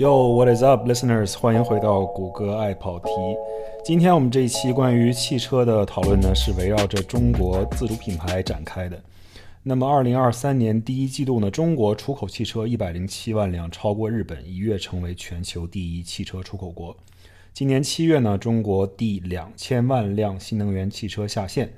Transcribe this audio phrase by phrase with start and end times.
[0.00, 1.36] Yo, what is up, listeners？
[1.36, 3.10] 欢迎回到谷歌爱跑题。
[3.84, 8.98] 今天我们这一期关于汽车的讨论呢，是围绕着中国自主品牌展开的。
[9.62, 16.96] 那么，二零二三年第一季度呢，中国出口汽车一百零七万辆，超过日本，一跃成为全球第一汽车出口国。
[17.52, 21.74] 今年七月呢，中国第两千万辆新能源汽车下线。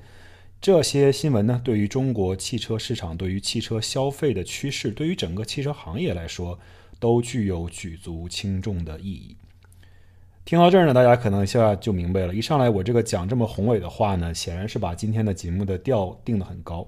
[0.61, 6.57] 这些新闻呢，对于中国汽车市场、对于汽车消费的趋势、对于整个汽车行业来说，
[7.02, 9.36] 都具有举足轻重的意义。
[10.44, 12.32] 听到这儿呢，大家可能一下就明白了。
[12.32, 16.86] 一上来我这个讲这么宏伟的话呢，显然是把今天的节目的调定得很高。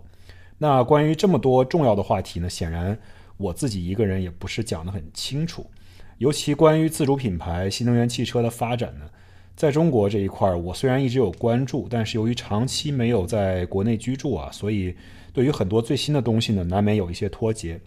[0.56, 2.96] 那关于这么多重要的话题呢，显然
[3.38, 5.66] 我自己一个人也不是讲得很清楚。
[6.18, 9.10] 尤其关于自主品牌新能源汽车的发展呢，
[9.56, 14.94] 在中国这一块儿，我虽然一直有关注，但是由于长期没有在国内居住啊，所以
[15.32, 17.80] 对于很多最新的东西呢，难免有一些脱节。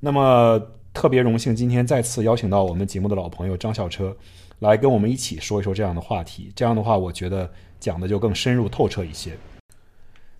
[0.00, 0.60] 那么
[0.96, 4.16] 特别荣幸今天再次邀请到我们节目的老朋友张小车，
[4.60, 6.50] 来跟我们一起说一说这样的话题。
[6.56, 9.32] 这样的话，我觉得讲的就更深入透彻一些。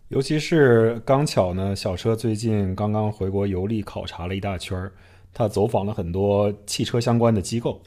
[0.08, 4.90] 尤其是刚巧呢，小车最近刚刚回国游历考察了一大圈儿，
[5.34, 7.78] 他走访了很多汽车相关的机构。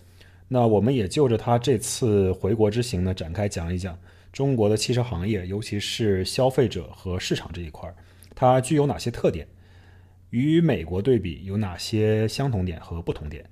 [0.48, 3.98] 那我们也就着他这次回国之行呢，展开讲一讲
[4.32, 7.96] 中国的汽车行业，尤其是消费者和市场这一块儿，
[8.36, 9.48] 它具有哪些特点。
[10.30, 13.46] 与美国对比有哪些相同点和不同点？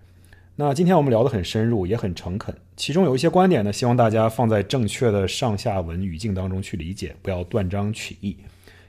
[0.55, 2.55] 那今天我们聊得很深入，也很诚恳。
[2.75, 8.35] 其中有一些观点呢，希望大家放在正确的上下文语境当中去理解，不要断章取义，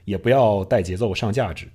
[0.05, 1.67] 也不要带节奏上价值。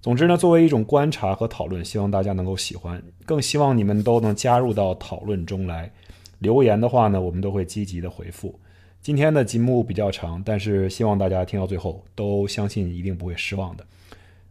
[0.00, 5.92] 总之呢，作为一种观察和讨论，希望大家能够喜欢，更希望你们都能加入到讨论中来。
[6.38, 8.58] 留言的话呢，我们都会积极的回复。
[9.02, 13.86] 今天的节目比较长，但是希望大家听到最后都相信一定不会失望的。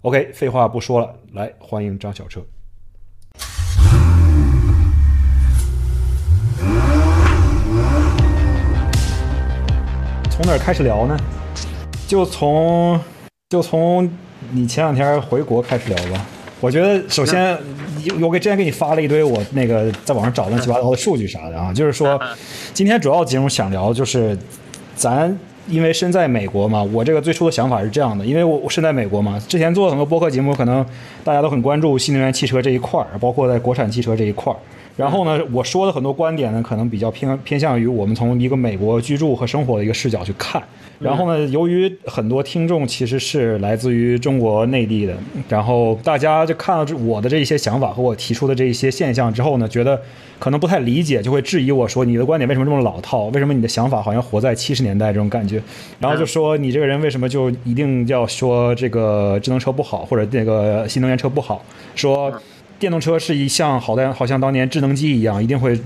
[0.02, 2.39] OK，废话不说了，来欢迎张小车。
[10.30, 11.17] 从哪儿开始聊呢？
[12.08, 12.98] 就从
[13.49, 14.10] 就从
[14.54, 16.26] 你前两天回国开始聊吧。
[16.61, 17.60] 我觉得首先，
[18.21, 22.17] 我给之前给你发了一堆我那个在网上找乱七八糟的数据啥的啊，就是说，
[22.73, 24.37] 今天主要节目想聊就是
[24.95, 25.37] 咱。
[25.69, 30.85] 因为身在美国嘛，我这个最初的想法是这样的，因为我我身在美国嘛，之前做很多播客节目，可能
[31.23, 34.57] 大家都很关注新能源汽车这一块儿，包括在国产汽车这一块儿。
[34.97, 40.61] 然后呢，我说的很多观点呢，可能比较偏偏向于我们从一个美国居住和生活的一个视角去看。
[40.99, 45.15] 然后呢，由于很多听众其实是来自于中国内地的，
[45.48, 50.02] 然后大家就看到我的这一些想法和我提出的这一些现象之后呢，觉得
[50.39, 53.26] 可能不太理解，就会质疑我说你的观点为什么这么老套？
[53.27, 55.61] 为什么你的想法好像活在七十年代这种感觉？
[55.99, 61.64] 然后就说你这个人为什么就一定要说这个智能车不好，或者那个新能源车不好？
[61.95, 62.33] 说
[62.77, 65.80] 电动车是一项好的，好像当年智能机一样，一定会。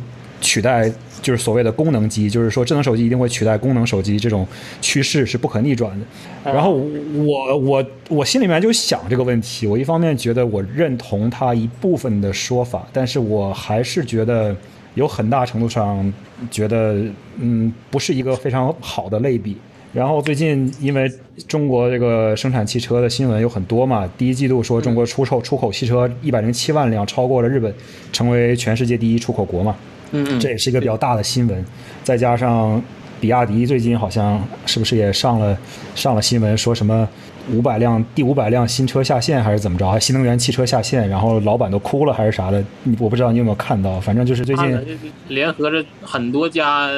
[0.43, 4.45] 取代就是所谓的功能机，就是说智能手机一定会取代功能手机，这种
[4.81, 6.05] 趋势是不可逆转的。
[6.43, 14.55] 然后我我我心里面就想这个问题，我一方面觉得我认同他一部分的说法，但是我还是觉得
[14.95, 16.13] 有很大程度上
[16.51, 17.01] 觉得
[17.37, 19.57] 嗯不是一个非常好的类比。
[19.93, 21.09] 然后最近因为
[21.47, 27.71] 中国这个生产汽车的新闻有很多嘛，第一季度说中国出售出口汽车一百零七万辆，超过了日本，
[28.11, 29.75] 成为全世界第一出口国嘛。
[30.13, 31.65] 嗯，这也是一个比较大的新闻，
[32.03, 32.81] 再加上
[33.19, 35.57] 比亚迪最近好像是不是也上了
[35.95, 37.07] 上了新闻，说什么
[37.51, 39.89] 五百辆第五百辆新车下线还是怎么着？
[39.89, 42.63] 还新能源汽车下线，然后老板都哭了还是啥的？
[42.83, 46.89] 你我不知道你有没有看到，反正就是最近联合着很多家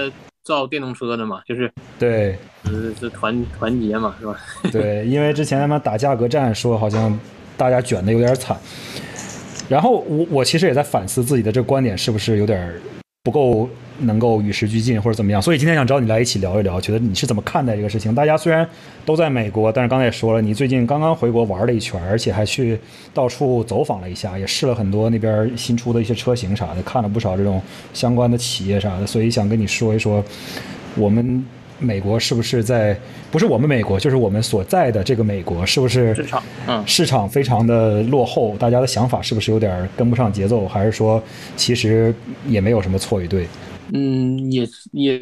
[0.44, 4.36] 造电动车的嘛，就是对，是是团团结嘛，是吧？
[4.72, 7.18] 对，因为之前他们打价格战，说好像
[7.56, 8.56] 大家卷的有点惨，
[9.70, 12.72] 然后我我其实也在反思自己的这个观点是不是有点。
[13.26, 13.68] 不够
[14.02, 18.14] 能够与时俱进或者怎么样，所以今天想找你来一起聊一聊，觉得你是怎么看待这个事情？
[18.14, 18.70] 大家虽然
[19.04, 22.78] 都在美国，但是刚才也说了，你最近刚刚回国玩了一圈，而且还去
[23.16, 27.60] 到处走访了一下，也试了很多那边新出的一些车型啥的，看了不少这种
[27.96, 30.24] 相关的企业啥的，所以想跟你说一说
[30.96, 31.44] 我们。
[31.78, 32.98] 美国是不是在？
[33.36, 36.42] 不是我们美国，就是我们所在的这个美国，是不是市场？
[36.70, 40.66] 嗯，市场非常的落后，大家的想法是不是有点跟不上节奏？
[40.66, 41.22] 还是说
[41.58, 42.16] 其实
[42.48, 43.46] 也没有什么错与对？
[43.94, 45.22] 嗯，也也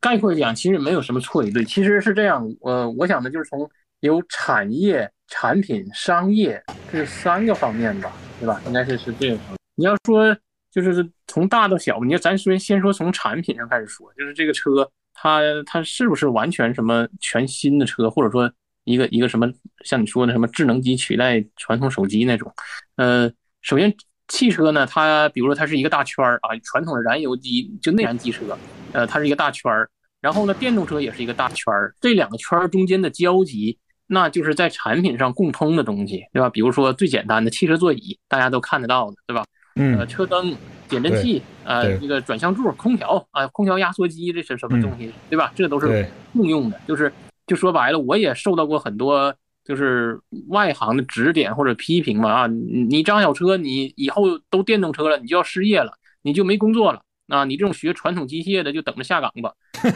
[0.00, 1.62] 概括讲，其实没有什么错与对。
[1.62, 3.68] 其实是这样，呃，我想的就是从
[4.00, 6.58] 有产业、产品、商业
[6.90, 8.10] 这三个方面吧，
[8.40, 8.58] 对吧？
[8.68, 9.38] 应该是是这个。
[9.74, 10.34] 你要说
[10.72, 14.90] 就是从大到小，你要咱先先说从产品上开始说，就是这个车。
[15.22, 18.50] 它它是不是完全什么全新的车，或者说
[18.84, 19.46] 一个一个什么
[19.84, 22.50] 像你说的什么智能机取代传统手机那种？
[22.96, 23.30] 呃，
[23.60, 23.94] 首先
[24.28, 28.56] 汽车呢，它比如说它是一个大圈儿啊，传统的燃油机就内燃机车，
[28.92, 29.90] 呃，它是一个大圈儿。
[30.22, 36.48] 然后呢，电动车也是一个大圈儿，这两个圈儿中间的交集，那就是在产品上共通的东西，对吧？
[36.48, 39.44] 比如说最简单的汽车座椅，大家都看得到的，对吧？
[39.76, 40.54] 嗯，车灯、
[40.90, 45.52] 减震器，呃，这个转向柱、空调啊，空调压缩机，这是什么东西，对吧？
[45.54, 46.78] 这都是共用的。
[46.86, 47.10] 就是
[47.46, 49.34] 就说白了，我也受到过很多
[49.64, 55.92] 就是外行的指点或者批评嘛啊，你张小车，你以后都电动车了，你就要失业了，
[56.22, 57.00] 你就没工作了。
[57.28, 59.52] 啊，你这种学传统机械的就等着下岗吧。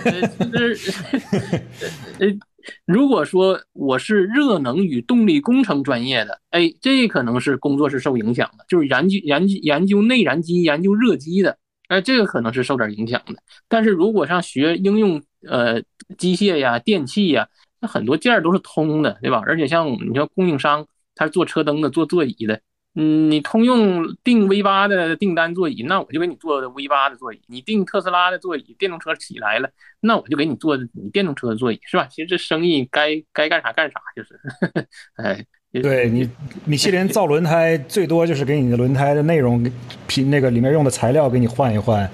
[2.21, 2.29] 呃，
[2.87, 11.59] 如果说我是热能与动力工程专业的，哎，这可能是工作是受影响的，就是研究研究研究内燃机、研究热机的，
[11.89, 13.35] 哎，这个可能是受点影响的。
[13.69, 15.83] 但是如果像学应用呃
[16.17, 17.49] 机械呀、电器呀，
[17.81, 19.43] 那很多件儿都是通的，对吧？
[19.47, 22.61] 而且像你像供应商，他是做车灯的、做座椅的。
[22.97, 29.69] 嗯，你通用订 V 八的订单座椅，那我就给你做 V 八的座椅；你订特斯拉的座椅，电动车起来了，
[29.99, 32.07] 那我就给你做你电动车的座椅，是吧？
[32.09, 34.39] 其实这生意该该干啥干啥，就是，
[35.19, 35.45] 哎，
[35.83, 36.31] 对你，
[36.65, 39.69] 米其林造轮胎最多就是给你的轮胎的内容，
[40.07, 42.09] 品那个里面用的材料给你换一换，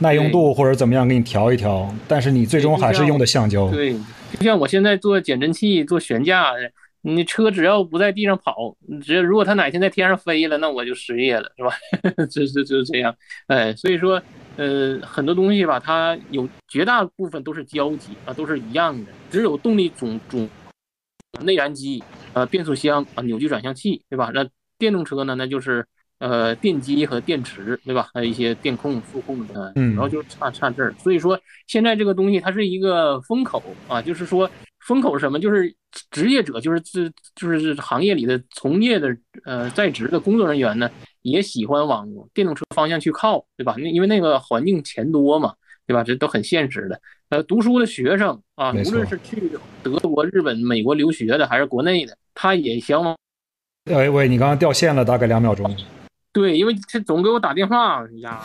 [0.00, 3.70] 耐用度或者怎么样给你调一调，但是你最终还是用的橡胶。
[3.70, 3.92] 对，
[4.32, 6.50] 就像我现在做减震器、做悬架。
[7.06, 11.70] 你车只要不在地上跑，只要如果它哪天在天上飞了，那我就失业了，是吧？
[12.30, 13.14] 这 这就是这样，
[13.46, 14.22] 哎，所以说，
[14.56, 20.48] 呃，很多东西吧，它有绝大部分都是交集啊，都是一样的，只有动力总总
[21.42, 22.02] 内燃机
[22.32, 24.30] 啊，变速箱啊，扭矩转向器，对吧？
[24.32, 24.48] 那
[24.78, 25.86] 电动车呢，那就是
[26.20, 28.08] 呃电机和电池，对吧？
[28.14, 30.94] 还有一些电控、数控的，嗯，然后就差差这儿。
[30.98, 34.50] 所以说，现在这个东西它是一个风口啊，就是说。
[34.86, 35.40] 风口是什么？
[35.40, 35.74] 就是
[36.10, 39.08] 职业者，就是这就是行业里的从业的
[39.44, 40.90] 呃在职的工作人员呢，
[41.22, 43.74] 也喜欢往电动车方向去靠，对吧？
[43.78, 45.54] 那因为那个环境钱多嘛，
[45.86, 46.04] 对吧？
[46.04, 47.00] 这都很现实的。
[47.30, 49.50] 呃，读书的学生啊，无论是去
[49.82, 53.16] 德国、日本、美国留学的，还是国内的，他也想往。
[53.90, 55.74] 哎喂，你刚刚掉线了，大概两秒钟。
[56.34, 58.42] 对，因为他总给我打电话呀。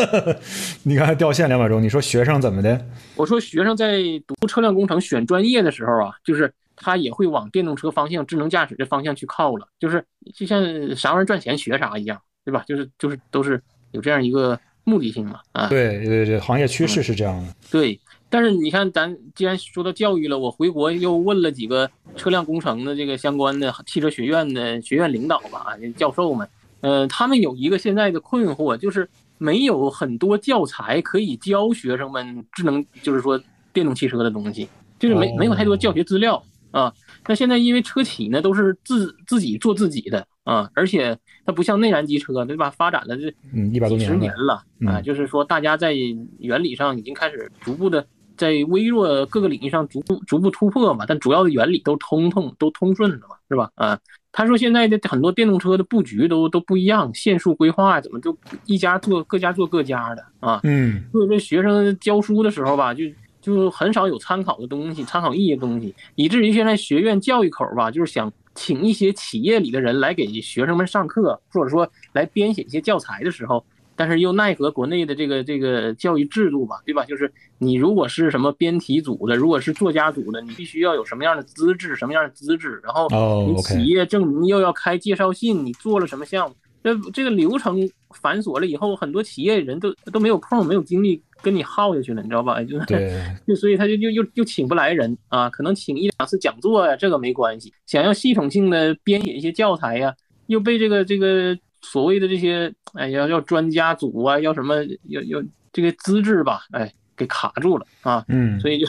[0.82, 2.84] 你刚才掉线两秒钟，你说学生怎么的？
[3.14, 10.02] 我说学生在读车辆工程选专业的时候啊，就是他也会往电动车方向、智能驾驶的方向去靠了，就是
[10.34, 10.62] 就像
[10.96, 12.64] 啥玩意儿赚钱学啥一样，对吧？
[12.66, 13.62] 就是就是都是
[13.92, 15.40] 有这样一个目的性嘛。
[15.52, 17.54] 啊，对对对，行业趋势是这样的。
[17.70, 18.00] 对，
[18.30, 26.48] 但是你看，咱既然说到教育了，我回国又问了几个车辆工程的这个相关的汽车学院的学院领导吧，教授们，
[26.86, 29.08] 呃，他们有一个现在的困惑就是。
[29.38, 33.38] 没有很多教材可以教学生们智能，就是说
[33.70, 34.66] 电动汽车的东西，
[34.98, 36.90] 就是没没有太多教学资料啊。
[37.28, 42.70] 那现在因为车企呢都是自自己做自己的啊，而且它不像内燃机车，对吧？
[42.70, 45.92] 发展了这嗯一百多年十年了啊，就是说大家在
[46.38, 48.06] 原理上已经开始逐步的
[48.38, 53.70] 在微弱各个领域上逐步逐步突破嘛，但主要的原理都通通都通顺了嘛，是吧？
[53.74, 54.00] 啊。
[54.38, 58.36] 他说：“现在的很多电动车的布局都都不一样，限速规划怎么都
[58.66, 60.60] 一家做各家做各家的啊？
[60.64, 63.04] 嗯，所以这学生教书的时候吧，就
[63.40, 73.64] 就很少有参考的东西、参考意义的东西，以至于现在学院教育口吧，就是想请一些企业里的人来给学生们上课，或者说来编写一些教材的时候。”
[73.96, 77.04] 但是又奈何国内的这个这个教育制度吧，对吧？
[77.06, 83.08] 就是你如果是什么编题组的，如果是作家组的，你必须要有什么样的资质，什么样的资质，然后
[83.46, 87.78] 你企业证明又要开介绍信，你做了什么项目，这这个流程
[88.10, 92.62] 繁琐了以后，很多企业人都都没有空，没有精力跟你耗下去了，你知道吧？
[92.62, 92.78] 就
[93.48, 100.14] 就所以他就又又又请不来人啊，可能请一两次讲座呀，这个没关系，想要系统性的编写一些教材呀，
[100.48, 101.58] 又被这个这个。
[101.92, 104.74] 所谓的这些，哎，要要专家组啊，要什么，
[105.04, 108.86] 要要这个资质吧，哎，给卡住了啊，嗯，所以就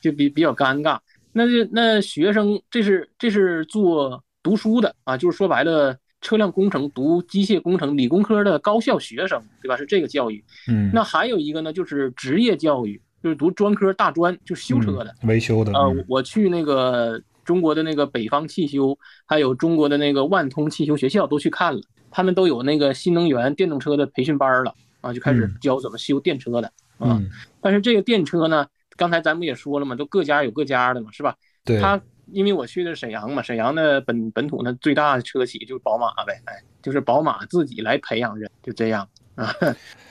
[0.00, 0.98] 就比比较尴尬。
[1.32, 9.76] 那就那学生，这是这是做读书的啊，就是说白了，车辆工程读机械工程理工科的高校学生，对吧？
[9.76, 10.44] 是这个教育。
[10.68, 15.72] 嗯，那还有一个呢，就是职业教育，就是读专科大专，就修车的，维修的。
[15.72, 21.80] 呃，我去那个中国的那个北方汽修，还有中国的那个万通汽修学校都去看了。
[22.10, 27.20] 他们都有那个新能源电动车的培训班了啊，就开始教怎么修电车的啊。
[27.60, 31.36] 但是这个电车呢，刚才咱们也说了嘛，都各家有各家的嘛，是吧？
[31.64, 31.80] 对。
[31.80, 32.00] 他
[32.32, 39.08] 因为我去的是沈阳嘛，沈阳的本本土的最大的车企就是宝马呗，哎，就是宝马自己来培养人，就这样。
[39.34, 39.54] 啊，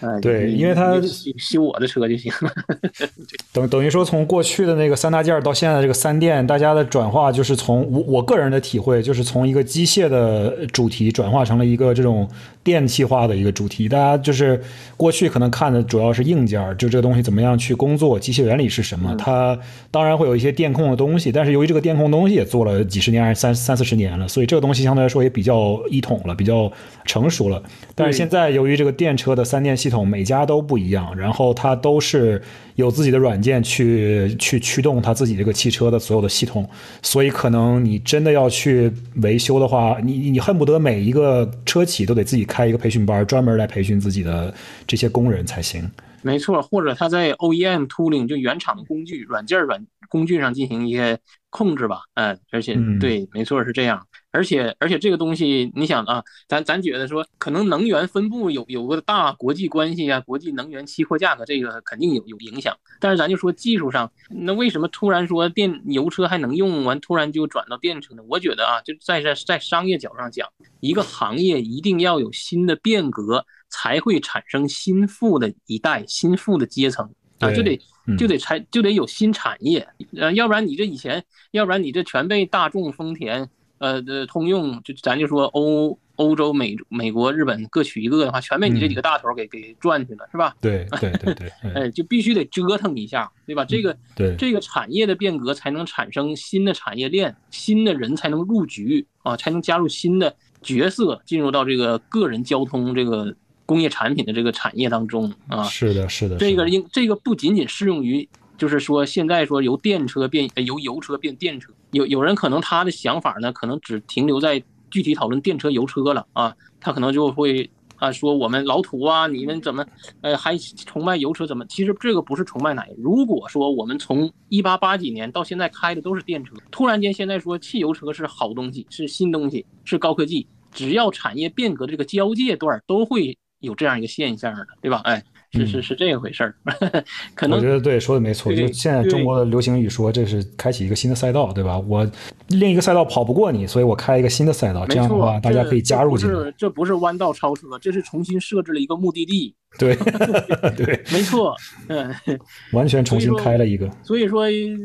[0.02, 2.52] 哎对因为它你修修我的车就行了。
[3.54, 12.30] 等等于说，从过去的那个三大件儿到现在这个三电，大家的转化就是从我我个人的体会，就是从一个机械的主题转化成了一个这种
[12.64, 13.90] 电气化的一个主题。
[13.90, 14.62] 大家就是
[14.96, 19.16] 过去可能看的主要是硬件儿，就这个东西怎么样去工作，机械原理是什么。
[19.16, 19.58] 它
[19.92, 26.72] 当然会有一些电控的东西，但是由于这个电控东西也做了几十年还是三三四十年了，所以这个东西相对来说也比较一统了，比较
[27.06, 27.62] 成熟了。
[27.96, 32.42] 但是现在由于这个电车的三电系统每家都不一样，然后它都是
[32.76, 36.68] 有自己的软件去去驱动它自己这个汽车的所有的系统，
[37.02, 44.54] 所以可能你真的要去维修的话，你你你恨不得每一个车企都得自己开一个培训班，专门来培训自己的
[44.86, 45.90] 这些工人才行。
[46.22, 51.18] 没错，或者他在 OEM tooling 就原厂的工具、软件软工具上进行一些
[51.50, 54.06] 控制吧，嗯，而且嗯对，没错是这样。
[54.34, 62.76] 而且而且这个东西，你想啊，咱咱觉得说，可能能源分布有有个大国际关系啊，国际能源期货价格这个肯定有有影响。
[63.00, 68.24] 但是咱就说技术上，那为什么突然说电油车还能用完，突然就转到电车呢？
[68.28, 70.50] 我觉得啊，就在在在商业角度上讲，
[70.80, 77.08] 一个行业一定要有新的变革，才会产生新富的一代、新富的阶层
[77.40, 79.88] 啊，就得嗯就得才就得有新产业，
[80.18, 83.50] 呃，要不然你这以前，要不然你这全被大众、丰田、
[83.84, 90.56] 呃的通用，就咱就说欧欧洲、美美国、日本各取一个的话，全被你这几个大头给给赚去了，是吧？
[90.62, 93.66] 对对对对，哎 哎，就必须得折腾一下，对吧？
[93.66, 103.36] 这个对这个产业的变革才能产生新的产业链，新的人才能入局啊，才能加入新的角色，进入到这个个人交通这个
[103.66, 105.64] 工业产品的这个产业当中啊。
[105.64, 119.84] 是的，是的，这个应这个不仅仅适用于，就是说现在说由电车变由油车变电车，有有人可能他的想法呢，可能只停留在具体讨论电车、油车了啊，他可能就会啊说我们老土啊，你们怎么
[120.22, 121.66] 呃还崇拜油车怎么？
[121.66, 135.02] 其实这个不是崇拜哪，如果说我们从一八八几年到现在开的都是电车，突然间现在说汽油车是好东西，是新东西，是高科技，只要产业变革的这个交界段都会有这样一个现象的，对吧？
[135.06, 135.24] 哎。
[135.54, 136.56] 是是是这个回事儿，
[137.36, 138.52] 可能我觉得对，说的没错。
[138.52, 141.78] 对就现在中国的流行语说，这是开启一个新的赛道，对吧？
[141.80, 142.10] 我
[142.48, 146.34] 另一个赛道跑不过你，所以我开一个新的赛道，这样的话，大家可以加入进来。
[146.34, 149.56] 这不是这不是弯道超车，这是重新设置了一个目的地。
[149.80, 149.96] 对
[150.78, 151.56] 对，没错，
[151.88, 152.14] 嗯，
[152.74, 153.90] 完全重新开了一个。
[154.04, 154.44] 所以说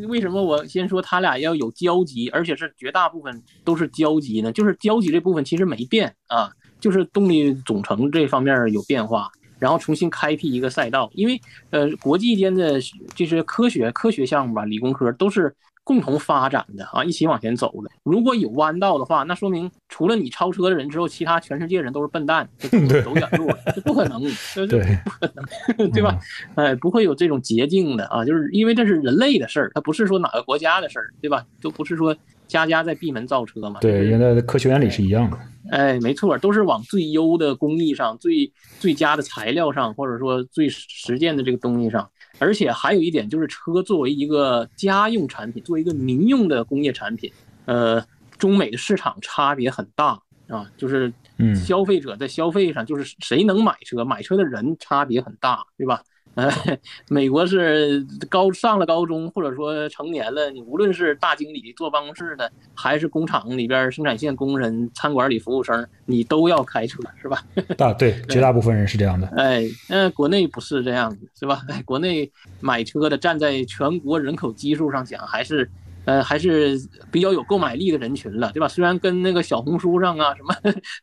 [0.08, 4.52] 为什么我先说他俩要有交集，而且是绝大部分都是交集呢？
[4.52, 9.30] 就是交集这部分其实没变啊，就是动力总成这方面有变化。
[9.58, 12.80] 然后重新开辟一个赛道，因为呃，国际间的
[13.14, 17.90] 就是科学科学项目吧，理工科都是共同发展的啊，一起往前走的。
[18.02, 24.20] 如果有弯道的话，那说明除了你超车的人之后，其他全世界人都是笨蛋，就走 走远路了，这不可能，
[24.68, 26.18] 对不可能， 对吧？
[26.56, 31.44] 哎，不会有这种捷径的啊，就是因为这是人类的事儿，它不是说哪个国家的事儿，对吧？
[31.62, 32.14] 都不是说
[32.48, 33.78] 家家在闭门造车嘛。
[33.80, 35.38] 对，就是原来的科学原理是一样的。
[35.70, 38.50] 哎，没错，都是往最优的工艺上、最
[38.80, 42.10] 最佳的材料上，或者说最实践的这个东西上。
[42.40, 47.30] 而且还有一点就是，车作为一个家用产品，作为一个民用的工业产品，
[47.66, 48.02] 呃，
[48.38, 56.00] 中美的市场差别很大啊，就是嗯消费者在消费上，就是谁能买车，买车的人差别很大，对吧？
[56.38, 56.48] 呃，
[57.10, 67.42] 美国是高上了高中，或者说成年了，你无论是大经理坐办公室的，还是工厂里边生产线工人、餐馆里服务生，你都要开车，是吧？
[67.76, 69.26] 大对，绝大部分人是这样的。
[69.36, 71.60] 哎，那国内不是这样的，是吧？
[71.68, 72.30] 哎， 国内
[72.60, 75.68] 买车的站在全国人口基数上讲，还是
[76.04, 76.80] 呃还是
[77.10, 78.68] 比较有购买力的人群了，对吧？
[78.68, 80.54] 虽然跟那个小红书上啊、什么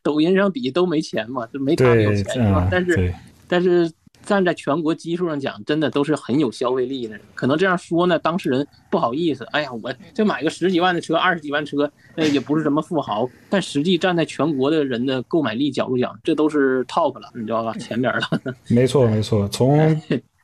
[0.02, 2.68] 抖音上比都没钱嘛，就没他们有，钱，是吧嗯？
[2.70, 3.14] 但是，
[3.46, 3.92] 但是
[4.26, 7.18] 站在全国基数上讲，真的都是很有消费力的。
[7.34, 17.72] 可能这样说呢，当事人不好意思，哎呀，我就买个十几万的车，二十几万车，那，也不是什么富豪，但实际站在全国的人的购买力角度讲，这都是 top 了，你知道吧？
[17.74, 18.28] 前边了。
[18.68, 19.48] 没错没错。
[19.48, 19.78] 从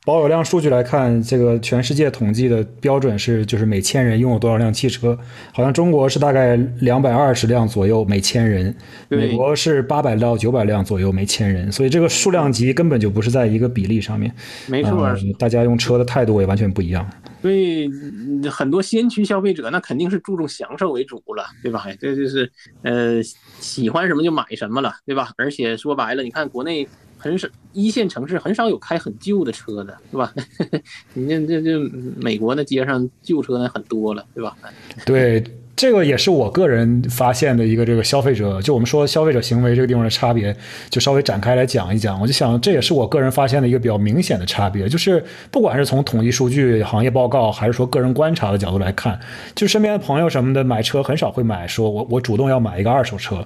[0.05, 5.17] 保有量数据来看，这个全世界统计的标准是，就是每千人拥有多少辆汽车？
[5.53, 8.75] 好像中国是大概两百二十辆左右每千人，
[9.07, 14.29] 美国是八百到九百辆左右每千人，所以这个数量级根本就不是在一个比例上面。
[14.67, 17.09] 没错，呃大家用车的态度也完全不一样。
[17.41, 21.83] 所以嗯很多先驱消费者那肯定是注重享受为主了，对吧？
[21.85, 23.23] 哎这就是呃
[23.59, 25.29] 喜欢什么就买什么了，对吧？
[25.37, 26.85] 而且说白了，你看国内
[27.23, 30.33] 很少一线城市很少有开很旧的车的，是吧？
[31.15, 31.79] 你这这这
[32.17, 34.57] 美国那街上旧车那很多了，对吧？
[35.05, 35.41] 对，
[35.75, 40.55] 这个也是我个人发现的一个这个消费者，就我们说消费者行为这个地方的差别，
[40.89, 42.21] 就稍微展开来讲一讲。
[42.21, 49.19] 我就想，这也是我个人发现的一个比较明显的差别，就是不管是从统计数据、行业报告，还是说个人观察的角度来看，
[49.55, 53.45] 就身边的朋友什么的买车很少会买，说我我主动要买一个二手车，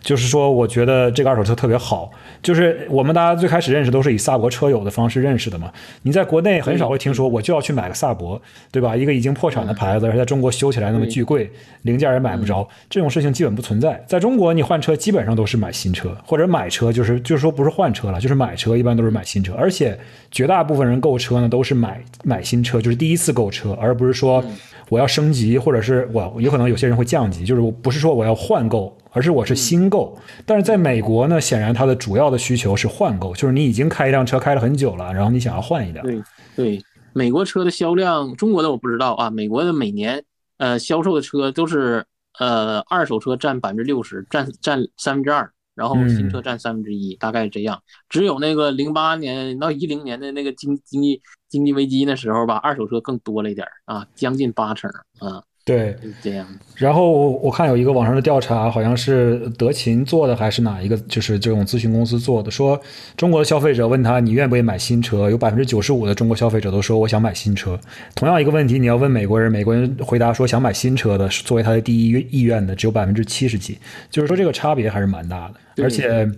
[0.00, 2.10] 就是说我觉得这个二手车特别好。
[2.42, 5.70] 就是我们大家最开始认识都是以萨博车友的方式认识的嘛，
[6.02, 8.40] 你在国内很少会听说我就要去买个萨博，
[8.70, 8.96] 对吧？
[8.96, 11.50] 一个已经破产的牌子，而且在中国修起来那么巨贵，
[11.82, 14.04] 零件也买不着，这种事情基本不存在。
[14.06, 19.54] 在中国，你换车基本上都是买新车，或者买车就是就是说不是换车了，就是买车，一般都是买新车。
[19.54, 19.98] 而且
[20.30, 24.44] 绝大部分人购车呢都是买买新车，就是第一次购车，而不是说
[24.88, 28.96] 我要升级，或者是我有可能有些人会降级，就是我不是说我要换购。
[29.12, 36.04] 而是我是新购，但是在美国呢，显然它的主要的需求是换购，就是你已经开一辆车开了很久了，然后你想要换一辆。
[36.04, 36.22] 对
[36.54, 36.82] 对，
[37.14, 39.30] 美国车的销量，中国的我不知道啊。
[39.30, 40.22] 美国的每年
[40.58, 42.04] 呃销售的车都是
[42.38, 47.82] 呃二手车占百分之六十，占占三分之二，然后新车占三分之一，大概这样。
[48.08, 55.42] 只有那个零八年到一零年的那个经经济经济危机那时候吧，二手车更多了一点啊，将近八成啊。
[55.66, 56.46] 对，这样。
[56.76, 62.80] 然后我看有一个网上的调查，好像是德勤做的，还是哪一个，就是这种咨询公司做的，说
[63.16, 67.76] 中国的消费者问他你愿不愿意买新车，有百分之九十五的中国消费者都说我想买新车。
[68.14, 73.76] 同样一个问题，你要问美国人，美国人回答说想买新车的，作为他的第一意愿的只有百分之七十几，
[74.08, 76.30] 就是说这个差别还是蛮大的，而且。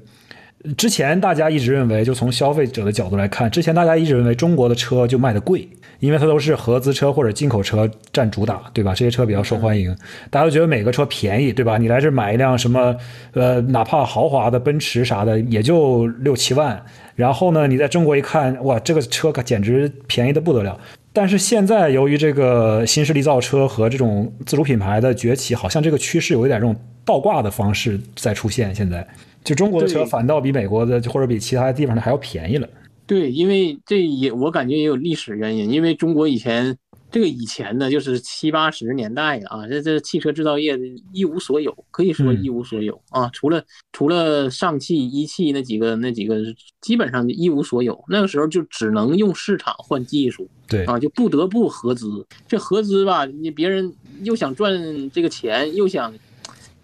[0.77, 5.69] 之前大家一直认为，就从消费者的角度来看，之前大家一直认为中国的车就卖的贵，
[6.01, 8.93] 因为它都是合资车或者进口车占主打，对吧？
[8.93, 9.97] 这些车比较受欢迎，
[10.31, 11.79] 大家都觉得每个车便宜，对吧？
[11.79, 12.97] 你来这买一辆什么，
[13.35, 16.83] 呃，哪怕豪华的奔驰啥的，也就六七万。
[17.15, 20.77] 然后呢，你在中国一看，哇，这个车可简直便宜的不得了。
[21.13, 26.75] 但是现在由于这个新势力造车和这种自主品牌的崛起，好像这个趋势有一点这种
[27.05, 29.07] 倒挂的方式在出现，现在。
[29.45, 32.69] 就中国的车反倒比美国的或者比其他地方的还要便宜了。
[33.07, 36.77] 对，因为这也我感觉也有历史原因，因为中国以前
[37.11, 40.79] 这个以前呢，就是七八十年代啊，这这汽车制造业
[41.15, 46.37] 一无所有，可以说一无所有啊，除了除了上汽、一汽那几个那几个，
[46.83, 47.99] 基本上一无所有。
[48.11, 52.27] 那个时候就只能用市场换技术，对啊，就不得不合资。
[52.47, 53.91] 这合资吧，你别人
[54.23, 56.13] 又想赚这个钱，又想。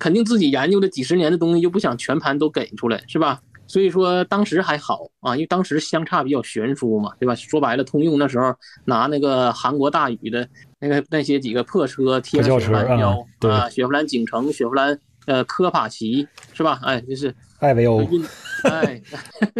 [0.04, 3.40] 肯定自己研究了几十年的东西，就不想全盘都给出来，是吧？
[3.66, 7.34] 所以说当时还好啊，因为当时相差比较悬殊嘛，对吧？
[7.34, 10.46] 说白了，通用那时候拿那个韩国大宇的
[10.78, 16.78] 那个那些几个破车贴雪佛兰标啊，雪佛兰景程、雪佛兰呃科帕奇，是吧？
[16.82, 18.06] 哎，就是艾维欧，
[18.64, 19.00] 哎，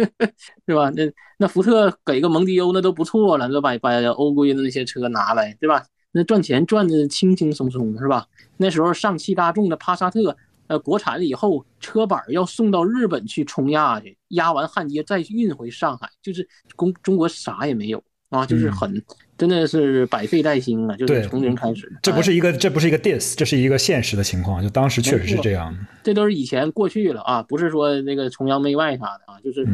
[0.69, 0.91] 是吧？
[0.91, 3.75] 那那福特给个蒙迪欧那都不错了，那把？
[3.79, 5.83] 把欧规的那些车拿来，对吧？
[6.17, 8.25] 那赚钱赚的轻轻松松，是吧？
[8.55, 16.47] 那时候上汽大众的帕萨特，呃，国产了以后，车板要送到日本去冲压去，压完焊接再运回上海，就是
[16.77, 19.03] 中中国啥也没有啊，就是很
[19.37, 21.91] 真的是百废待兴啊，就是从零开始。
[22.01, 25.77] 这不是一个这不是一个 diss，这是一个现实的情况，就当时确实是这样。
[26.01, 29.65] 这都是以前过去了啊，不是说那个崇洋媚外啥的啊，就是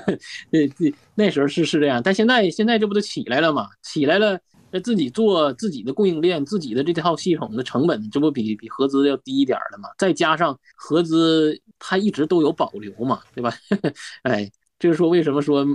[0.48, 3.68] 那那那时候是是这样，但现在现在这不都起来了嘛？
[3.82, 4.40] 起来了。
[4.70, 9.88] 那自己做自己的供应链，自己的这套系统的成本，这不比比合资要低一点了吗？
[9.98, 13.52] 再加上合资它一直都有保留嘛，对吧？
[14.22, 15.66] 哎，就是说为什么说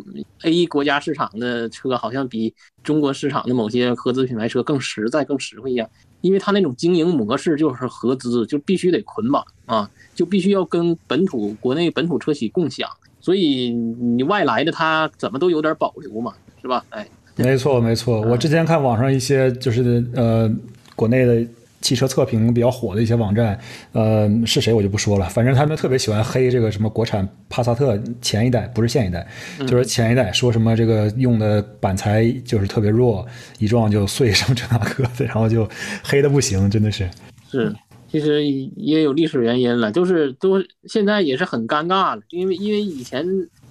[0.44, 2.54] A 国家市场的车好像比
[2.84, 5.90] 中国市场的某些合资品牌车更实在、更实惠一样？
[6.22, 16.86] 因为它那种经营模式就是合资，就必须得捆绑啊，就必须要跟本土国内本土车企共享，所以你外来的它怎么都有点保留嘛，是吧？
[16.90, 17.08] 哎。
[17.38, 18.22] 没错，没错。
[18.22, 20.50] 我之前看网上一些就是呃，
[20.96, 21.46] 国内的
[21.82, 23.60] 汽车测评比较火的一些网站，
[23.92, 25.28] 呃，是谁我就不说了。
[25.30, 29.28] 反正他们特别喜欢黑这个什么国产帕萨特前一代，不是现一代，
[29.68, 33.24] 就是前一代，说什么这个用的板材就是特别弱，
[33.60, 35.68] 一撞就碎什么这那个的，然后就
[36.04, 37.08] 黑的不行，真的是。
[37.52, 37.72] 是，
[38.10, 38.44] 其实
[38.78, 43.24] 也有历史原因了，就是都现在也是很尴尬了，因为因为以前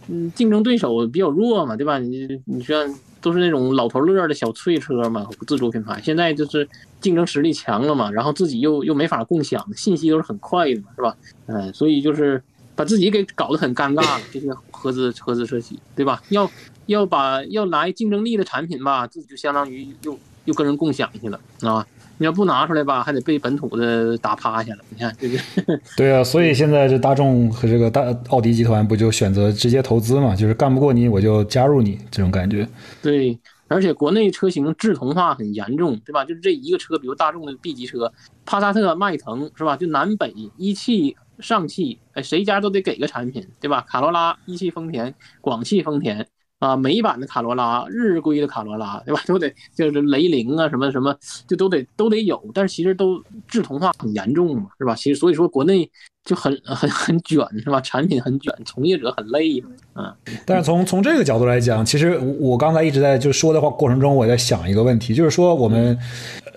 [0.06, 1.98] 嗯竞争对手比较弱嘛，对吧？
[1.98, 2.94] 你你像。
[3.24, 5.98] 都是那种老头乐的小翠车嘛，自主品牌。
[6.04, 6.68] 现在就是
[7.00, 11.16] 竞争实力强了嘛，然后自己又又没法共享，信息都是很快的嘛，是吧？
[11.46, 12.42] 嗯，所以就是
[12.76, 14.20] 把自己给搞得很尴尬了。
[14.30, 16.22] 这些合资合资车企，对吧？
[16.28, 16.50] 要
[16.84, 21.86] 要把要来竞争力的产品吧，自己就相当于又又跟人共享去了啊。
[22.18, 24.84] 你要不拿出来吧，还得被本土的打趴下了。
[24.90, 25.38] 你看这个，
[25.96, 30.34] 对啊，所以现在这大众和这个大奥迪集团不就选择直接投资嘛？
[30.36, 32.68] 就是干不过你，我就加入你这种感觉。
[33.02, 36.24] 对，而且国内车型智同化很严重，对吧？
[36.24, 38.12] 就是这一个车，比如大众的 B 级车，
[38.46, 39.76] 帕萨特、迈腾，是吧？
[39.76, 43.84] 就南北一汽、上汽，哎，谁家都得给个产品，对吧？
[43.88, 46.26] 卡罗拉、一汽丰田、广汽丰田。
[46.64, 49.20] 啊，美版的卡罗拉，日规的卡罗拉，对吧？
[49.26, 51.14] 都得就是雷凌啊，什么什么，
[51.46, 52.42] 就都得都得有。
[52.54, 54.94] 但是其实都智同化很严重嘛，是吧？
[54.94, 55.90] 其实所以说国内
[56.24, 57.80] 就很 很很卷，是吧？
[57.80, 59.62] 产品很卷，从业者很累，
[59.94, 60.12] 嗯。
[60.46, 65.98] 但是从从这个角度来讲，其实我刚才一直在就说的话过程中，我在想一个问题，就是说我们。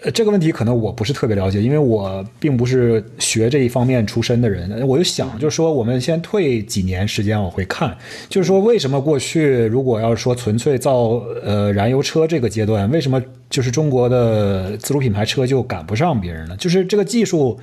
[0.04, 4.88] 呃，这个问题可能我不是特别了解，因为我并不是学这一方面出身的人。
[4.88, 7.98] 我就想，就是说，我们先退几年时间，我会看，
[8.30, 16.56] 就是说，为什么过去如果要说纯粹造呃燃油车这个阶段，为什么就是中国的自主品牌车就赶不上别人呢？
[16.58, 17.60] 就是这个技术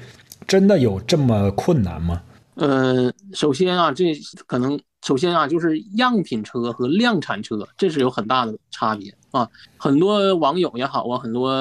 [0.46, 2.22] 真的有这么困难吗？
[2.54, 4.14] 呃，首先啊，这
[4.46, 9.12] 可能首先啊，就是样品车和量产车，这是有很大的差别。
[9.32, 11.52] 啊，很多网友也好啊，很多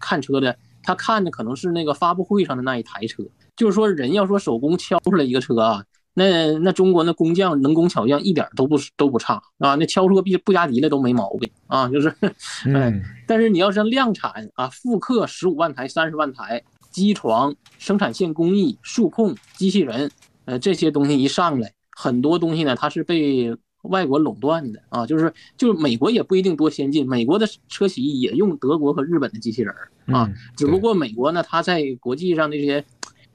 [0.00, 3.22] 看车的，他看的可能是那个发布会上的那一台车。
[3.56, 11.88] 就是说，人要说手工敲出来一个车啊，那那中国那工匠能工巧匠一点都不都不差啊，那敲出个布布加迪来都没毛病啊。
[11.88, 12.12] 就是，
[12.74, 20.10] 哎，但是你要是量产啊，复刻十五万台、三十万台，机床、生产线工艺、数控、机器人，
[20.44, 23.56] 呃，这些东西一上来，很多东西呢，它是被。
[23.84, 29.74] 外国垄断的啊，就是就是美国也不一定多先进，美国的车企也用德国和日本的机器人
[30.14, 32.84] 啊，只不过美国呢，它在国际上这些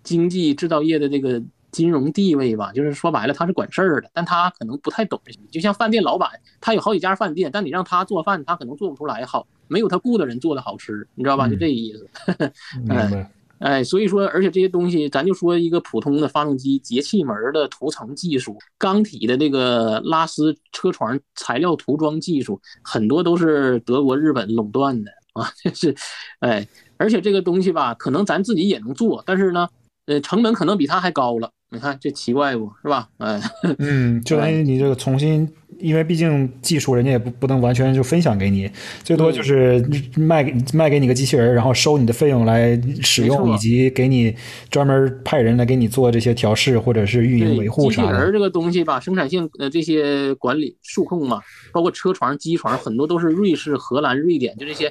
[0.03, 1.41] 经济制造业的这个
[1.71, 5.39] 金融地位吧，就是说白了，他是管事儿的，但他可能不太懂这些。
[5.49, 6.29] 就像饭店老板，
[6.61, 11.47] 他有好几家饭店，但你让他做饭，他可能做不出来好，没有他雇的人做的好吃，你知道吧？
[11.49, 12.07] 就这意思。
[12.85, 13.31] 明白。
[13.59, 25.49] 哎，所以说，而且这些东西，咱就说一个普通的发动机节气门的涂层技术，缸体的这个拉丝车床材料涂装技术，很多都是德国、日本垄断的啊。
[25.63, 25.95] 这是，
[26.39, 29.67] 哎，而且这个东西吧，可能咱自己也能做，但是呢，
[30.07, 31.49] 呃，成本可能比它还高了。
[31.75, 33.07] 你看这奇怪不是吧？
[33.19, 33.39] 哎，
[33.77, 35.47] 嗯，就 等于你这个重新。
[35.77, 38.71] 因为毕竟技术人家也不不能完全就分享给你，
[39.03, 39.85] 最多就是
[40.15, 44.33] 卖给卖给你个机器人，然后收你的费用来使用，以及给你
[44.69, 48.07] 专门派人来给你做这些调试或者是运营维护啥的。
[48.07, 51.41] 机器人这个东西吧，生产线呃这些管理数控嘛，
[51.73, 54.89] 包括车床、机床，很多都是瑞士、荷兰、瑞典，就这些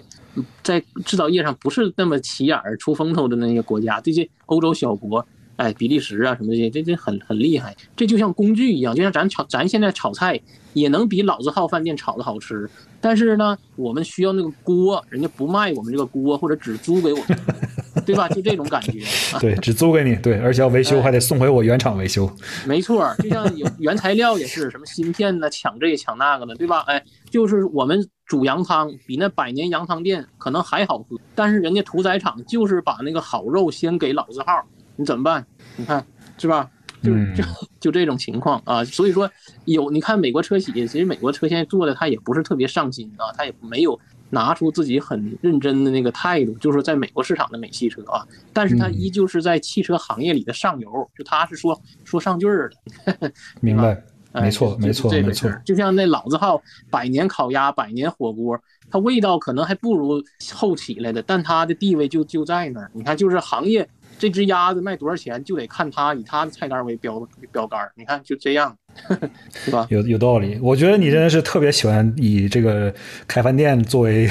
[0.63, 5.27] 在制造业上不是那么起眼儿、出风头的那些国家，这些欧洲小国。
[5.57, 7.75] 哎，比利时啊，什么这些，这这很很厉害。
[7.97, 10.41] 这就像工具一样，就像咱炒，咱现在炒菜
[10.73, 12.69] 也能比老字号饭店炒的好吃。
[13.01, 17.39] 但是呢，我们需要那个锅，人家不卖我们这个锅，或者只租给我们，
[18.07, 18.27] 对吧？
[18.31, 19.03] 就这种感觉。
[19.39, 22.29] 对，只租给你，对，而且要维修还得送回我原厂维修。
[22.67, 26.81] 没错，就像有 原材料也是什么芯片呢，抢这个抢那个的，对吧？
[26.87, 34.65] 哎，就是我们煮羊汤比那百年羊汤店可能还好喝，但是人家屠宰场就是把那个好肉先给老字号。
[34.97, 35.47] 你怎么办？
[35.77, 36.05] 你看
[36.39, 36.71] 是吧？
[37.03, 37.45] 就就
[37.81, 39.31] 就这种情况啊，所以说
[39.67, 52.71] 有你看美国车企，其实美国车现在做的他也不是特别上心啊，他也没有拿出自己很认真的那个态度，就是在美国市场的美汽车啊，但是他依旧是在汽车行业里的上游，就他是说说上句儿
[53.05, 53.31] 的，
[53.61, 54.03] 明白？
[54.33, 55.53] 没错，没错，没错。
[55.63, 58.59] 就像那老字号百年烤鸭、百年火锅，
[58.91, 62.91] 它味道可能还不如后起来的，但它的地位就就在那儿。
[62.95, 63.87] 你看，就是行业。
[64.25, 67.21] 这只鸭子卖多少钱，就得看它以它的菜单为标
[67.53, 68.75] 标杆你看就这样，
[69.53, 69.87] 是吧？
[69.91, 70.59] 有有道理。
[70.63, 72.95] 我觉得你真的是特别喜欢以这个
[73.29, 74.27] 开饭店作为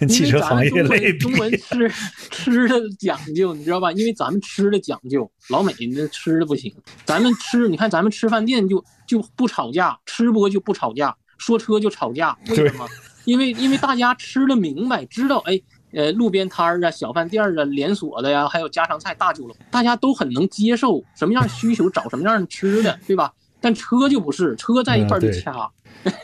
[0.00, 1.18] 跟汽车行业类比。
[1.18, 1.88] 中文吃
[2.32, 3.92] 吃的讲究，你知道吧？
[3.92, 6.74] 因为咱们吃的讲究，老美那吃的不行。
[7.04, 12.84] 咱们吃，你看咱们吃饭店就就不吵架，吃播就不吵架，说车就吵架，为什么？
[13.26, 15.60] 因为因为大家吃的明白，知道哎。
[15.92, 23.32] 呃，路边摊儿啊，小饭店儿啊，连锁的呀，还有家常菜、大酒楼，大家都很能接受什么样需求找什么样的吃的，对吧？
[23.60, 25.68] 但车就不是，车在一块儿就掐。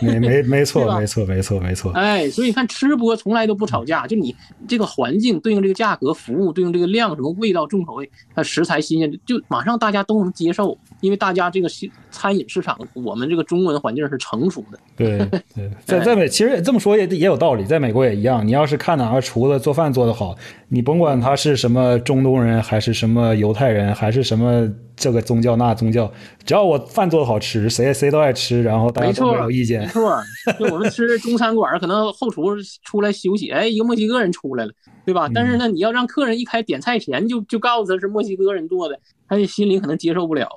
[0.01, 1.93] 没没 没错，没错，没错，没错。
[1.93, 4.35] 哎，所以你看吃播从来都不吵架，就你
[4.67, 11.69] 这个环境对应这个价格，服务对应这个量，什么味道重口味，它食材新鲜，就马上大家都能接受，因为大家这个
[12.11, 14.79] 餐饮市场，我们这个中文环境是成熟的。
[14.97, 15.19] 对
[15.55, 20.35] 对，在在美其实这么说也也有道理，在美国也一样，你要是看哪个厨子做饭做得好，
[20.69, 24.69] 你甭管他是什么中东人，还是什么犹太人，还是什么。
[24.97, 26.11] 这个宗教那宗教，
[26.45, 29.83] 只要我饭做的好吃，谁谁都爱吃，然后大家都没有意见。
[29.83, 30.19] 没错，
[30.59, 32.45] 就我们吃 中餐馆，可能后厨
[32.83, 34.73] 出来休息，哎，一个墨西哥人出来了，
[35.05, 35.29] 对吧？
[35.33, 40.49] 但是呢，你要让客人一开点菜前就就告诉他是墨西哥人做的，他心里可能接受不了。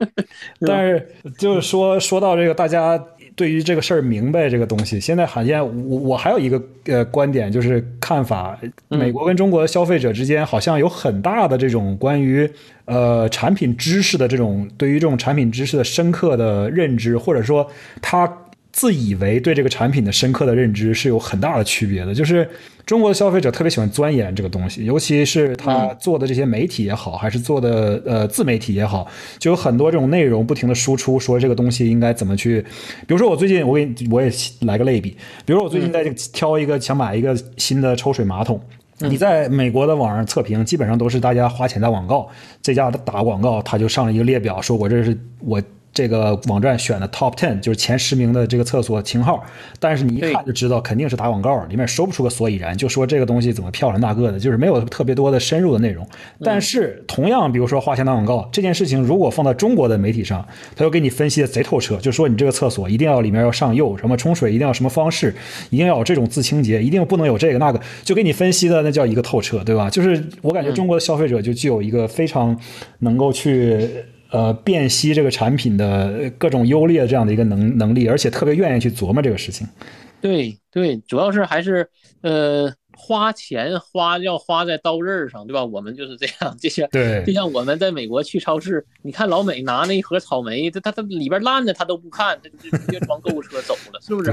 [0.66, 2.98] 但是就是说说到这个，大家
[3.36, 5.00] 对于这个事儿明白这个东西。
[5.00, 12.50] 现在罕见，我我还有一个呃观点，就是看法，美国跟中国的消费者之间好像有很大的这种关于
[12.84, 17.66] 呃产品知识的这种对于这种产品知识的深刻的认知，或者说
[18.02, 18.30] 他。
[18.72, 22.48] 自以为对这个产品的深刻的认知是有很大的区别的，就是
[22.86, 29.06] 中国的消费者特别喜欢钻研这个东西，尤其是他做的这些媒体也好，还是做的呃自媒体也好，
[29.38, 32.60] 就有很多这种内容不停的输出，说这个东西应该怎么去。
[33.06, 34.30] 比如说我最近我给你我也
[34.60, 35.10] 来个类比，
[35.44, 38.60] 比如说我最近在挑一个想买一个新的抽水马桶，
[39.00, 42.28] 你在美国的网上测评，基本上都是大家花钱打广告，
[42.62, 45.60] 这家打广告他就上了一个列表，说我这是我。
[45.92, 49.44] 这个网站选的 top ten 就是前十名的这个厕所型号，
[49.78, 56.06] 但是你一看就知道肯定是打广告，里面说不出个所以然，就说这个东西怎么漂亮那个的，就是没有特别多的深入的内容。
[56.42, 65.34] 但是同样，比如说花钱打广告这件事情，如果放到中国的媒体上，他又给你分析的贼透彻，就说你这个厕所一定要里面要上釉，什么冲水一定要什么方式，
[65.70, 69.90] 一定要有这种自清洁，一定不能有这个那个，就给你分析的那叫一个透彻，对吧？
[69.90, 72.56] 就是我感觉中国的消费者就具有一个非常
[73.00, 73.88] 能够去。
[74.30, 79.66] 呃，辨析这个产品的各种优劣这样的一个能能力，而且特别愿意去琢磨这个事情。
[80.20, 81.88] 对对，主要是还是
[82.22, 82.72] 呃。
[83.02, 85.64] 花钱花要花在刀刃上，对吧？
[85.64, 94.30] 我们就是这样，就像对，就像我们在美国去超市，你看老美拿那一盒草莓，他他他里边烂的他都不看，他就直接装购物车走了，是不是？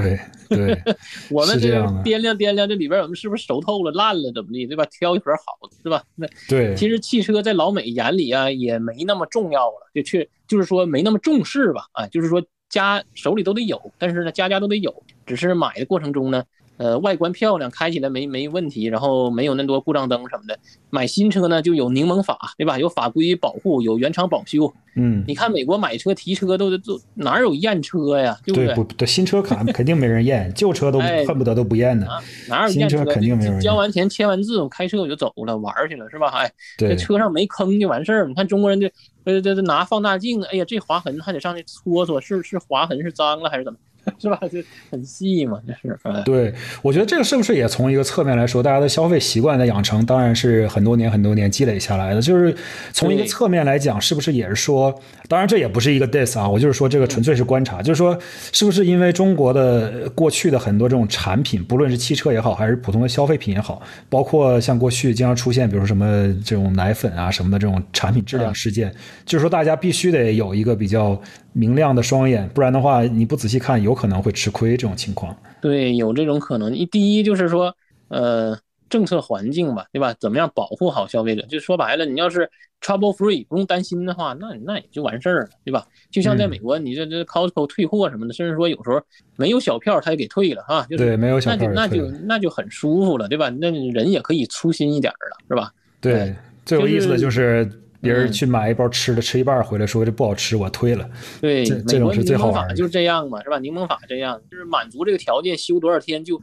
[0.48, 0.94] 对对，
[1.32, 4.84] 我们这个掂量掂量，这里边我们是不是熟透了、烂了怎么地，对吧？
[4.86, 6.02] 挑一盒好的，是吧？
[6.14, 11.86] 那对，其实汽车在老美眼里啊，也没那么重要了，就去就是说没那么重视吧？
[11.92, 16.44] 啊，就是说家手里都得有，但是呢，家家都得有，只是买的过程中呢。
[16.78, 20.58] 呃，外观漂亮，开起来没没问题，然后没有那么多故障灯什么的。
[20.90, 22.78] 买新车呢，就有柠檬法，对吧？
[22.78, 24.72] 有法规保护，有原厂保修。
[24.94, 28.38] 嗯，你看美国买车提车都都哪有验车呀？
[28.44, 28.94] 对不对？
[28.96, 32.06] 对，新车肯肯定没人验， 旧车都恨不得都不验呢。
[32.48, 33.04] 哪有验车？
[33.04, 36.28] 肯定没人交完钱签完字，我开车我就走了，玩去了，是吧？
[36.28, 38.26] 哎，这车上没坑就完事儿。
[38.26, 38.90] 你看中国人这
[39.24, 43.78] 呃这这拿放大镜，哎呀，这划痕还得上去搓搓，是是划痕是脏了还是怎么？
[44.18, 44.38] 是吧？
[44.50, 44.58] 就
[44.90, 45.98] 很细嘛，就是。
[46.24, 52.20] 对，我觉得这个是不是也从一个侧面来说，大家的消费习惯的养成，当然是很多年、很多年积累下来的。
[52.20, 52.54] 就是
[52.92, 54.94] 从一个侧面来讲，是不是也是说，
[55.28, 58.18] 当然这也不是一个 diss 啊，我就是说这个纯粹是观察，就是说，
[58.52, 68.94] 是不是因为中国的过去的很多这种产品，不论是汽车也好，还是普通的消费品也好，包括像过去经常出现，比如说什么这种奶粉啊什么的这种产品质量事件，
[69.24, 71.20] 就是说大家必须得有一个比较。
[71.52, 74.76] 明亮的双眼，不然的话，你不仔细看，有可能会吃亏。
[74.76, 76.74] 这种情况，对，有这种可能。
[76.74, 77.74] 一第一就是说，
[78.08, 78.56] 呃，
[78.88, 80.14] 政策环境吧，对吧？
[80.20, 81.42] 怎么样保护好消费者？
[81.42, 82.48] 就说白了，你要是
[82.80, 85.84] trouble free，不用担心的话，那那也就完事儿了，对吧？
[86.10, 89.00] 就像在美国，你这这 Costco 退货什么的，甚至说有时候
[89.36, 93.48] 没有小票，他也给退了，哈，就是对，没有小票，那就那就那就很舒服了，对吧？
[93.48, 95.72] 那人也可以粗心一点了，是吧？
[96.00, 96.34] 对，
[96.64, 97.68] 最有意思的就是。
[98.00, 101.08] 别人去买一包吃的，吃一半回来说这不好吃，我退了。
[101.40, 102.74] 对，这种是最好玩的。
[102.74, 103.58] 就是这样嘛，是吧？
[103.58, 106.40] 柠檬法这样，就是满足这个条件，修多少天就，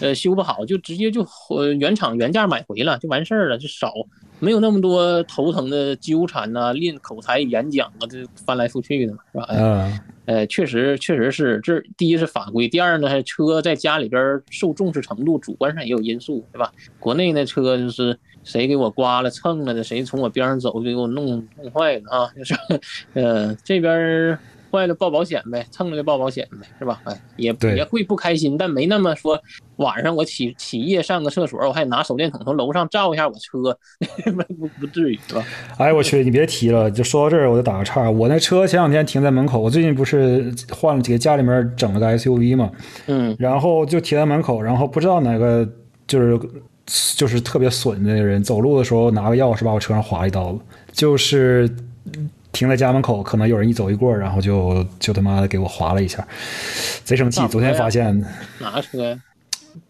[0.00, 3.92] 呃，修不好就直接就呃原厂原价买回了，就完事儿了，就少
[4.38, 9.46] 没有那么多头疼的纠缠呐，练口才、演讲啊，这翻来覆去的嘛，是吧？
[9.50, 16.70] 嗯，呃，确实确实是，这第一是法规，第二呢，车在家里边受重视程度，主观上也有因素，对吧？
[17.00, 18.16] 国内那车就是。
[18.44, 19.84] 谁给我刮了蹭了的？
[19.84, 22.32] 谁从我边上走就给我弄弄坏了啊？
[22.34, 22.54] 就是，
[23.12, 24.38] 呃，这边
[24.70, 27.00] 坏了报保险呗，蹭了就报保险呗，是吧？
[27.04, 29.40] 哎，也也会不开心，但没那么说。
[29.76, 33.78] 晚上我起起夜上个厕所，我还拿手电筒从楼上照一下我车，
[34.58, 35.44] 不不至于是吧？
[35.78, 38.10] 哎，我去，你别提了，就说到这儿我就打个岔。
[38.10, 42.70] 我那车前两天停在门口，我最近不是换了几个家里面整了个 SUV 嘛，
[43.06, 45.68] 嗯，然后就停在门口，然后不知道哪个
[46.06, 46.38] 就是。
[47.18, 51.68] 就是特别损的人，走路的时候拿个钥匙把我车上划一刀子，就是
[52.52, 56.26] 停在家门口，可能有人一走一过，然后就就他妈的给我划了一下，
[57.04, 57.46] 贼生气。
[57.48, 58.24] 昨天发现
[58.58, 59.18] 哪个车呀？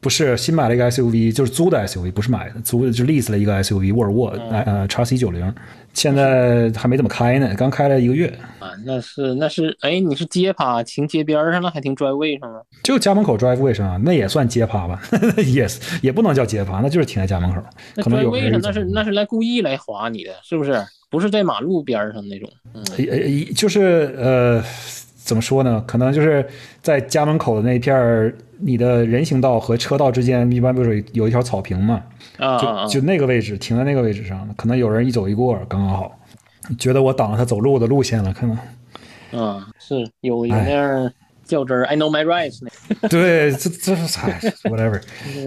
[0.00, 5.54] 不是新买了一个 SUV，就是租的 SUV，不是买的，租的就 lease 了一个 SUV，沃尔沃，呃，叉 C 九零，
[5.94, 8.26] 现在还没怎么开呢，刚开了一个月。
[8.58, 12.62] 啊，那是那是，哎，你是街趴停街边上了，还停 drive 上了？
[12.82, 15.00] 就家门口 drive 上啊，那也算街趴吧？
[15.38, 17.62] Yes，也不能叫街趴，那就是停在家门口。
[17.94, 20.84] 那 drive 上那是那是来故意来划你的，是不是？
[21.10, 22.50] 不是在马路边上那种。
[22.74, 22.84] 嗯，
[23.54, 24.62] 就是呃。
[25.28, 25.84] 怎么说呢？
[25.86, 26.42] 可能就是
[26.80, 32.02] 在家门口的那片儿，你的人行道和车道之间，一般不是有一条草坪嘛？
[32.38, 36.18] 啊，就就那个位置，停在那个位置上，可能有人一走一过，刚刚好，
[36.78, 38.56] 觉得我挡了他走路的路线了，可能。
[39.38, 41.12] 啊，是有有那样
[41.48, 43.08] 较真儿，I know my rights 那。
[43.08, 45.00] 对，这这是哎， whatever，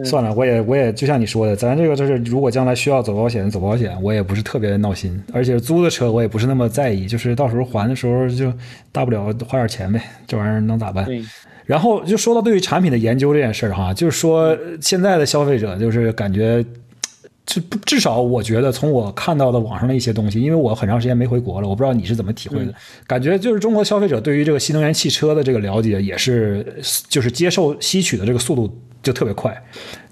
[0.04, 8.52] 算了，我也我也就像你说的，咱这个就是如果将来需要走保险走保险，我也不是特别闹心，而且租的车我也不是那么在意，就是到时候还的时候就
[8.92, 11.06] 大不了花点钱呗，这玩意儿能咋办？
[11.06, 11.24] 对，
[11.66, 16.66] 然后就说到对于产品的研究这件事儿哈，就是说现在的消费者就是感觉。
[17.46, 22.74] 至至少我觉得，从我看到的网上的一些东西，因为我很长时间没回国了，我不知道你是怎么体会的。
[23.08, 26.66] 感觉就是中国消费者对于这个新能源汽车的这个了解，也是
[27.10, 29.56] 就是接受吸取的这个速度就特别快，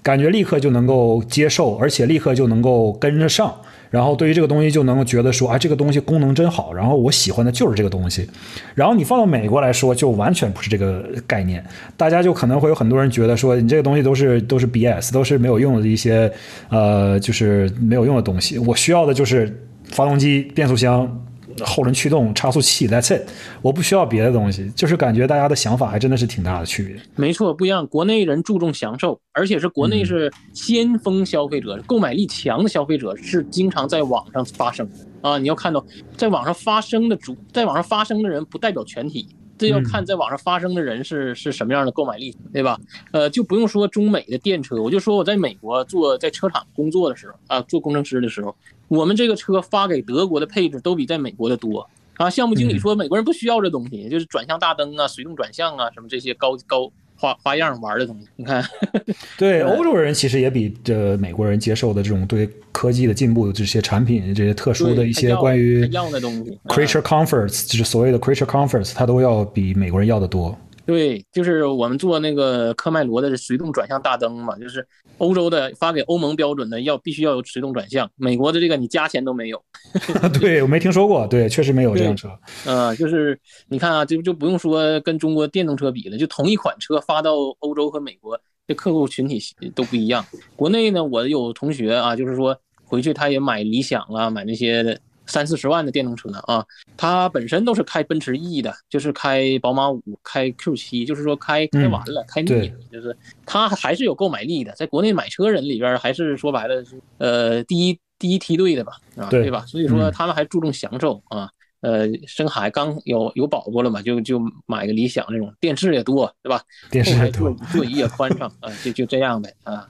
[0.02, 3.54] 感觉立刻就能够接受，而且立刻就能够跟着上。
[3.90, 8.26] 然后对于这个东西就能够觉得说，啊，这个东西功能真好，然后我喜欢的就是这个东西。
[8.74, 11.64] 然后你放到美国来说，就完全不是这个概念。
[11.96, 16.32] 大家就可能会有很多人觉得说，你这个东西都是 都是 BS，都是没有用的一些，
[16.68, 18.58] 呃，就是没有用的东西。
[18.58, 19.52] 我需要的就是
[19.90, 21.26] 发动机、变速箱。
[21.64, 23.28] 后轮驱动、差速器，That's it，
[23.62, 26.96] 我不需要别的东西，就是感觉大家的想法还真的是挺大的区别。
[27.16, 27.86] 没错，不一样。
[27.86, 34.88] 国内人注重享受，而且是国内是先锋消费者，购买力强的消费者是经常在网上发生
[35.20, 35.38] 啊。
[35.38, 35.84] 你要看到，
[36.16, 42.78] 在网上发生的主，在网上发生的人不代表全体，这要看在网上发生的人是是什么样的购买力，对吧？
[43.12, 48.54] 呃，就不用说中美的电车，我就说我在美国做在车厂工作的时候啊，做工程师的时候。
[48.90, 52.28] 我们这个车发给德国的配置都比在美国的多啊！
[52.28, 58.26] 项目经理说美国人不需要这东西，就是转向大灯啊、随动转向啊什么这些高高花花样玩的东西。
[58.34, 58.64] 你看，
[59.38, 70.58] 对欧洲人其实也比这美国人接受的这种对科技的进步、这些产品、这些特殊的一些关于要的东西，creature comforts，就是所谓的 creature comforts，它都要比美国人要的多。
[70.84, 74.84] 对，就是我们做那个科迈罗的随动转向大灯嘛，就是
[75.20, 79.62] 欧洲的发给欧盟标准的要必须要有自动转向，美国的这个你加钱都没有。
[80.40, 82.28] 对我没听说过，对，确实没有这辆车。
[82.66, 89.40] 嗯，就是你看啊，就就不用说跟中国电动车比了，就同一款车发到欧洲和美国，这客户群体
[89.74, 90.24] 都不一样。
[90.56, 94.98] 国内呢，我有同学啊，就是说回去他也买理想啊，买那些。
[95.30, 96.62] 三四十万的电动车啊，
[96.96, 103.16] 他本身都是开奔驰 E 的，就是开宝马五、开 Q 七，就是说开开完了，开腻了，就是
[103.46, 104.72] 他还是有购买力的。
[104.72, 109.64] 在国内买车人里边，还是说白了是呃第一第一梯队的吧，啊对吧？
[109.66, 111.48] 所以说他们还注重享受啊。
[111.80, 116.62] 呃，生孩刚有有宝宝了嘛，就就买个理想那种，电视也多，对吧？
[116.90, 119.88] 电视也多，座椅也宽敞啊，就就这样呗啊。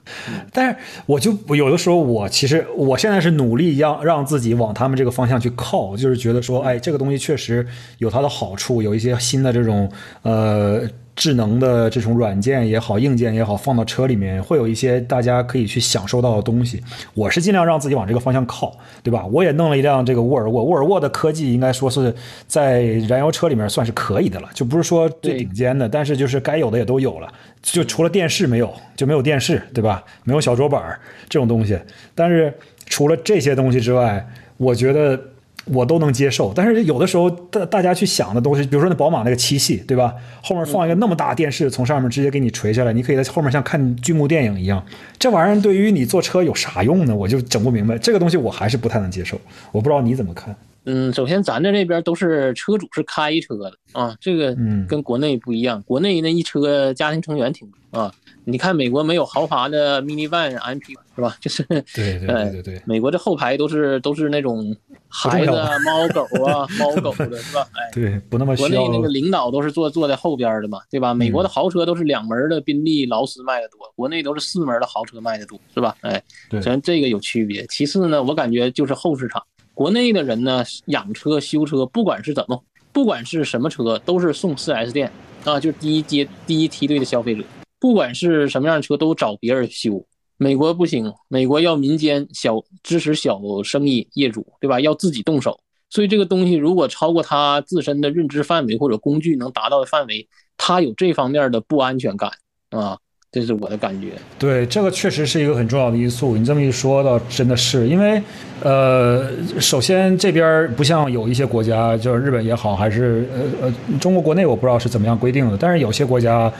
[0.53, 0.75] 但是
[1.05, 10.87] 我就有的时候，我其实我现在是努力让让自己往他们这个方向去靠，就是觉得说，哎，这个东西确实有它的好处，有一些新的这种呃。
[11.21, 16.81] 智能的这种软件也好，硬件也好，放到车里面会有一些大家可以去享受到的东西。
[17.13, 19.23] 我是尽量让自己往这个方向靠，对吧？
[19.27, 22.11] 我也弄了一辆这个沃尔沃，沃尔沃的科技应该说是
[22.47, 27.31] 在燃油车里面算是可以的了，就不是说最顶尖的，但是就是该有的也都有了。
[27.61, 30.03] 就除了电视没有，就没有电视，对吧？
[30.23, 30.81] 没有小桌板
[31.29, 31.79] 这种东西。
[32.15, 32.51] 但是
[32.87, 35.21] 除了这些东西之外，我觉得。
[35.65, 40.13] 我都能接受，但是有的时候大大家去想的东西，比如说那宝马那个七系，对吧？
[40.41, 44.83] 后面放一个那么大电视，从上面直接给你垂下来，你可以在后面像看剧目电影一样。
[45.19, 47.15] 这玩意儿对于你坐车有啥用呢？
[47.15, 47.97] 我就整不明白。
[47.97, 49.39] 这个东西我还是不太能接受。
[49.71, 50.55] 我不知道你怎么看。
[50.85, 54.55] 嗯，首先咱在这边都是车主是开车的啊，这个
[54.87, 55.81] 跟国内不一样。
[55.83, 58.13] 国内那一车家庭成员挺多啊。
[58.43, 61.37] 你看美国没有豪华的 mini van MP 是吧？
[61.39, 61.63] 就是
[61.93, 64.75] 对对对对，美国的后排都是都是那种
[65.07, 67.67] 孩子、猫狗啊、 猫狗的是吧？
[67.73, 71.13] 哎，对，不那么国内那个领导都是坐坐在后边的嘛，对吧？
[71.13, 75.95] 美国的豪车都是两门的宾利、劳斯卖的多，国内都是四门的豪车卖的多，是吧？
[76.01, 76.19] 哎，
[76.63, 77.63] 咱这个有区别。
[77.67, 79.43] 其次呢，我感觉就是后市场，
[79.81, 82.63] 国内的人呢养车修车，不管是怎么，
[82.93, 85.11] 不管是什么车，都是送 4S 店
[85.43, 87.43] 啊，就是第一阶第一梯队的消费者。
[87.79, 90.05] 不管是什么样的车，都找别人修。
[90.37, 94.79] 美国不行，美国要民间小支持小生意业主，对吧？
[94.79, 95.59] 要自己动手。
[95.89, 102.29] 所以这个东西如果超过他自身的认知范围或者工具能达到的范围，他有这方面的不安全感
[102.69, 102.99] 啊。
[103.33, 106.35] 这是我的感觉，对这个确实是一个很重要的因素。
[106.35, 108.21] 你这么一说，倒真的是因为，
[108.61, 109.25] 呃，
[109.57, 115.55] 首先这边不像有一些国家，就是日本也好，还是呃呃中国国内，我不知道是怎么样规定的。
[115.57, 116.51] 但是有些国家，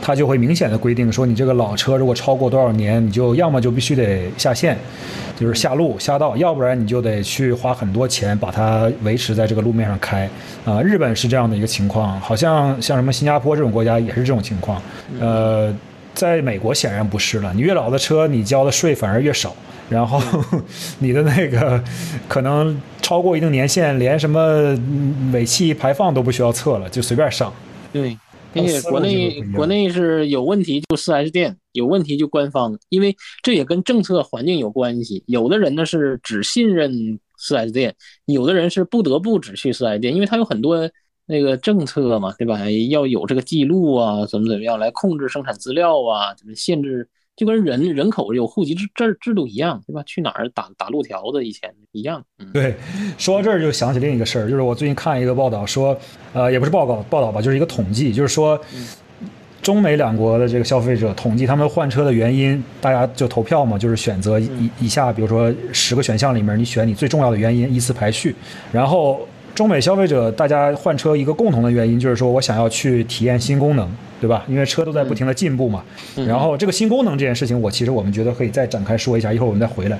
[0.00, 4.78] 它就会明显的规定说，你这个老车如果超过多少年，你就要么就必须得下线，
[5.36, 10.30] 就是下路下道，要不然你就得去花很多钱把它维持在这个路面上开。
[10.64, 14.80] 啊，日本是这样的一个情况，好像像什么新加坡这种国家也是这种情况，
[15.18, 15.74] 呃。
[16.14, 19.54] 在美国显然不是了，你越老的车，你交的税反而越少，
[19.88, 20.20] 然后
[20.98, 21.82] 你的那个
[22.28, 24.76] 可能超过一定年限，连什么
[25.32, 27.52] 尾气排放都不需要测了，就随便上。
[27.92, 28.16] 对，
[28.52, 35.22] 并且国内国内是有问题就四 S 店，有问题就官方，因为这也跟政策环境有关系。
[35.26, 37.94] 有的人呢是只信任四 S 店，
[38.26, 40.90] 有的人是不得不只去四 S 店，因为他有很多
[41.30, 42.58] 那个政策嘛，对吧？
[42.90, 47.08] 要有这个记录啊，怎么怎么样来控制生产资料啊，怎么限制。
[47.36, 50.02] 就跟人人口有户籍制制制度一样，对吧？
[50.04, 52.22] 去哪儿打打路条子以前一样。
[52.52, 52.74] 对，
[53.16, 55.96] 说到这儿就想起另一个事儿，就是我最近看一个报道说，
[56.34, 58.60] 呃，也不是报告报道吧，就是一个统计，就是说，
[59.62, 68.34] 中美两国的这个消费者统计他们换车的原因，大家就投票嘛，就是选择以以下，比如说十个选项里面，你选你最重要的原因，依次排序，
[68.70, 69.26] 然后。
[69.60, 73.86] 中美消费者大家换车一个共同的原因就是说我想要去体验新功能，
[74.18, 74.42] 对吧？
[74.48, 75.84] 因为车都在不停的进步嘛。
[76.26, 79.98] 然后这个新功能这件事情，我其实我们觉得可以再展开说一下，一会儿我们再回来。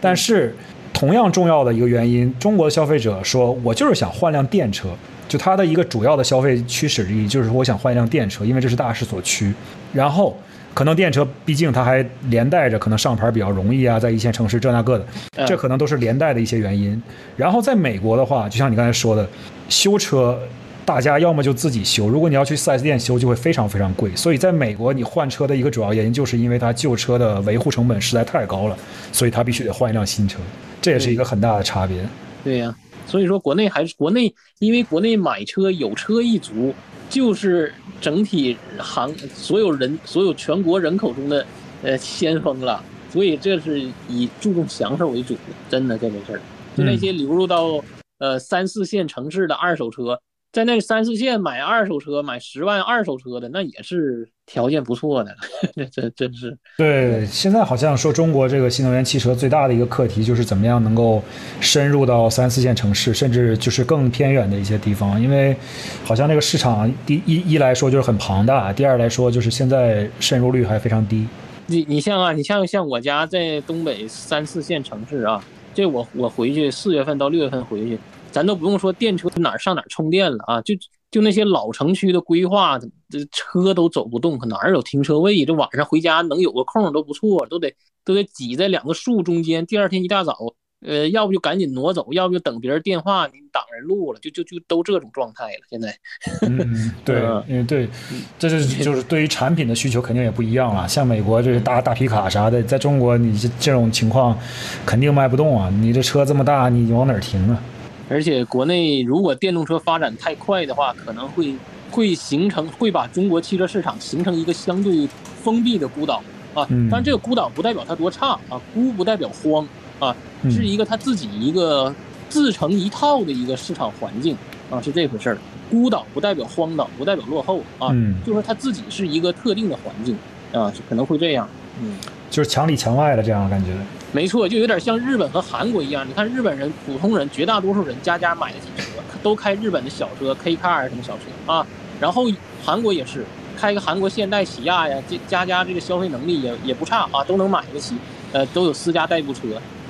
[0.00, 0.56] 但是
[0.94, 4.88] 同样重要的一个原因，中国的消费者说我就是想换辆电车，
[5.28, 9.52] 就它的一个主要的消费驱使之一就是说我想换一辆电车，因为这是大势所趋。
[9.92, 10.34] 然后。
[10.74, 15.06] 可能电车毕竟它还连带着可能上牌比较容易啊，在一线城市这那个的，
[15.46, 17.00] 这可能都是连带的一些原因。
[17.36, 19.26] 然后在美国的话，就像你刚才说的，
[19.68, 20.36] 修车
[20.84, 24.10] 大家要么就自己修，如果你要去 4S 店修，就会非常非常贵。
[24.16, 28.76] 所以在美国，你换车的一个主要原因就是因为它旧车的维护成本实在太高了，
[29.12, 30.40] 所以它必须得换一辆新车，
[30.82, 32.04] 这也是一个很大的差别。
[32.42, 32.74] 对呀，
[33.06, 36.74] 所以说国内还是国内，因为国内买车有车一族。
[37.14, 41.46] 就是整体行所有人所有全国人口中的
[41.84, 45.40] 呃先锋了，所以这是以注重享受为主的，
[45.70, 46.40] 真的这回事儿。
[46.76, 47.80] 就那些流入到
[48.18, 50.20] 呃三四线城市的二手车。
[50.54, 55.34] 在那三四线买二手车，买十万二手车的，那也是条件不错的。
[55.74, 57.26] 这这真是对。
[57.26, 61.20] 现在好像说中国这个新能源汽车最大的一个课题就是怎么样能够
[61.60, 65.56] 深入到三四线城市，甚至就是更偏远的一些地方，因为
[66.04, 71.26] 好像那个市场第一一来说就是很庞大，第二来说就是现在渗入率还非常低。
[71.66, 75.44] 你你像啊，你像像我家在东北三四线城市啊，
[75.74, 77.98] 这我我回去四月份到六月份回去。
[78.34, 80.74] 咱都不用说电车哪儿上哪儿充电了啊，就
[81.08, 82.76] 就那些老城区的规划，
[83.08, 85.44] 这车都走不动，可哪儿有停车位？
[85.44, 87.72] 这晚上回家能有个空都不错，都得
[88.04, 89.64] 都得挤在两个树中间。
[89.64, 90.36] 第二天一大早，
[90.84, 95.60] 呃，要不就赶紧挪走，要不就等别人电话你挡人路了，就就就都这种状态了。
[95.70, 95.96] 现在，
[96.42, 97.88] 嗯，对，因为对，
[98.36, 100.88] 这是就是对于产品的需求肯定也不一样了。
[100.88, 104.36] 像美国这大大皮卡啥的，在中国你这这种情况
[104.84, 105.70] 肯定卖不动啊！
[105.70, 107.62] 你这车这么大，你往哪儿停啊？
[108.08, 111.54] 而且国内如果电动车发展太快的话，可能会
[111.90, 115.08] 会形成会把中国汽车市场形成一个相对
[115.42, 116.22] 封闭的孤岛
[116.54, 116.66] 啊。
[116.90, 119.66] 当然，这个孤岛不代表它多差啊，孤不代表荒
[119.98, 120.14] 啊，
[120.50, 121.94] 是一个它自己一个
[122.28, 124.36] 自成一套的一个市场环境
[124.70, 125.38] 啊，是这回事儿。
[125.70, 127.88] 孤岛不代表荒岛，不代表落后啊，
[128.26, 130.16] 就是它自己是一个特定的环境
[130.52, 131.48] 啊，可能会这样。
[131.80, 131.96] 嗯，
[132.30, 133.72] 就是墙里墙外的这样的感觉。
[134.14, 136.06] 没错，就有点像日本和韩国一样。
[136.08, 138.84] 你看日本人，普通人，绝大多数人家家买得起车，
[139.24, 141.66] 都开日本的小车，K car 什么小车啊。
[142.00, 142.26] 然后
[142.64, 143.24] 韩国也是，
[143.56, 147.96] 开个韩国现代、起亚呀，这家家这个消费能力也也不差啊，都能买得起。
[148.30, 149.40] 呃，都有私家代步车。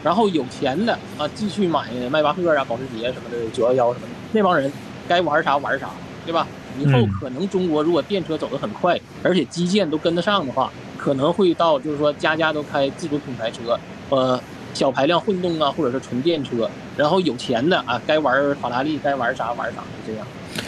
[0.03, 4.15] 然后有钱的啊，继续买迈巴赫啊、保时捷什么的、九幺幺什么的。
[4.33, 4.73] 那帮人
[5.07, 5.91] 该玩啥玩啥，
[6.25, 6.47] 对吧？
[6.81, 10.73] 以后可能中国如果电车走得很快，而且基建都跟得上的话，
[11.05, 13.79] 可能会到就是说家家都开自主品牌车。
[14.09, 14.41] 呃，
[14.73, 20.27] 小排量混动啊，或者是纯电车，然后有钱的啊，该玩法拉利，该玩啥玩啥，就这样。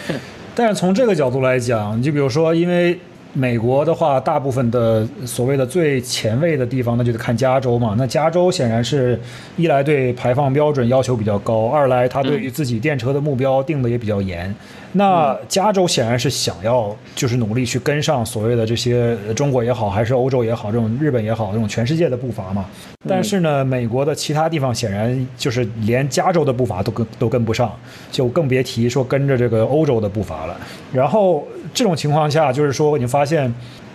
[0.55, 2.99] 但是从这个角度来讲，你就比如说，因为
[3.33, 7.95] 美国的话，大部分的所谓的最前卫的地方，那就得看加州嘛。
[7.97, 9.19] 那加州显然是
[9.57, 14.55] 一来对排放标准要求比较高，二来它对于自己电车的目标定的也比较严。
[14.97, 22.65] 那加州显然是想要，就是努力去跟上所谓的这些中国也好，还是欧洲也好，这种日本也好，这种全世界的步伐嘛。
[23.07, 27.71] 但是呢，美国的其他地方显然就是连加州的步伐都跟都跟不上，
[28.11, 30.57] 就更别提说跟着这个欧洲的步伐了。
[30.95, 33.53] 然后这种情况下，就是说你发现，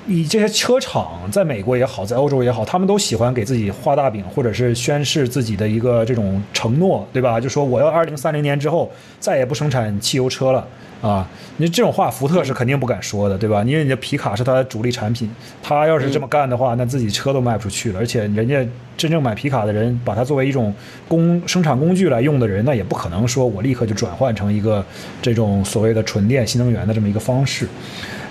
[0.08, 7.42] 以这些车厂在美国也好，在欧洲也好，他们都喜欢给自己画大饼，或者是宣示自己的一个这种承诺，对吧？
[7.42, 10.68] 就说我要二零三零年之后再也不生产汽油车了。
[11.02, 11.28] 啊，
[11.58, 13.64] 你这种话，福特是肯定不敢说的，对吧？
[13.64, 15.28] 因为你的皮卡是它的主力产品，
[15.64, 18.00] 他要是这么干的话，那自己车都卖不出去了。
[18.00, 18.64] 而且人家
[18.96, 20.72] 真正买皮卡的人，把它作为一种
[21.08, 24.86] 工生产工具来用的人，那也不可能说我立刻就转换成一个
[25.24, 27.68] 这种所谓的纯电新能源的这么一个方式。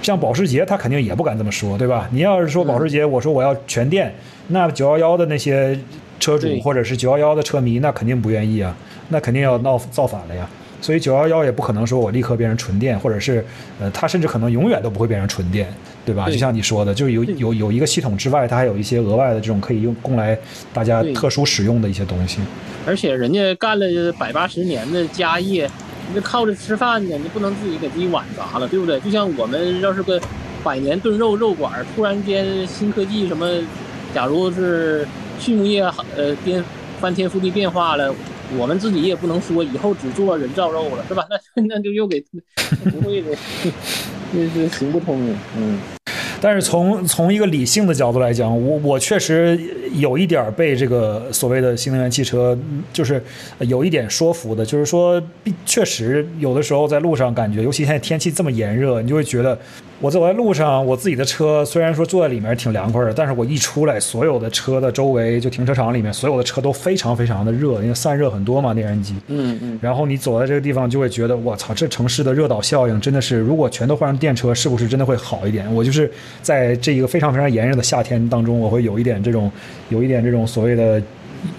[0.01, 2.09] 像保时捷，他肯定也不敢这么说，对吧？
[2.13, 4.15] 你要是说保时捷，我说我要全电，
[4.49, 5.77] 那九幺幺的那些
[6.21, 8.75] 车主或者是九幺幺的车迷，那肯定不愿意啊，
[9.09, 10.49] 那肯定要闹造反了呀。
[10.81, 13.45] 所以九幺幺也不可能说我立刻变成纯电，或者是
[13.79, 15.73] 呃，它甚至可能永远都不会变成纯电，
[16.05, 16.25] 对吧？
[16.27, 20.39] 对就像你说的，就是有有有一个系统之外，它还有一些额外的这种可以用供来
[20.73, 22.41] 大家特殊使用的一些东西。
[22.87, 23.87] 而且人家干了
[24.19, 25.71] 百八十年的家业，
[26.09, 28.99] 你这靠着吃饭呢，你不能自己给自己碗砸了，对不对？
[29.01, 30.21] 就像我们要是个
[30.65, 33.47] 百年炖肉肉馆，突然间新科技什么，
[34.15, 35.07] 假如是
[35.39, 35.83] 畜牧业
[36.17, 36.65] 呃颠
[37.01, 38.15] 翻天覆地变化了，
[38.59, 41.25] 我们自己也不能说以后只做人造肉了，是吧？
[41.57, 42.23] 那那就又给
[42.91, 43.29] 不会的，
[44.33, 45.79] 这 这行不通的，嗯。
[46.43, 49.61] 但是从从一个理性的角度来讲，我我确实
[49.97, 52.59] 有一点被这个所谓的新能源汽车，
[52.95, 53.23] 就是
[53.59, 55.23] 有一点说服的，就是说，
[55.67, 59.59] 确实有的时候在路上感觉，尤其现在天气这么炎热，你就会觉得，
[60.01, 69.15] 我走在路上，我自己的车虽然说坐在里面挺凉快的，但是我一出来，所有的车的周围就停车场里面所有的车都非常非常的热，因为散热很多嘛，内燃机。
[69.27, 75.73] 嗯嗯，然后你走在这个地方，就会觉得我操，这城市的热岛效应真的是，如果全都换成电车，是不是真的会好一点？
[75.75, 79.53] 我就是在这一个非常非常炎热的夏天当中，我会有一点这种，
[79.91, 81.03] 有一点这种所谓的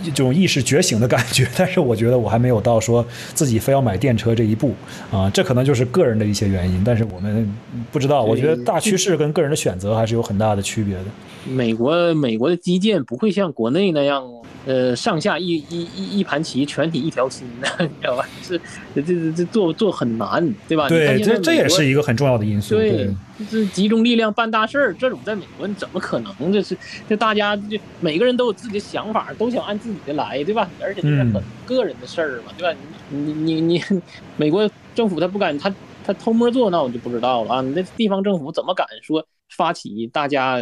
[0.04, 1.48] 这种意识觉醒的感觉。
[1.58, 4.74] 但是我觉得我还没有到说自己非要买电车这一步
[5.12, 6.84] 啊，这可能就是个人的一些原因。
[6.84, 7.52] 但是我们
[7.92, 11.06] 不知道，我觉得大趋势跟个人的选择还是有很大的区别的。
[11.50, 14.24] 美国美国的基建不会像国内那样，
[14.68, 18.24] 呃，上下一一一一盘棋，全体一条心的，你知道吧？
[18.44, 18.62] 是
[18.94, 20.88] 这这这做做很难，对吧？
[20.88, 22.76] 对，这这也是一个很重要的因素。
[22.76, 23.10] 对，
[23.50, 26.52] 这集中力量办大事儿，这种在美国你怎么可能？
[26.52, 26.78] 这是
[27.08, 30.70] 这大家就每个人都有自己的想法，都想按自己的来，对吧？
[30.82, 32.80] 而且这是嗯很个人的事儿嘛，对吧？
[33.10, 34.02] 你你你你，
[34.38, 35.74] 美国政府他不敢，他
[36.04, 37.62] 他偷摸做，那我就不知道了啊。
[37.62, 39.26] 你这地方政府怎么敢说
[39.56, 40.58] 发起大家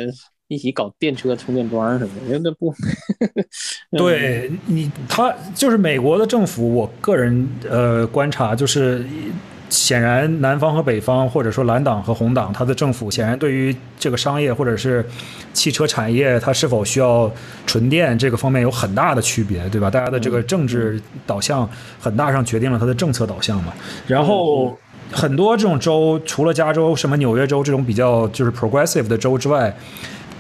[0.47, 2.39] 一起搞电车充电桩什么的？
[2.39, 2.73] 那不，
[3.91, 6.73] 嗯对你，他就是美国的政府。
[6.73, 9.05] 我个人呃观察，就是
[9.69, 15.05] 显然南方和北方，或者说蓝党和红党，它的政府显然对于这个商业或者是
[15.53, 17.31] 汽车产业，它是否需要
[17.65, 19.89] 纯电这个方面有很大的区别，对吧？
[19.89, 23.71] 大家的这个政治导向很大上决定了它的政策导向嘛。
[24.07, 24.77] 然后
[25.11, 29.75] 很多这种州，除了加州、什么纽约州这种比较就是 progressive 的州之外，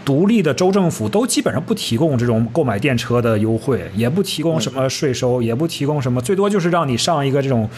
[0.05, 7.69] 独立的州政府都基本上不提供这种购买电车的优惠，也不提供什么税收，也不提供什么，最多就是让你上一个这种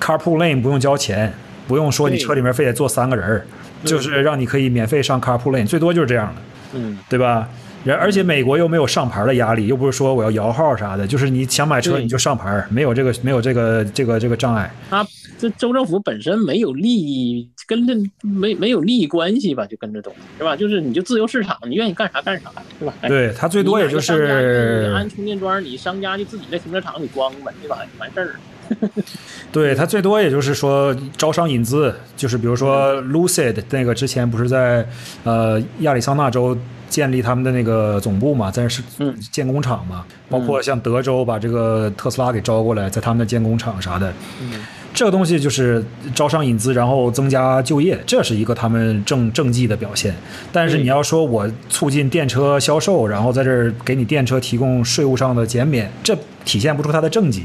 [0.00, 1.32] carpool lane 不用交钱，
[1.66, 3.44] 不用说你车里面非得坐三个人儿，
[3.84, 6.40] 就是让你可以免费上 carpool lane，最多就是这样的，
[6.74, 7.48] 嗯，对吧？
[7.84, 14.70] 然而且美国又没有上牌的压力，又不是说我要摇号啥的，就是你想买车你就上牌，没有这个没有这个这个这个障碍。
[14.90, 15.06] 他
[15.38, 20.54] 这州政府本身没有利益，跟这没没有利益关系吧，就跟这东西是吧？
[20.54, 22.92] 就是你就自由市场，你愿意干啥干啥，是吧？
[23.00, 27.78] 哎对，他最多也就是安充电桩，你商家就自己在停车场里装呗，对吧？
[27.98, 28.34] 完事儿。
[29.50, 34.86] 对他最多也就是说招商引资，就是比如说 Lucid 那个之前不是在
[35.24, 36.56] 呃亚利桑那州
[36.90, 44.12] 建立他们的那个总部嘛，在那是嗯建工厂嘛，包括像德州把这个特斯拉给招过来，在他们的建工厂啥的。
[44.42, 44.62] 嗯
[44.92, 45.82] 这个东西就是
[46.16, 50.12] 招商引资，然后增加就业，这是一个他们政政绩的表现。
[50.50, 57.44] 但是你要说我促进电车销售，然后在这儿给你电车提供税务上的减免，这体现不出他的政绩。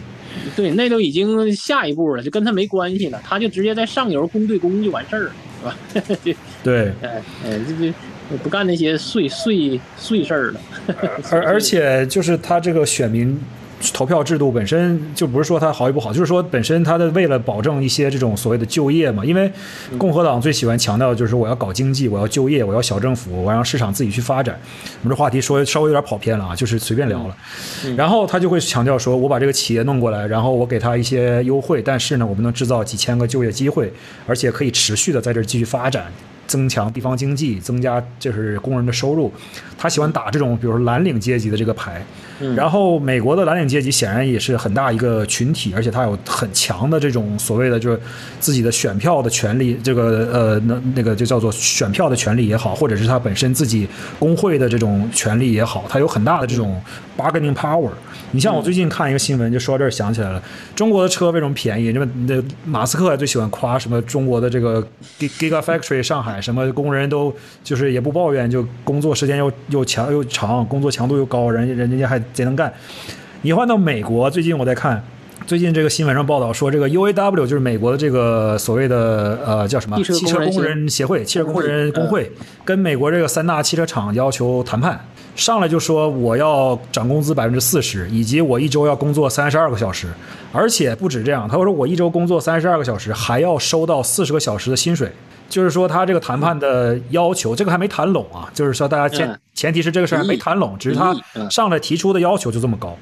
[0.55, 5.31] 对，那都已经下一步了，就跟他没关系了，他就直接在上游公对公就完事儿了，
[5.93, 6.17] 是吧？
[6.23, 7.93] 这 对，哎哎，这这
[8.43, 10.59] 不干那些碎碎碎事儿了。
[11.31, 13.39] 而而且就是他这个选民
[13.93, 19.51] 投票制度本身就不是说它好与不好，就是说本身他的为了保证一些这种所谓的就业嘛，因为
[19.97, 24.57] 共和党最喜欢强调的就是我要搞经济，我要就业，我要小政府，我要让市场自己去发展。
[25.03, 27.37] 我们这话题说稍微有点跑偏了啊，就是随便聊了。
[27.95, 33.91] 然后他就会强调说，我把这个企业弄过来，然后我给他一些优惠，但是呢，我们能制造几千个就业机会，
[34.25, 36.05] 而且可以持续的在这儿继续发展。
[36.47, 39.31] 增强地方经济，增加就是工人的收入，
[39.77, 42.05] 他喜欢打这种比如说蓝领阶级的这个牌，
[42.39, 47.99] 嗯然后美国的蓝领阶级显然也是很大一个群体，而且他有很强的这种所谓的就是
[48.39, 53.87] 自己的选票的权利，这个呃那那个就叫做选票的权利也好，或者是他本身自己
[54.19, 56.81] 工会的这种权利也好，他有很大的这种
[57.17, 57.89] bargaining power。
[58.31, 60.43] 你像我最近看一个新闻，就说到这儿想起来了，
[60.75, 61.85] 中国的车为什么便宜？
[61.85, 64.85] 因为那马斯克最喜欢夸什么中国的这个
[65.17, 67.33] Giga Factory 上海，什么工人都
[67.63, 72.73] 就是也不抱怨，就工作时间又又强又长，工作强度又高，人家人家还贼能干。
[73.41, 75.03] 你换到美国，最近我在看。
[75.45, 82.31] 最近这个新闻上报道说，这个 UAW 就是美国的这个所谓的呃叫什么汽车工工人协会、汽车工人工会工会，
[82.63, 84.99] 跟美国这个三大汽车厂要求谈判，
[85.35, 90.07] 上来就说我要涨工资百分之四十，以及我一周要工作三十二个小时，
[90.51, 95.11] 而且不止这样，他说我一周工作三十二个小时，还要收到四十个小时的薪水。
[95.55, 98.51] 就是说他这个谈判的要求，这个还没谈拢啊。
[98.53, 101.15] 就是说大家前前提是这个事儿还没谈拢，只是他
[101.49, 102.93] 上来提出的要求就这么高。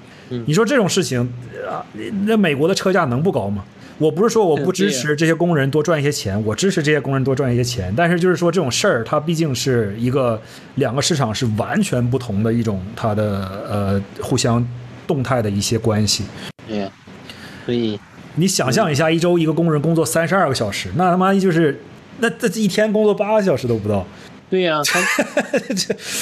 [0.45, 1.19] 你说这种事情
[1.67, 1.81] 啊，
[2.27, 3.63] 那美国的车价能不高吗？
[3.97, 10.39] 我不是说我不支持这些工人多赚一些钱，我支持这些工人多赚一些钱，但是就是说这种事儿，它毕竟是一个
[10.75, 14.63] 两个市场是完全不同的一种它的呃互相
[15.07, 16.25] 动态的一些关系。
[16.67, 16.87] 对，
[17.65, 17.99] 所以
[18.35, 21.81] 你想象一下，一周一个工人工作三十二个小时，那他妈就是。
[22.19, 24.05] 那这一天工作八个小时都不到，
[24.49, 25.01] 对呀， 他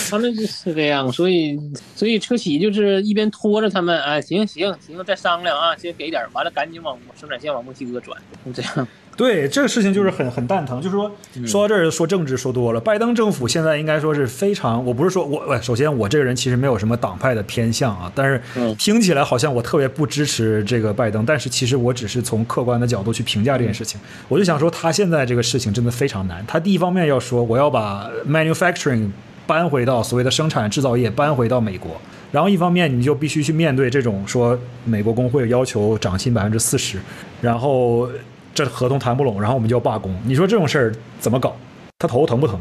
[0.09, 1.59] 他们就是这样，所以
[1.95, 8.87] 所以车企就是一边拖着他们，哎，行行行，再商量啊，先给点，完了赶紧往生产线往墨西哥转，就这样。
[9.17, 11.11] 对这个事情就是很很蛋疼，就是说
[11.45, 18.41] 说到这儿说政治说多了，拜登政府现在应该说是非常，我不是说我，首先我这个人其实没有什么党派的偏向啊，但是
[18.75, 29.09] 听起来好像我特别不支持这个拜登，但是其实我只是从客观的角度去评价这件事情，我就想说他现在这个事情真的非常难，他第一方面要说我要把 manufacturing
[29.45, 31.91] 搬回到所谓的生产制造业搬回到美国，
[32.31, 36.97] 然后一方面你就必须去面对这种说美国工会要求涨薪百分之四十，
[37.41, 38.09] 然后。
[38.53, 40.13] 这合同谈不拢，然后我们就要罢工。
[40.25, 41.55] 你说这种事儿怎么搞？
[41.99, 42.59] 他头疼不疼？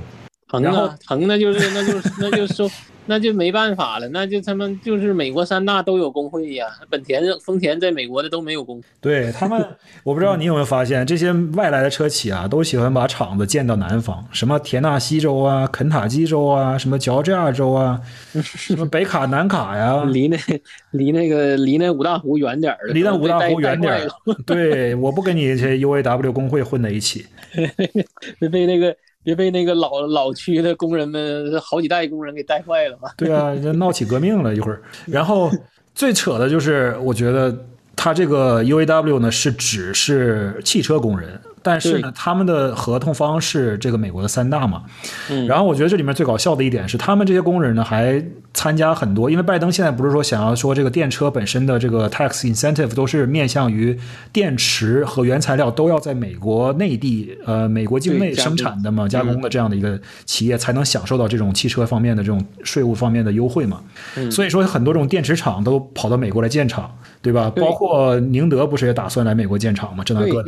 [0.50, 2.70] 疼啊，疼那就是那就是那就说。
[3.06, 8.84] 那就没办法了，那就他们就是美国三大都有工会呀，本田、丰田在美国的都没有工会。
[9.00, 9.66] 对他们，
[10.04, 18.00] 我不知道你有没有发现，这些外来的车企啊，都喜欢把厂子建到南方，什么田纳西州啊、肯塔基州啊、什么乔治亚州啊、
[18.44, 20.38] 什么北卡、南卡呀， 离那
[20.92, 24.08] 离那个离那五大湖远点儿离那五大湖远点儿。
[24.46, 27.26] 对，我不跟你这 UAW 工会混在一起，
[28.52, 28.94] 被那个。
[29.22, 33.12] 别被那个老老区的工人们好几代工人给带坏了吧？
[33.16, 34.82] 对啊，这闹起革命了一会儿。
[35.06, 35.50] 然后
[35.94, 37.54] 最扯的就是，我觉得
[37.94, 41.40] 他这个 UAW 呢是只是汽车工人。
[41.62, 44.82] 但是呢，他们的合同方是这个美国的三大嘛，
[45.30, 53.98] 嗯，然后我觉得这里面最搞笑的一点是，他们这些工人呢还参加很多，因为拜登现在不是说想要说这个电车本身的这个 tax incentive 都是面向于
[54.32, 59.40] 电池和原材料都要在美国内地呃美国境内生产的嘛加工。
[59.40, 63.80] 的这样的一个企业才能享受到这种汽车方面的这种税务方面的优惠嘛，
[64.30, 67.50] 所以说很多这种电池厂都跑到美国来建厂，对吧？
[67.50, 70.02] 包括宁德不是也打算来美国建厂嘛？
[70.02, 70.42] 这那个。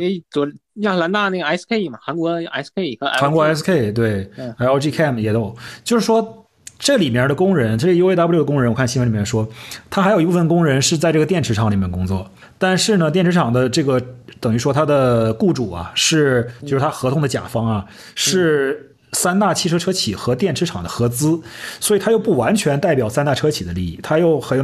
[0.77, 6.47] 亚特兰大那个 SK 嘛，韩国 SK 和韩国 SK 对，LG Chem 也都，就是说
[6.79, 9.47] 这里面的工人，这 UAW 的工人，我看新闻里面说，
[9.91, 14.01] 他还有一部分工人是在这个电池厂里面工作，但是呢，电池厂的这个
[14.39, 18.89] 等于说他的雇主啊，是就是他合同的甲方啊，是。
[19.13, 21.39] 三大汽车车企和电池厂的合资，
[21.79, 24.63] 所以它又不完全代表三大车企的利益，它又很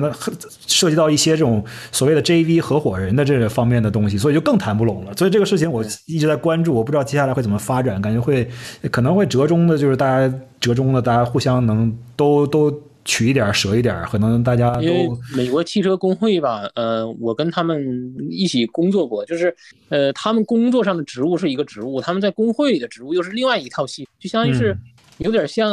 [0.67, 5.13] 涉及到一些这种所谓的 JV 合伙人的这个方面的东西，所以就更谈不拢了。
[5.15, 8.49] 所以这个事情我一直在关注，我不知道接下来会怎么发展，感觉会
[8.91, 12.88] 可能会折中的，就是大家折中的，大家互相能都都。
[13.09, 19.53] 取一点舍一点，可能大家都美国汽车工会吧，呃，我跟他们一起工作过，就是
[19.89, 24.77] 呃，他们工作上的职务是一个职务，他们在工会里的职务又是另外一套系，就相当于是
[25.17, 25.71] 有点像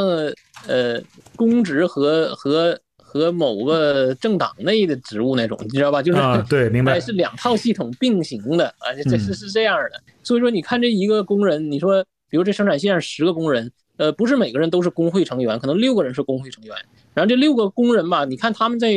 [0.67, 0.99] 呃
[1.37, 6.03] 公职和和和某个政党内的职务那种，你知道吧？
[6.03, 10.03] 就是对，明白， 是两套系统并行的啊，这是是这样的。
[10.23, 16.75] 所以说，你看这一个工人，你说比如这生产线上十个工人，呃，不是每个人都是工会成员，可能六个人是工会成员。
[17.17, 18.93] 然后这六个工人吧，你看他们在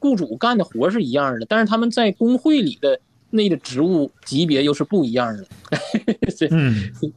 [0.00, 2.98] 雇主干的活是一样的，但是他们在工会里的
[3.30, 5.46] 那个职务级别又是不一样的，
[6.36, 6.48] 这，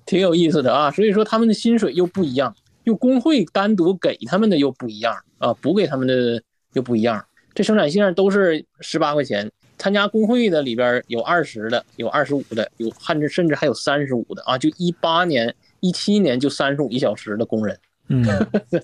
[0.05, 0.91] 挺有意思的啊。
[0.91, 6.39] 所以说他们的薪水又不一样，又工会单独给他们的又不一样啊，补给他们的
[6.73, 7.25] 又不一样。
[7.55, 14.59] 这生产线都是十八块钱，参加工会的里边有二十的，有二十五的，有甚至甚至还有三十五的啊。
[14.59, 17.75] 就一八年、一七年就三十五一小时的工人，
[18.07, 18.23] 嗯，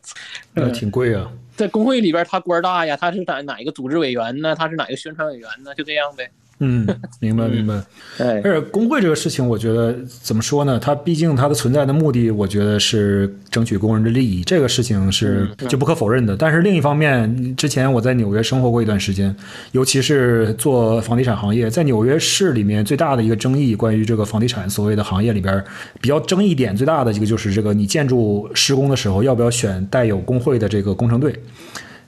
[0.53, 1.32] 那挺贵啊。
[1.55, 4.55] 在工会里边，他官大呀，他是哪哪一个组织委员呢？
[4.55, 5.76] 他是哪个宣传委员呢？
[5.76, 6.32] 就这样呗。
[6.64, 6.88] 嗯，
[7.20, 7.74] 明白明白。
[8.20, 10.80] 哎，而且工会这个事情，我觉得怎么说呢？
[10.80, 16.38] 它毕竟它的存在的目的，我觉得是争取工人的利益，这个事情是就不可否认的。
[16.38, 19.36] 但是另一方面，之前我在纽约生活过一段时间，
[19.72, 25.64] 尤其是做房地产行业，在纽约市里面最大的一个争议，关于这个房地产所谓的行业里边
[25.99, 31.34] 比较争议点最大的一个，就是这个你建筑施工的时候要不要选带有工会的这个工程队。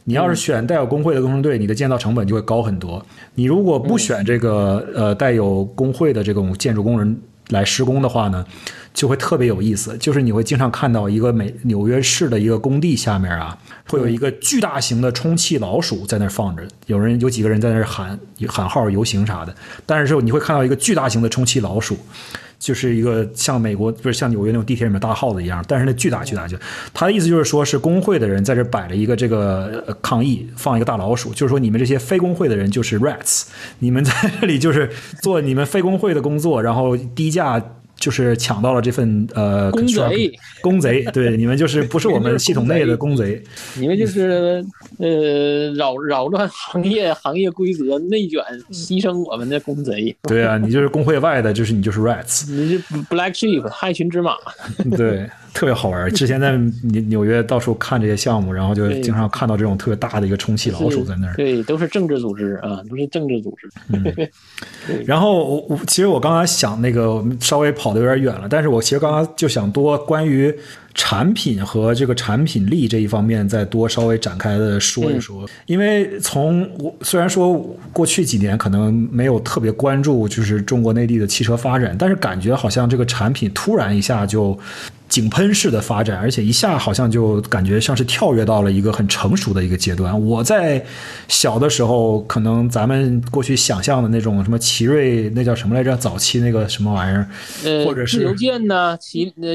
[0.05, 3.05] 你要是选带有工会的工程队，你的建造成本就会高很多。
[3.35, 7.17] 你如果不选这个呃带有工会的这种建筑工人
[7.49, 8.45] 来施工的话呢，
[8.93, 9.97] 就会特别有意思。
[9.97, 19.55] 就是你会经常看到一个美纽约市的一个工地下面啊，会有一个巨大型的充气老鼠在那儿放着，有人有几个人在那儿喊喊号游行啥的。
[19.85, 21.97] 但是你会看到一个巨大型的充气老鼠。
[22.63, 26.57] 就是一个像美国不是像纽约那种地铁里面大耗子一样，但是那巨大巨大就，
[26.93, 33.43] 他的意思就是说是工会的人在这摆了一个这个抗议，放一个大老鼠，就是说你们这些非工会的人就是 rats，
[33.79, 34.89] 你们在这里就是
[35.21, 37.61] 做你们非工会的工作，然后低价。
[38.03, 40.29] 就是抢到了这份呃，公贼，
[40.61, 43.41] 公贼，对，你们就是不是我们系统内的公贼，
[43.79, 44.61] 你们就是
[44.99, 50.13] 呃扰扰乱行业行业规则、内卷、牺牲我们的公贼。
[50.27, 54.35] 对啊，你就是工会外的，就是你就是 rats，你是 black sheep 害群之马。
[54.97, 55.29] 对。
[55.53, 56.11] 特别好玩。
[56.11, 61.35] 之前在纽纽约到处看这些项目，然后就经常看到这种特别大的一个充气老鼠在那儿。
[61.35, 63.69] 对，都是政治组织啊，都是政治组织。
[63.89, 64.03] 嗯
[65.05, 70.53] 然后我我其实我刚才想那个，我们稍微跑的有点远了，但是我其实刚刚就想多关于
[70.93, 75.47] 产品和这个产品力这一方面再多稍微展开的说一说。
[75.67, 77.53] 因为从我虽然说
[77.91, 84.57] 过去几年可能没有特别关注就是中国内地的汽车发展，但是感觉好像这个产品突然一下就。
[85.13, 90.19] 井喷式的发展，而且一下好像就感觉像是跳跃到了一个很成熟的一个阶段。
[90.19, 90.83] 我在
[91.27, 95.95] 小的时候，可能咱们过去想象的那种什么奇瑞，那叫什么来着？
[95.95, 97.29] 早期那个什么玩意儿？
[97.63, 99.49] 呃，或者是自由舰呐，奇呃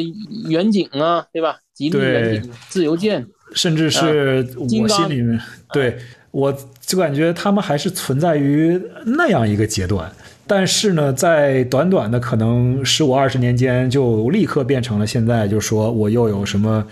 [0.49, 1.57] 远景啊，对吧？
[1.75, 5.41] 吉利远景、自由舰，甚至是我心里面，
[5.73, 5.99] 对
[6.31, 6.57] 我
[6.87, 10.09] 就感觉他们还是存在于那样一个阶段。
[10.49, 16.85] 但是呢，在短短的可能十五二十年间，就立刻变成了现在，就说我又有什么，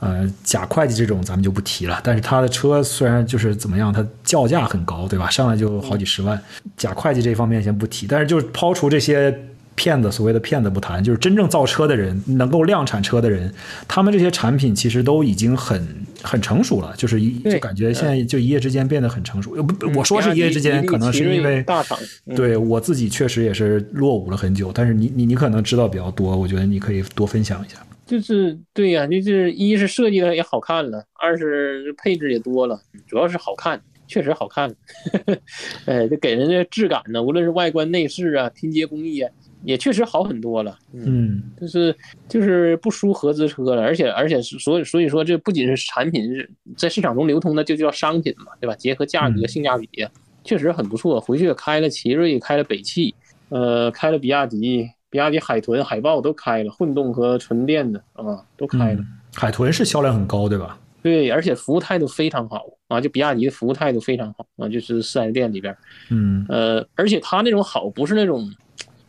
[0.00, 2.00] 呃，假会计这种，咱们就不提了。
[2.02, 5.28] 但是他的车虽然就是怎么样，它叫价很高，对吧？
[5.28, 6.40] 上来就好几十万。
[6.76, 9.38] 假会计这方面先不提，但是就是抛除这些。
[9.74, 13.52] 骗子，所谓的骗子不谈，就是真正造车的人，能够量产车的人，
[13.88, 15.86] 他们这些产品其实都已经很
[16.22, 19.50] 很成熟了，就是一就感觉现在就一夜之间变得很成熟。
[19.62, 21.98] 不，我说是一夜之间，可能是因为大厂。
[22.36, 27.78] 对我自己确实也是落伍了很久，但是你你你可能知道比较多，我觉得你可以多分享一下。
[28.06, 34.72] 就是对呀，就是一是设计的也好看了，二是配置也多了，主要是好看，确实好看。
[35.86, 39.32] 哎，这给人的质感呢，无论是外观内饰啊，拼接工艺啊。
[39.64, 41.96] 也确实好很多了，嗯，就是
[42.28, 46.30] 就是不输合资车了，而且而且所以所以说这不仅是产品
[46.76, 48.74] 在市场中流通的就叫商品嘛，对吧？
[48.76, 49.88] 结合价格性价比，
[50.44, 51.18] 确实很不错。
[51.18, 53.14] 回去开了奇瑞，开了北汽，
[53.48, 59.02] 呃，开了比亚迪，比亚迪海豚、海豹都开了，混动和纯电的啊都开了。
[59.34, 60.78] 海豚是销量很高，对吧？
[61.02, 65.74] 对，而且服务态度非常好啊，就比亚迪的服务态度非常好啊，就是四 S 店里边，
[66.10, 68.46] 嗯，呃，而且他那种好不是那种。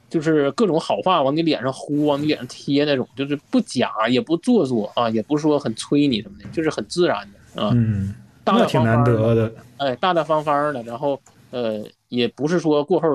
[0.10, 7.72] 就是各种好话往你脸上呼，往你脸上贴那种，就是不假也不做作啊，也不是说很催你什么的，就是很自然的啊。
[7.74, 8.14] 嗯，
[8.46, 9.54] 那挺难得的。
[9.78, 11.20] 哎，大大方方的，然后
[11.52, 13.10] 呃，也不是说过后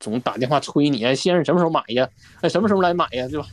[0.00, 2.08] 总打电话催你，哎，先生什么时候买呀？
[2.40, 3.28] 哎，什么时候来买呀？
[3.28, 3.46] 对吧？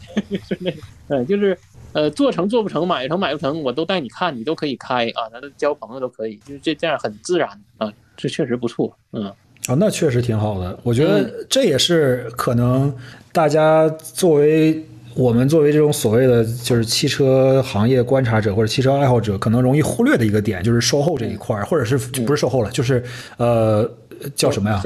[0.47, 0.71] 是那，
[1.15, 1.57] 哎，就是
[1.93, 9.31] 呃，做成做不成，买成买不成，我都带你看，你都可以开啊，咱都交朋友都可以，就是这这样很自然啊，这确实不错，嗯。
[9.65, 10.79] 啊，那确实挺好的。
[10.83, 12.93] 我觉得这也是可能
[13.31, 14.81] 大家作为
[15.13, 23.03] 我们作为这种所谓的就是汽车行业观察者或者汽车爱好者，可能容易忽略的一个点，就是售后这一块儿，或者是不是售后了，就是
[23.35, 23.89] 呃
[24.35, 24.81] 叫什么呀？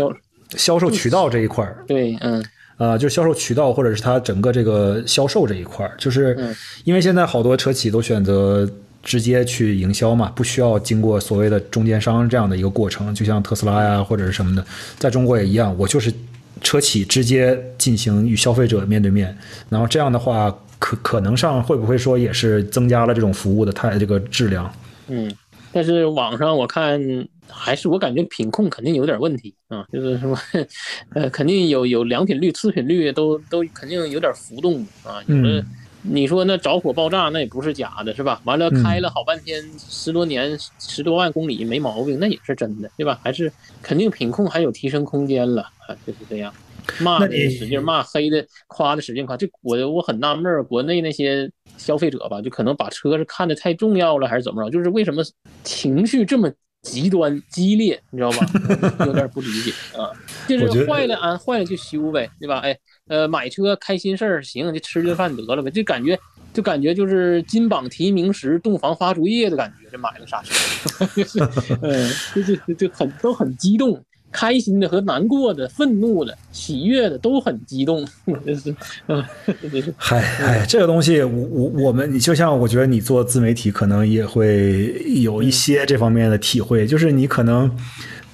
[0.57, 1.83] 销售渠道这一块儿。
[1.85, 2.43] 对，嗯，
[2.77, 6.55] 呃，就是销售渠道或者是它整个这个销售这一块儿，就是
[6.85, 8.67] 因为现在好多车企都选择。
[9.03, 14.65] 直接去营销嘛，不需要经过所谓的中间商这样的一个过程，就像特斯拉呀或者是什么的，
[14.97, 16.13] 在中国也一样，我就是
[16.61, 19.35] 车企直接进行与消费者面对面，
[19.69, 24.71] 然后这样的话，可可能上会不会说也是增加了这种服务的它这个质量？
[25.07, 25.33] 嗯，
[25.71, 27.01] 但是网上我看
[27.49, 30.37] 还是我感觉品控肯定有点问题啊，就是什么
[31.15, 35.65] 呃，肯定有有良品率、次品率都都肯定有点浮动啊，有的。
[36.03, 38.41] 你说那着火爆炸那也不是假的，是吧？
[38.43, 43.19] 完了开了好半天，十多年十多万公里没毛病，那也是真的，对吧？
[43.23, 46.53] 还是肯定品控还有提升空间了啊，就是这样。
[46.99, 54.69] 骂的使劲骂，黑的夸的使劲夸，这我我很纳闷，国内那些消费者吧，就可能把车是看得太重要了，还是怎么着？
[54.71, 55.23] 就是为什么
[55.63, 56.51] 情绪这么
[56.81, 58.45] 极端激烈，你知道吧？
[59.05, 60.09] 有点不理解啊。
[60.47, 62.59] 就是坏了啊，坏了就修呗，对吧？
[62.59, 62.77] 哎。
[63.07, 65.69] 呃，买车开心事儿，行，就吃顿饭得了呗。
[65.69, 66.17] 就感觉，
[66.53, 69.89] 就感觉就是金榜题名时，洞房花烛夜的感觉。
[69.91, 71.05] 这买了啥车？
[71.81, 74.01] 嗯，就就就很都很激动，
[74.31, 78.07] 开心的和难过的、愤怒的、喜悦的都很激动。
[78.45, 78.75] 真是，
[79.07, 79.23] 嗯，
[79.97, 87.69] 嗨嗨，这个东西，我我我们，你就像我觉得你做自媒体，可能也会有一些这方面的体会，就是你可能。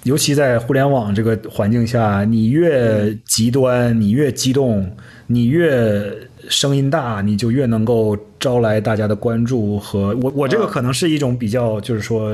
[0.03, 4.89] 尤其在互联网这个环境下，你越极端，你越激动，
[5.25, 6.15] 你越
[6.49, 9.79] 声音大，你就越能够招来大家的关注。
[9.79, 12.31] 和我，我这个可能是一种比较，就是说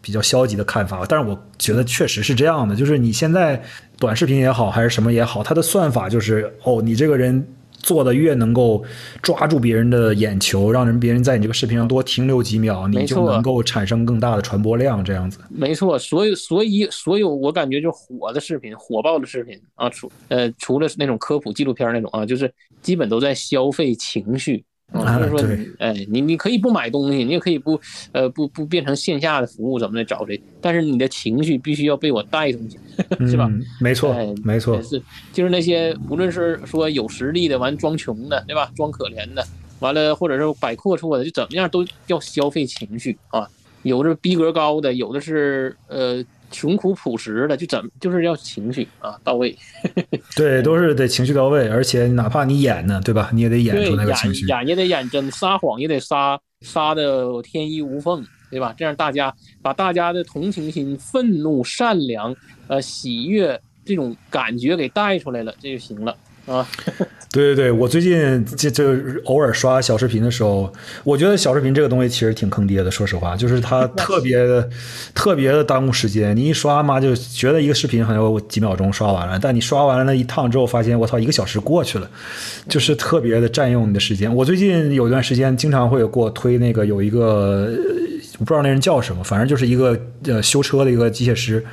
[0.00, 2.76] 比较消极的看法，但是我觉得确实是这样的。
[2.76, 3.62] 就是你现在
[3.98, 7.46] 短视频也好，还是什么也好，它的算法就是哦，你这个人。
[7.84, 8.82] 做的越能够
[9.22, 15.38] 抓住别人的眼球，让人别人在你这个视频上多停留几秒，你就能够产生更大的传播量，这样子。
[15.50, 24.64] 没错，所以所以所有我感觉就火的视频、火爆的视频啊，除呃除了那种科普纪录片那种啊，就是基本都在消费情绪。
[24.92, 27.80] 啊，就是说，哎，你你可以不买东西，你也可以不，
[28.12, 33.50] 呃，不不变成线下的服务怎么的找谁，但是你的情绪必须要被我带动起来， 是吧？
[33.80, 34.14] 没错，
[34.44, 38.70] 没错，是就是那些无论是说有实力的，完装穷的，对吧？
[38.76, 39.44] 装可怜的，
[39.80, 43.48] 完了或者是摆阔绰的，就怎么样都要消费情绪啊。
[43.82, 46.24] 有的逼格高的，有的是呃。
[46.54, 49.54] 穷苦朴实的，就怎就是要情绪啊到位，
[50.36, 53.30] 对，都是得情绪到位，而且哪怕你演呢，对吧？
[53.32, 58.72] 你也得演出那个情绪，演也得演真，撒谎也得撒撒的天衣无缝，对吧？
[58.78, 62.34] 这样大家把大家的同情心、愤怒、善良、
[62.68, 66.16] 呃喜悦这种感觉给带出来了，这就行了。
[66.46, 66.66] 啊，
[67.32, 70.70] 对对对，我最近这这偶尔刷小视频的时候，
[71.02, 72.90] 我觉得小视频这个东西其实挺坑爹的。
[72.90, 74.68] 说实话，就是它特别的、
[75.14, 76.36] 特别的耽误时间。
[76.36, 82.08] 你一刷嘛，就觉得一个视频好像我几秒钟刷完了，但你刷完了那一趟之后，发现我操，一个小时过去了，
[82.68, 84.32] 就是特别的占用你的时间。
[84.32, 87.72] 我最近有一段时间，经常会给我推那个有一个，
[88.38, 91.64] 我不知道那人叫什么，反正就是一个呃修车的一个机械师。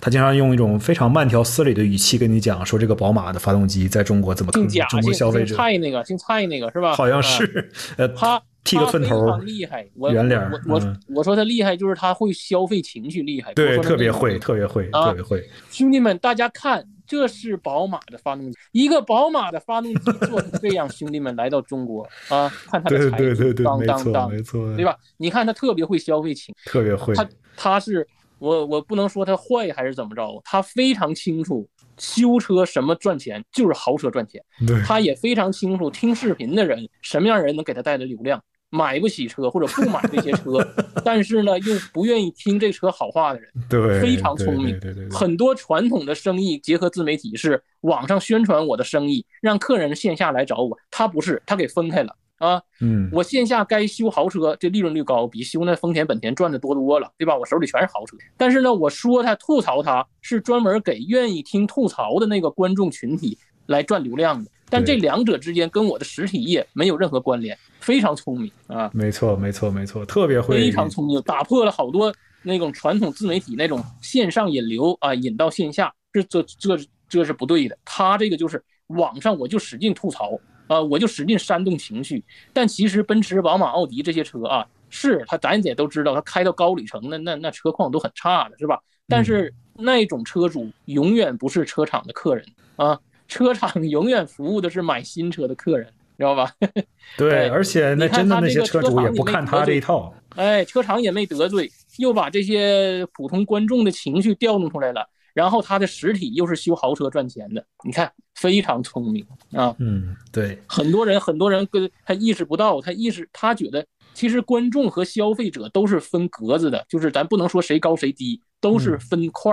[0.00, 5.54] 他经常用一种非常慢条斯理的语气跟你讲说，这个宝马的发动机在中国怎么坑中国消费者？
[5.54, 6.94] 蔡那个姓蔡那个是吧？
[6.94, 10.40] 好像是，呃，他剃个寸头，厉害，我圆脸。
[10.66, 15.46] 我我我说他厉害，就是他会消费情绪厉害，对，特别会，特别会，特别会。
[15.70, 24.96] 兄弟们，大家看，这是宝马的发动机，一个宝马的发动机做成这样， 兄弟们来到中国啊，看它的材质，当当当，没错，对吧？
[25.18, 28.06] 你看他特别会消费情，特别会，他他是。
[28.40, 31.68] 我我不能说他坏还是怎么着，他非常清楚
[31.98, 34.42] 修车什么赚钱就是豪车赚钱，
[34.84, 40.66] 他也非常清楚听视频的人什么样人能给他带来流量，买不起车或者不买这些车，
[41.04, 44.80] 但是呢又不愿意听这车好话的人，对，非常聪明。
[45.10, 52.16] 很多传统的生意结合自媒体是网上宣传我的生意，让客人线下来找我，他不是，他给分开了。
[52.40, 57.36] 啊，嗯，我线下该修豪车，这利润率高，比修那丰田、本田赚的多多了，对吧？
[57.36, 58.16] 我手里全是豪车。
[58.38, 63.36] 但是呢，我说他吐槽他是专门给愿意听吐槽的那个观众群体
[63.66, 64.50] 来赚流量的。
[64.70, 68.90] 但这两者之间跟我的实体业没有任何关联，非常聪明啊！
[68.94, 72.10] 没错，没错，没错，特别会，非常聪明，打破了好多
[72.42, 77.76] 那种传统自媒体那种线上引流啊，引到线下，这这这这是不对的。
[77.84, 80.38] 他这个就是网上我就使劲吐槽。
[80.70, 88.78] 啊，我就使劲煽动情绪，但其实奔驰、宝马、奥迪这些车啊，是他咱也都知道，他开到高里程，那那那车况都很差的，是吧？
[89.08, 92.46] 但是那种车主永远不是车厂的客人
[92.76, 92.96] 啊，
[93.26, 96.52] 车厂 永远服务的是买新车的客人，知道吧？
[97.18, 101.68] 对，而且那真的那些车主也不看他这一套，哎，车厂也没得罪，
[101.98, 105.08] 又把这些普通观众的情绪调动出来了。
[105.34, 109.74] 然后他的实体又是修豪车赚钱的，你看非常聪明啊。
[109.78, 119.52] 嗯，对，很多人很多人跟他意识不到，他意识他觉得其实观众和消费者都是分格子的，就是咱不能说谁高谁低，都是分块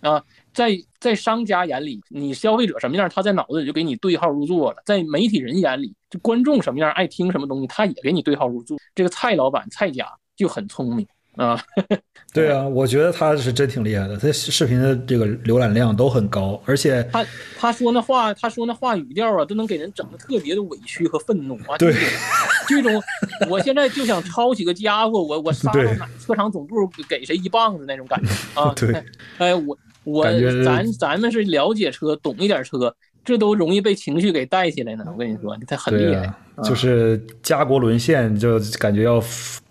[0.00, 0.22] 的啊。
[0.52, 8.78] 在在商家眼里，你消费者什么样，他在脑子里就给你对号入座了；在媒体人眼里，就观众什么样，爱听什么东西，他也给你对号入座。
[8.94, 11.06] 这个蔡老板蔡家就很聪明。
[11.36, 11.62] 啊，
[12.32, 17.24] 对啊，我觉得他是真挺厉害的，他视频的这个浏览量都很高，而且他
[17.58, 21.76] 他说那话，他说那话语调啊，都能给人整的特别的委屈和愤怒啊。
[21.78, 21.94] 对，
[22.66, 23.02] 这种
[23.48, 28.30] 我现在就想抄起个家伙，我我杀到哪车厂总部给谁一棒子那种感觉
[28.60, 28.72] 啊。
[28.76, 29.04] 对，
[29.38, 30.24] 哎，我我
[30.64, 32.96] 咱咱们是了解车，懂一点车。
[33.26, 39.20] 这都容易被情绪给带起来呢，我跟你说，他很厉害，就是家国沦陷，就感觉要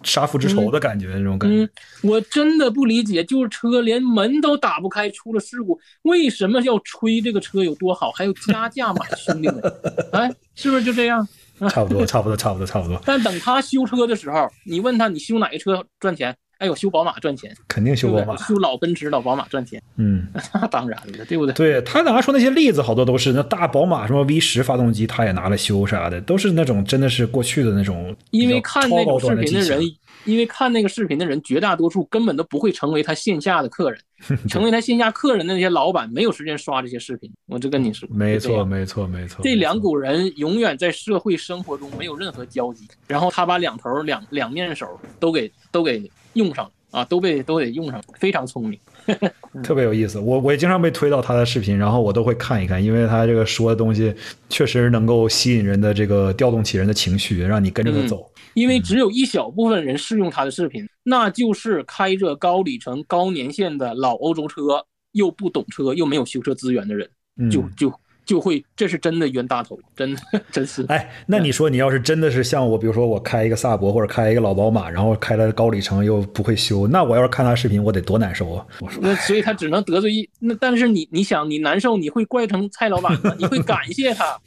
[0.03, 1.67] 杀父之仇的感觉，那种感觉。
[2.03, 9.05] 我真的不理解，就是车连门都打不开，出了事故，为什么要吹这个车有多好，还要加价买？
[9.15, 9.63] 兄弟们，
[10.11, 11.25] 哎，是不是就这样？
[11.69, 13.01] 差不多，差不多，差不多，差不多。
[13.05, 16.35] 但等他修车的时候，你问他，你修哪个车赚钱？
[16.57, 19.81] 哎呦，修宝马赚钱，肯定修宝马，修老奔驰、老宝马赚钱。
[19.97, 21.53] 嗯，那 当然了，对不对？
[21.53, 28.15] 对他拿出那些例子，好多都是那大宝马什么 V 十发动机，他也拿来修啥的，都是那种真的是过去的那种。
[28.31, 29.81] 因为看那个视频的人，
[30.23, 33.99] 因为看那个视频的人，绝大多数根本都不会成为他线下的客人。
[34.47, 39.41] 成为他线下客人的那些老板没有时间刷这些视频，我就跟你说，没错，没错，没错。
[39.43, 44.87] 这两股人永远在社会生活中没有任何交集，然后他把两头两两面手
[45.19, 48.79] 都给都给用上啊，都被都得用上，非常聪明，
[49.61, 50.17] 特别有意思。
[50.19, 54.13] 我我也经常被推到他的视频，然后我都会看一看，因为他这个说的东西
[54.47, 58.31] 确实能够吸引人的这个调动起人的情绪，让你跟着他走。
[58.53, 67.09] 因为只有一小部分人适用他的视频，那就是开着高里程、高年限的老欧洲车，又不懂车，又没有修车资源的人，
[67.51, 67.91] 就就。
[68.25, 70.21] 就会，这是真的冤大头，真的
[70.51, 70.85] 真是。
[70.89, 78.65] 哎，那你说你要是真的是像我，比如说我开一个萨博或者开一个老宝马，然后开了高里程又不会修，那我要是看他视频，我得多难受啊！
[78.81, 83.35] 我说，那所以他只能得罪一 那，但是你你想你难受，你会怪成蔡老板吗？
[83.39, 84.39] 你会感谢他？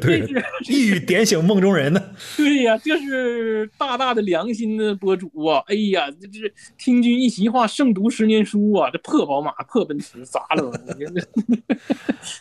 [0.00, 0.26] 对，
[0.68, 2.02] 一语点醒梦中人呢。
[2.36, 5.62] 对呀，这是大大的良心的博主啊！
[5.68, 8.90] 哎呀，这这听君一席话，胜读十年书啊！
[8.90, 10.72] 这破宝马、破奔驰砸了我，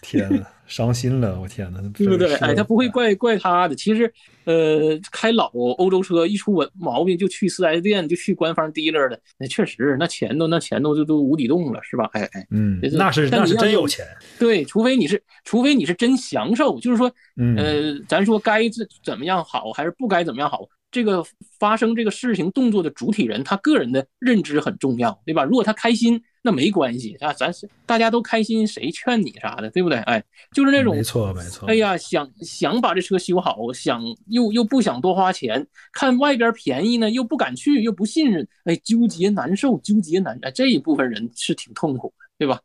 [0.02, 0.48] 天哪！
[0.68, 2.34] 伤心了，我天哪，对不对？
[2.36, 3.76] 哎，他不会怪怪他的。
[3.76, 4.12] 其实，
[4.44, 12.10] 呃，开老欧洲车一出问毛病就去四 S 店，就去官方 dealer 的，那确实那钱都那钱都就都无底洞了，是吧？
[12.14, 14.06] 哎哎，嗯，那是那是真有钱。
[14.38, 17.12] 对，除非你是，除非你是真享受，就是说，
[17.58, 20.68] 呃，咱说该怎怎么样好，还是不该怎么样好。
[20.90, 21.24] 这个
[21.60, 25.44] 发生这个事情动作的主体人，他个人的认知很重要，对吧？
[25.44, 29.98] 如果他开心，那没关系啊，咱是大家都开心，谁劝你啥的，对不对？
[30.00, 30.24] 哎，
[30.54, 31.68] 就是那种没错没错。
[31.68, 42.26] 哎呀，想想把这车修好，想又又不想多花钱，看外边便宜呢，又不敢去，又不信任，哎，纠结难受，纠结难，哎，这一部分人是挺痛苦的。
[42.40, 42.60] 对吧？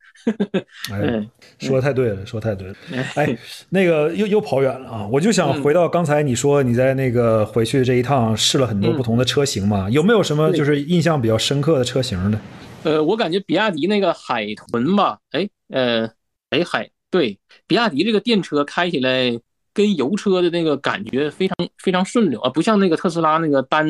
[0.92, 1.26] 哎，
[1.58, 2.74] 说的太对了，说的太对了。
[3.14, 3.34] 哎，
[3.70, 5.08] 那个又又跑远了啊！
[5.10, 12.38] 我就想回到刚才你说你在那个回去这一趟试了很多不同的车型嘛，有没有什么就是印象比较深刻的车型呢？
[12.84, 16.06] 呃，我感觉比亚迪那个海豚吧，哎，呃，
[16.50, 19.38] 哎海对，比亚迪这个电车开起来
[19.72, 23.86] 跟油车的那个感觉非常非常顺溜啊，不像那个特斯拉那个单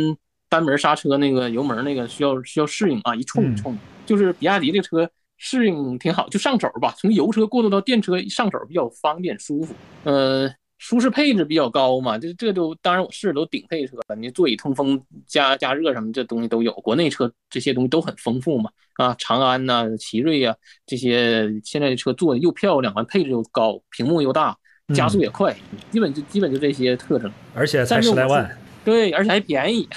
[0.49, 5.11] 单门刹车那个油门那个需要需要适应啊，一冲一冲，就是比亚迪这个车。
[5.45, 6.95] 适应挺好，就上手吧。
[6.97, 9.75] 从油车过渡到电车，上手比较方便舒服。
[10.05, 10.49] 呃，
[10.83, 14.17] 舒适配置比较高嘛，这这都当然我试的都顶配车了。
[14.17, 18.69] 你座椅通风、加加热什么这东西都有，国内车这些东西都很丰富嘛。
[18.95, 24.59] 啊，长安呐、奇瑞呀这些现在的车做的又漂亮，完配置又高，屏幕又大，
[24.93, 25.57] 加速也快，
[25.93, 27.31] 基本就基本就这些特征。
[27.55, 29.89] 而且才十来万，对，而且还便宜，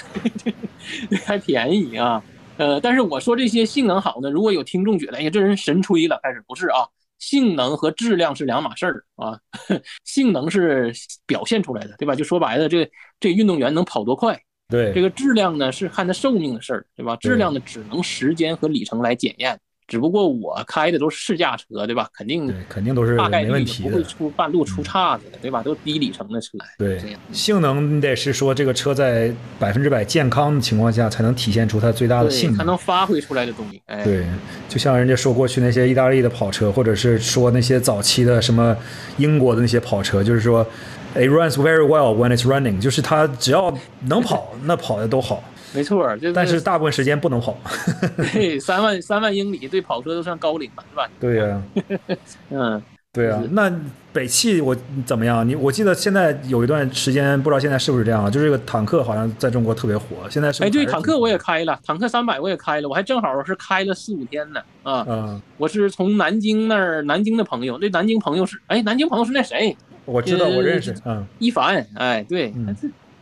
[1.26, 2.22] 还便宜啊。
[2.58, 6.86] 呃，但是我说这些性能好呢，如果有听众觉得，哎呀，这人神吹了，开始不是啊？
[7.18, 9.38] 性能和质量是两码事儿啊，
[10.04, 10.92] 性能是
[11.26, 12.14] 表现出来的，对吧？
[12.14, 14.38] 就说白了，这这运动员能跑多快？
[14.68, 17.16] 对，这个质量呢是看他寿命的事儿，对吧？
[17.16, 19.58] 质量呢只能时间和里程来检验。
[19.88, 22.08] 只不过我开的都是试驾车，对吧？
[22.12, 25.62] 肯定肯定都是大概率不会出半路出岔子的，对吧？
[25.62, 26.58] 都是低里程的车。
[26.76, 27.00] 对，
[27.32, 33.80] 性能你得是说这个车在百分之百健康的情况下才能体现出它最大的性能，才能发挥出来的东西。
[33.86, 34.26] 哎，对，
[34.68, 38.76] 就像人家说过去那些意大利的跑车，或者是说那些早期的什么
[39.18, 40.66] 英国的那些跑车，就是说
[41.14, 43.72] ，it runs very well when it's running，就是它只要
[44.08, 45.44] 能跑，那跑的都好。
[45.76, 47.56] 没错，但是大部分时间不能跑。
[48.32, 51.08] 对，三万三万英里对跑车都算高龄了，是吧？
[51.20, 51.62] 对呀，
[52.50, 53.42] 嗯，对啊。
[53.50, 53.70] 那
[54.12, 54.74] 北汽我
[55.04, 55.46] 怎么样？
[55.46, 58.30] 你我记得现在有一段时间，不知道现在是不是这样啊？
[58.30, 60.06] 就是这个坦克好像在中国特别火。
[60.30, 64.60] 现在是哎，对，坦克我也开了，坦克三百我也开了，我还正好是开了四五天呢。
[64.82, 69.76] 啊，嗯，我是从南京那儿，南京的朋友，那南京朋友是哎，南京朋友是那谁？
[70.06, 72.54] 我知道，我认识，嗯，一凡，哎，对，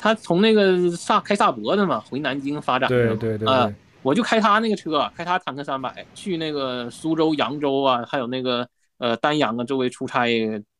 [0.05, 10.29] 他从那个萨开萨博的嘛，回南京发展的，对对对，啊，我就开他那个车，开他坦克三百去那个苏州、扬州啊，还有那个呃丹阳啊周围出差，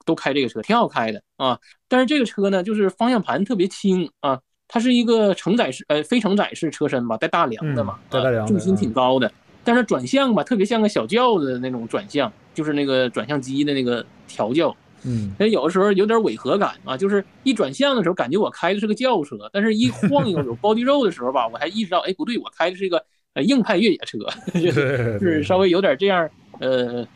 [0.05, 1.59] 都开这个车，挺好开的啊。
[1.89, 9.33] 但是这个车呢，就是方向盘特别轻啊，它是一个承载式呃非承载式车身吧，带大梁的嘛，带大梁，重心挺高的。
[9.65, 14.77] 但是转向吧，特别像个小轿子那种转向，就是那个转向机的那个调教。
[15.05, 24.19] 嗯，那有的时候有点违和感啊，就是一转向的时候感觉我开的是个轿车，但是一晃悠有包地肉的时候吧，我还意识到，哎，不对，我开的是一个呃硬派越野车，
[24.59, 26.29] 就是稍微有点这样
[26.61, 27.07] 呃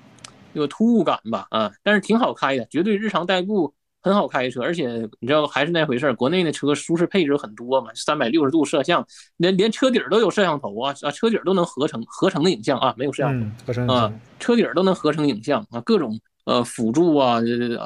[0.53, 4.87] 有突兀感吧啊，但是挺好开的，绝对日常代步很好开车，而且
[5.19, 9.07] 你知道还是那回事儿，国内的车舒适配置很多嘛，三百六十度摄像，
[9.39, 13.53] 连连车底儿都有摄像头啊啊，车底儿都能合成合成的影像啊，没有摄像
[13.87, 13.93] 头。
[13.93, 16.19] 啊，车底儿都能合成影像啊，各种
[16.49, 17.41] 呃辅助啊，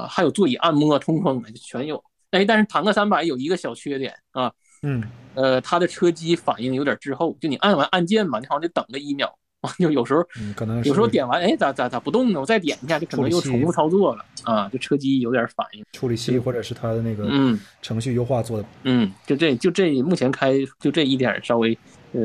[0.08, 2.02] 还有座椅按摩、通风全有。
[2.30, 4.50] 哎，但是坦克三百有一个小缺点啊，
[4.82, 5.02] 嗯，
[5.34, 9.30] 呃，它的车机反应有点滞后，就你按完按键嘛，你好像得等个一秒。
[9.78, 10.24] 就有时候，
[10.56, 12.40] 可能有时候点完，哎，咋咋咋不动呢？
[12.40, 14.68] 我再点一下，就可能又重复操作了啊！
[14.72, 21.78] 就车机有点反应，处理器或者是它的那个嗯程序优化做的，嗯，就这就这目前开就这一点稍微
[22.10, 22.20] 呃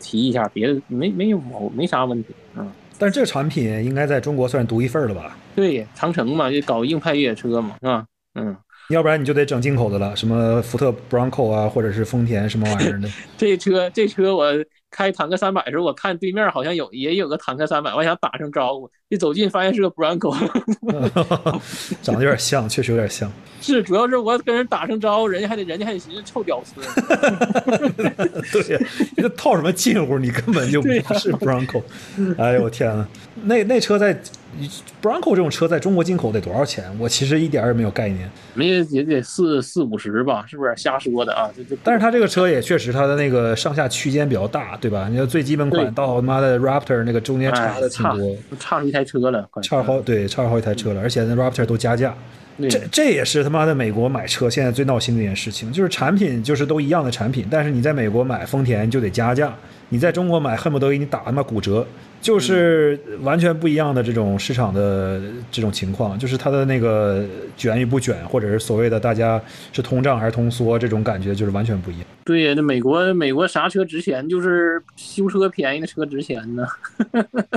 [0.00, 2.66] 提一下，别的没没有没没啥问题啊。
[3.00, 5.36] 但是这个产品应该在中国算独一份了吧？
[5.56, 8.04] 对，长城嘛，就搞硬派越野车嘛，是吧？
[8.34, 8.56] 嗯，
[8.90, 13.08] 要不然你就得整进口的了，什么福特 Bronco 啊，或者是丰田什么玩意儿的。
[13.36, 14.52] 这车这车我。
[14.90, 20.34] 开坦克三百的时候，我看对面好像有也有个坦克三百，我想打声招呼，一走近发现是个 Bronco，
[22.02, 23.30] 长得有点像，确实有点像。
[23.60, 26.80] 是，主要是我跟人打声招呼，人家还得人家还得寻思臭屌丝。
[28.64, 28.78] 对，
[29.16, 30.18] 你这套什么近乎？
[30.18, 31.82] 你根本就不是 Bronco。
[32.38, 33.06] 哎呦我天啊，
[33.44, 34.18] 那那车在
[35.02, 36.90] Bronco 这种车在中国进口得多少钱？
[36.98, 38.30] 我其实一点也没有概念。
[38.54, 40.44] 没也得四四五十吧？
[40.48, 41.50] 是不是瞎说的啊？
[41.54, 41.76] 就就。
[41.84, 44.76] 但是它这个车也确实，它的那个上下区间比较大。
[44.80, 45.08] 对吧？
[45.10, 52.14] 你要最基本款到他妈的 Raptor 那个中间差的挺多，差出一台车了，差好对，差好一台车了，而且那 Raptor 都加价，
[52.58, 59.54] 这这也是他妈的美国买车现在最闹心的一件事情，就是产品就是都一样的产品，但是你在美国买丰田就得加价，
[59.90, 61.86] 你在中国买恨不得给你打他妈骨折。
[62.20, 67.24] 就是完全不一样的这种市场的这种情况，就是它的那个
[67.56, 69.40] 卷与不卷，或者是所谓的大家
[69.72, 72.06] 是通胀还是通缩，这种感觉就是完全不一样。
[72.24, 74.28] 对呀，那美国美国啥车值钱？
[74.28, 76.64] 就是修车便宜的车值钱呢。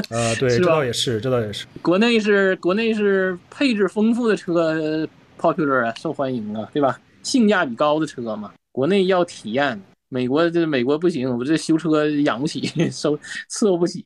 [0.10, 1.66] 啊， 对，这倒也是，这倒也是。
[1.82, 5.08] 国内是国内是配置丰富的车
[5.40, 6.98] popular 啊，受欢迎啊，对吧？
[7.22, 9.80] 性价比高的车嘛，国内要体验。
[10.14, 12.62] 美国这美国不行，我这修车养不起，
[12.92, 13.18] 收
[13.50, 14.04] 伺候不起。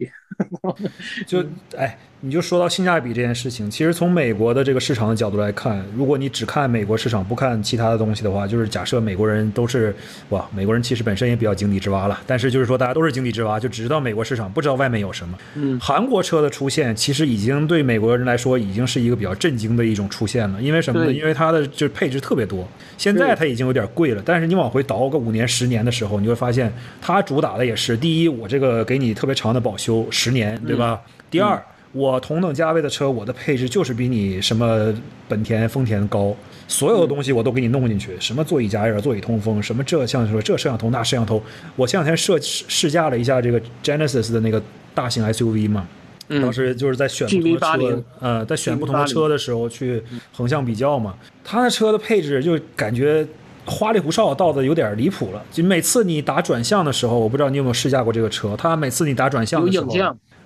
[1.28, 1.46] 就
[1.76, 9.96] 哎，你就说到性价比这件事情，其实从美国的这个市场的角度来看，如果你只看美国市场，不看其他的东西的话，就是假设美国人都是
[10.30, 15.38] 哇，美国人其实本身也比较井底之蛙了，但是就是说大家都是井底之蛙，就只知道美国市场，不知道外面有什么。
[15.54, 21.14] 嗯，韩国车的出现，其实已经对美国人来说已经是一个比较震惊的一种出现了，因为什么呢？
[21.14, 22.68] 因为它的就是配置特别多。
[22.98, 31.00] 现在它已经有点贵了，但是你往回倒个五年、十年的时候，你会发现它主打的也是：第一，我这个给你特别长的保修，十年，对吧？
[31.30, 31.62] 第二，
[31.98, 34.94] 我同等价位的车，我的配置就是比你什么
[35.28, 36.36] 本田、丰田高，
[36.68, 41.42] 所有的东西我都给你弄进去，什么座椅加热、座椅通风，什么这像说这摄像头那摄像头。
[41.76, 44.62] 我前两天试试驾了一下这个 Genesis 的那个
[44.94, 45.88] 大型 SUV 嘛。
[46.30, 51.16] 当时就是在选不同的车，呃，在选不同的车的时候去横向比较嘛。
[51.42, 53.26] 他的车的配置就感觉
[53.66, 55.42] 花里胡哨到的有点离谱了。
[55.50, 58.54] 就每次你打转向的时候，我不知道你有没有试驾过这个车。
[58.58, 59.88] 他每次你打转向的时候，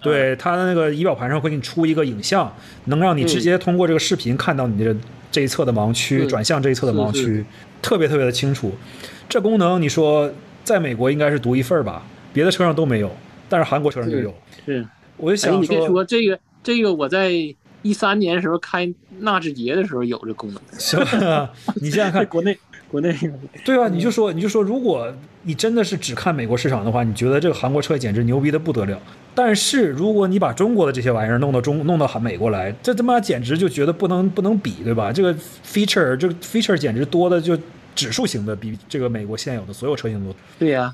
[0.02, 2.52] 对它的那个仪表盘上会给你出一个影像，
[2.86, 4.96] 能让你直接通过这个视频看到你的
[5.32, 7.46] 这一侧的盲区，转向这一侧的盲区，
[7.82, 8.74] 特别特别的清楚。
[9.30, 10.32] 这功能你说
[10.64, 12.04] 在美国应该是独一份吧？
[12.34, 13.12] 别的车上都没有，
[13.48, 14.34] 但是韩国车上就有。
[14.66, 14.86] 是。
[15.18, 17.32] 我就想说，你别说这个，这个我在
[17.84, 20.62] 一三年时候开纳智捷的时候有这功能。
[20.80, 21.52] 是吧？
[21.76, 22.58] 你想想看，国内
[22.92, 23.16] 国内
[23.64, 25.12] 对啊，你就说你就说，如果
[25.44, 29.02] 你真的是只看美国市场的话，你觉得这个韩国车简直牛逼的不得了。
[29.34, 35.10] 但是如果你把中国的这些玩意儿弄到中弄到韩美国来，这他妈简直就觉得不能不能比，对吧？
[35.10, 35.34] 这个
[35.66, 37.58] feature 这个 feature 简直多的就
[37.96, 40.36] 指数型的比这个美国现有的所有车型多。
[40.60, 40.94] 对呀，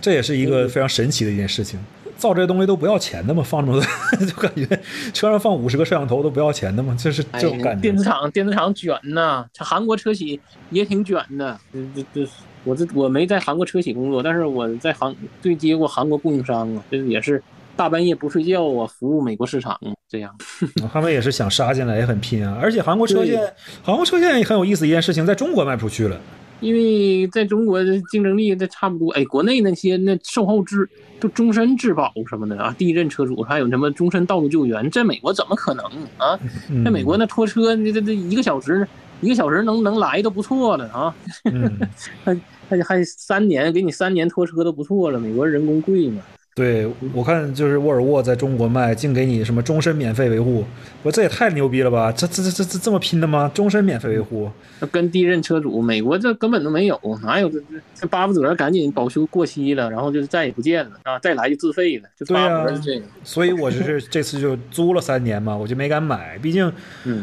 [0.00, 1.80] 这也是一个非常神奇的一件事情。
[2.22, 3.42] 造这些东西都不要钱的嘛？
[3.42, 4.64] 放这么多，就感觉
[5.12, 6.94] 车上放五十个摄像头都不要钱的嘛？
[6.94, 7.82] 就是这种感觉。
[7.82, 11.58] 电子厂，电子厂卷呐，韩国车企也挺卷的。
[11.72, 12.30] 这这，
[12.62, 15.12] 我这我没在韩国车企工作，但是我在韩
[15.42, 17.42] 对接过韩国供应商啊，这也是
[17.74, 19.76] 大半夜不睡觉啊，服务美国市场
[20.08, 20.32] 这样。
[20.92, 22.56] 他们也是想杀进来，也很拼啊。
[22.62, 23.52] 而且韩国车现在，
[23.82, 26.20] 韩国车现在也很有意思一件事情，在中国卖不出去了。
[26.62, 29.10] 因为在中国的竞争力，这差不多。
[29.10, 30.88] 哎，国内那些那售后质
[31.20, 35.84] 都终身质保什么的啊，地震车主还有什么终身道路救援，在美国怎么可能
[36.16, 36.38] 啊？
[36.84, 38.86] 在美国那拖车，那这这一个小时，
[39.20, 41.14] 一个小时能能来都不错了啊。
[42.24, 45.18] 还还还三年给你三年拖车都不错了。
[45.18, 46.22] 美国人工贵嘛，
[46.54, 50.62] 对，我看就是沃尔沃在中国卖，净给你什么终身免费维护，
[51.02, 52.12] 我这也太牛逼了吧！
[52.12, 53.50] 这这这这这这么拼的吗？
[53.54, 54.50] 终身免费维护？
[54.90, 57.64] 跟第一任车主，美国这根本都没有，哪有这这
[57.94, 61.18] 这巴不得赶紧保修过期了，然后就是再也不见了啊！
[61.20, 63.06] 再来就自费了，就巴不得这个。
[63.24, 66.70] 所以我就是这次就租了三年嘛，我就没敢买，毕竟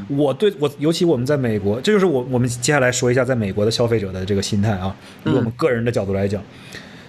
[0.08, 6.44] 我对我尤其我们在美国，这就是我我们接下来说一下在美国的消费者的这个心态啊，以我们个人的角度来讲。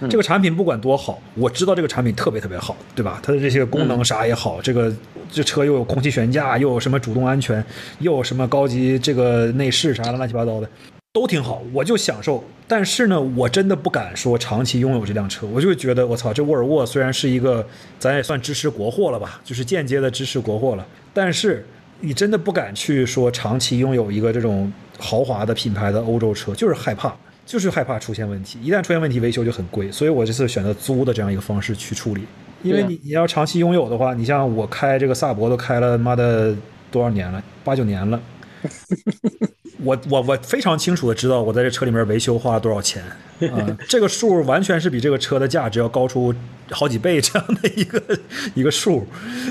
[0.09, 3.19] 这个产品不管多好，我知道这个产品特别特别好，对吧？
[3.21, 4.91] 它的这些功能啥也好，这个
[5.31, 7.63] 这车又有空气悬架，又有什么主动安全，
[7.99, 10.69] 又有什么高级这个内饰啥的乱七八糟的，
[11.13, 12.43] 都挺好，我就享受。
[12.67, 17.65] 但是呢，我真的不敢说长期拥有这辆车，我就觉得我操，这沃尔沃虽然是一个
[17.99, 21.65] 咱也算支持国货了吧，就是间接的支持国货了，但是
[21.99, 27.15] 你真的不敢去说长期拥有一个这种豪华的品牌的欧洲车，就是害怕。
[27.45, 32.23] 就是害怕出现问题，一旦出现问题，维修就很贵，所以我这次选择租的这样一个方式去处理。
[32.63, 36.55] 因为你你要长期拥有的话，你像我开这个萨博都开了妈的
[36.91, 38.21] 多少年了，八九年了。
[39.83, 43.03] 我我我非常清楚的知道我在这车里面维修花了多少钱，
[43.51, 46.33] 啊，这个数完全是比这个车的价值要高出
[46.69, 48.01] 好几倍这样的一个
[48.53, 49.05] 一个数，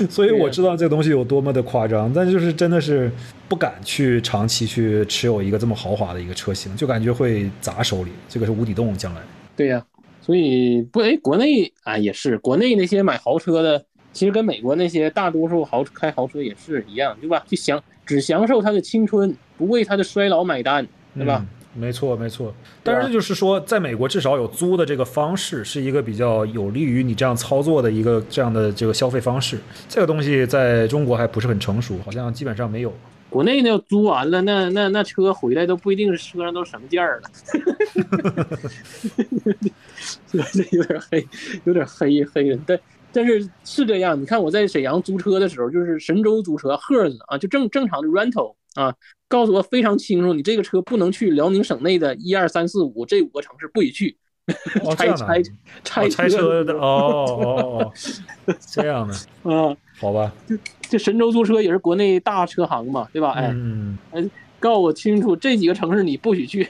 [0.09, 3.11] 所以我知道这个东西有多么的夸张，但就是真的是
[3.49, 9.21] 不敢去长期去持有一个这么豪华的一个车型，就感觉会砸手里，这个是无底洞将来。
[9.55, 9.85] 对呀，
[10.21, 13.83] 所以不哎，国内啊也是，国内那些买豪车的，
[14.13, 17.43] 其实跟美国那些大多数豪开豪车也是一样，对吧？
[17.47, 19.35] 就享只享受他的青春。
[19.61, 21.45] 不为他的衰老买单，对吧？
[21.75, 22.51] 没错，没错。
[22.81, 29.59] 但是就是说，在美国至少有租的这个方式，是一个比较有利于你这样操作的一个这样的这个消费方式。
[29.87, 32.91] 这个东西在中国还不是很成熟，好像基本上没有。
[33.29, 37.29] 国内呢，租完了，那那那车回来都不一定是车上都什么件儿了。
[40.31, 40.39] 这
[40.75, 41.27] 有点黑，
[41.65, 42.59] 有点黑黑人。
[42.65, 42.77] 但
[43.13, 48.93] 但是是这样，你看我在沈阳租车的时候，就是神州租车赫子啊，就正正常的 rental 啊。
[49.27, 54.17] 告诉我非常清楚，你这个车不能去辽宁省内的一二三四五这五个城市不许去，
[54.97, 55.41] 拆拆
[55.85, 57.93] 拆拆车的哦哦哦，
[58.73, 59.13] 这样的
[59.49, 63.31] 啊，好吧，就这神州租车也是国内大车行嘛，对吧？
[63.31, 63.55] 哎，
[64.11, 64.29] 哎，
[64.59, 66.67] 告诉我清楚这几个城市你不许去。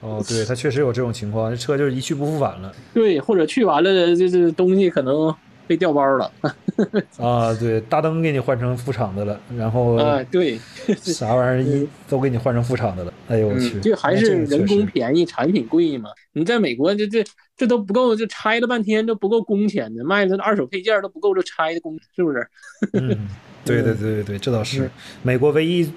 [0.00, 2.74] 哦，对，他确实有这种情况，这车就是一去不复返了。
[2.94, 5.34] 对，或者去完了，这这东西可能。
[5.68, 6.32] 被调包了
[7.18, 7.54] 啊！
[7.54, 10.58] 对，大灯给你换成副厂的了，然后啊，对，
[10.96, 13.12] 啥玩意儿一都给你换成副厂的了。
[13.28, 16.08] 哎呦我去，这还是人工便宜，产品贵嘛？
[16.32, 17.22] 你在美国这这
[17.56, 22.48] 这都不够，就拆了半天都不够工钱的，卖的二手配件都不够这拆的工，是不是？
[22.94, 23.28] 嗯。
[23.68, 24.90] 对对对对对，这倒是
[25.22, 25.88] 美国唯一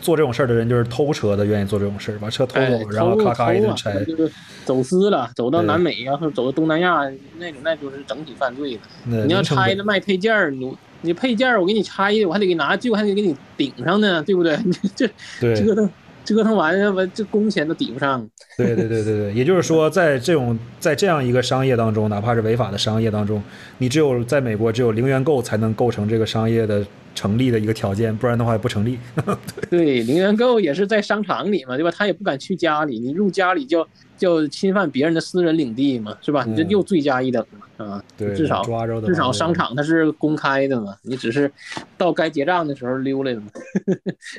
[0.00, 4.30] 做这种事儿的人，就是偷车的，愿意做这种事儿，把车偷走，然后咔咔一顿拆，就是
[4.64, 7.02] 走私了，走到南美呀，或者走到东南亚
[7.38, 9.24] 那种，那就是整体犯罪了。
[9.26, 14.58] 你要拆了卖配件儿，你你配件儿我给你拆，我还得给拿旧，还得给你顶上呢，对不对？
[14.64, 15.06] 你这
[15.54, 15.88] 折腾。
[16.24, 18.24] 折腾完了，完这工钱都抵不上。
[18.56, 23.42] 对对对对对，也就是说， 在这种在这样一个商业当中，哪怕是违法的商业当中，
[23.78, 28.98] 你只有在美国只有零元购才能构成这个商业的成立的一个条件，不然的话也不成立。
[29.70, 31.90] 对，零元购也是在商场里嘛，对吧？
[31.90, 33.86] 他也不敢去家里，你入家里就。
[34.18, 36.44] 就侵犯别人的私人领地嘛，是吧？
[36.46, 38.04] 你这又罪加一等嘛，啊？
[38.16, 38.62] 对，至少
[39.04, 41.50] 至少商场它是公开的嘛，你只是
[41.98, 43.46] 到该结账的时候溜来了嘛。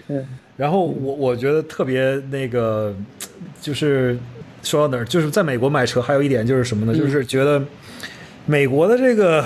[0.55, 2.95] 然后我我觉得特别那个，
[3.59, 4.17] 就是
[4.61, 6.97] 说到哪儿，就是在美国买车还有一点就是什么呢？
[6.97, 7.61] 就是觉得
[8.45, 9.45] 美国的这个，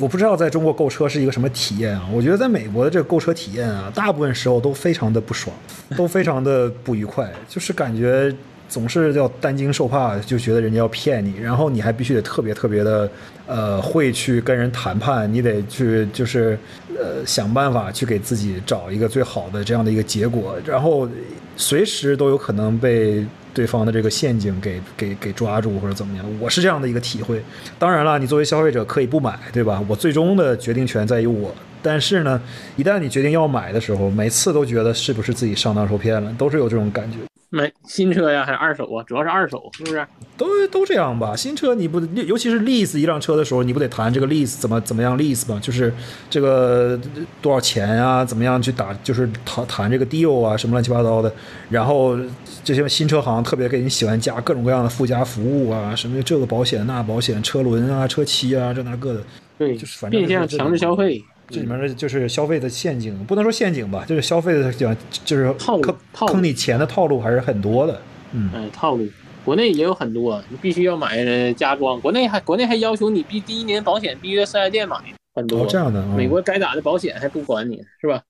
[0.00, 2.08] 我不知道在中国购车是一个什么体验啊？
[2.12, 5.54] 我觉得在美国的这个购车体验啊，大部分时候都非常的不爽，
[5.96, 8.34] 都非常的不愉快，就是感觉。
[8.68, 13.10] 总是要担惊受怕，就觉得人家要骗你，然后你还必须得特别特别的，
[13.44, 16.56] 呃，会去跟人谈判，你得去就是，
[16.96, 21.08] 呃，想办法去给自己找一个最好的这样的一个结果，然后
[21.56, 26.24] 随时都有可能被对方的这个陷阱给给给抓住或者怎么样。
[26.40, 27.42] 我是这样的一个体会。
[27.78, 29.82] 当然了，你作为消费者可以不买，对吧？
[29.88, 31.54] 我最终的决定权在于我。
[31.82, 32.40] 但是呢，
[32.76, 37.29] 一旦你决定要买的时候，每次都觉得是不是自己上当受骗了，都是有这种感觉。
[37.50, 39.02] 买新车呀，还是二手啊？
[39.02, 40.06] 主要是二手，是不是？
[40.36, 41.34] 都都这样吧。
[41.34, 45.58] 新车你不，尤其是 lease 一辆车的时候，你不得谈这个 lease 怎么怎么样 lease 吗？
[45.60, 45.92] 就是
[46.30, 46.98] 这个
[47.42, 48.24] 多少钱啊？
[48.24, 48.94] 怎么样去打？
[49.02, 51.32] 就是谈谈这个 deal 啊，什么乱七八糟的。
[51.68, 52.16] 然后
[52.62, 59.24] 这些新车行特别给你喜欢加各种各样的附加服务啊，什么这个保险那保险，车轮啊、车漆啊，这那个的。
[59.58, 61.22] 对，就是反正变相强制消费。
[61.50, 68.00] 这里面的就是消费的陷阱，不能说陷阱吧，就是消费的讲，就是套路，坑你钱的套路还是很多的。
[68.32, 69.06] 嗯，哎，套路。
[69.42, 71.98] 国内也有很多，你必须要买加装。
[72.00, 74.96] 国内还国内还要求你必第一年保险必须在四 S 店买，
[75.34, 75.62] 很多。
[75.62, 76.06] 哦，这样的。
[76.08, 78.22] 美国该打的保险还不管你是吧？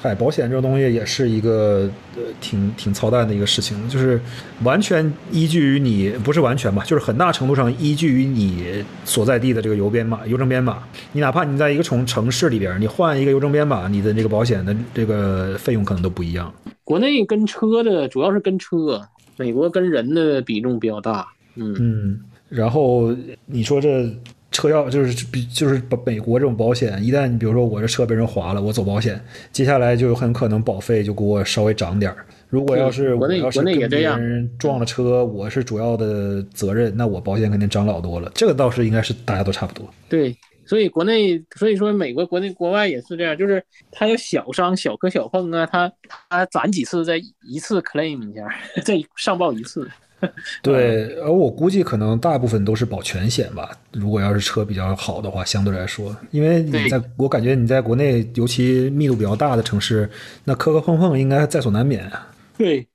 [0.00, 4.20] 嗨，保险这种东西也是一个呃挺挺操蛋的一个事情，就是
[4.62, 10.84] 完全依据于你，不是完全吧，就是很大程度上依据于你所在地的这个邮编码、邮政编码。
[11.10, 16.54] 你哪怕你在一个城城市里边，你换一个邮政编码，你的这个保险的这个费用可能都不一样。
[16.84, 19.02] 国内跟车的主要是跟车，
[19.36, 21.26] 美国跟人的比重比较大。
[21.56, 23.12] 嗯嗯，然后
[23.46, 24.08] 你说这。
[24.50, 29.22] 车要就是比就是把美国这种保险，一旦你比如说我这车被人划了，我走保险，
[29.52, 32.24] 接下来就很可能保费就给我稍微涨点儿。
[32.48, 38.32] 如果要是我要是跟别人撞了车，我是主要的责任，那我保险肯定涨老多了。
[38.34, 39.86] 这个倒是应该是大家都差不多。
[40.08, 40.34] 对，
[40.64, 43.62] 所以国内所以说美国国内国外也是这样，就是
[43.92, 45.92] 他有小伤小磕小碰啊，他
[46.30, 48.48] 他攒几次再一次 claim 一下，
[48.82, 49.86] 再上报一次。
[50.62, 53.70] 对，而我估计可能大部分都是保全险吧。
[53.92, 60.10] 如果要是车比较好的话，相对来说，因为你在我感觉你在国内，尤其密度比较大的城市，
[60.44, 62.10] 那磕磕碰碰应该在所难免。
[62.56, 62.86] 对。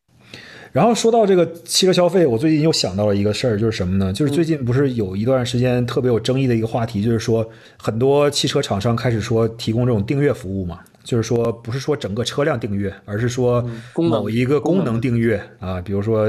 [0.73, 4.11] 然后说到这个汽车消费，我最近又想到了一个事儿，就是什么呢？
[4.11, 7.47] 就是最近不是有一段时间特别有争议的一个话题，就是说
[7.77, 13.63] 很多汽车厂商开始说提供这种订阅服务嘛，就是说不是说整个车辆订阅，而是说
[13.95, 16.27] 某一个功能订阅啊，比如说。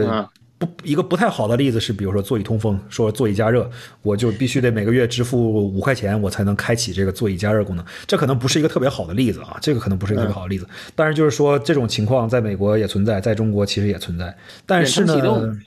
[0.65, 3.69] 不，一个不太好的例子是，比如说座椅通风，说座椅加热，
[4.03, 7.85] 我就必须得每个月支付五块钱，我才能开启这个座椅加热功能。
[8.07, 10.67] 这可能不是一个特别好的例子啊，这个可能不是一个特别好的例子。
[10.95, 14.35] 但是就是说，这种情况在美国也存在，在中国其实也存在。
[14.67, 15.15] 但是呢，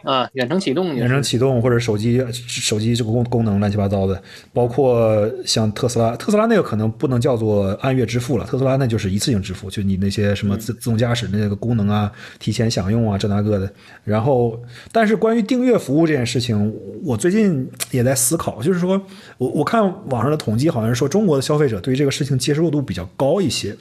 [0.04, 4.22] 啊，远程启动，远程启动或者手机手机这个功功能乱七八糟的，
[4.54, 13.72] 包括像特斯拉，特斯拉那个可能不能叫做按月支付了，特斯拉那就是一次性支付，就你那些什么自自动驾驶那个功能啊，提前享用啊，这那个的，
[14.04, 14.60] 然后。
[14.92, 16.74] 但是关于订阅服务这件事情，
[17.04, 19.00] 我最近也在思考，就是说
[19.38, 23.76] 我我看网上的统计，好像是说中国的消费者对于这个事情接受度比较高一些，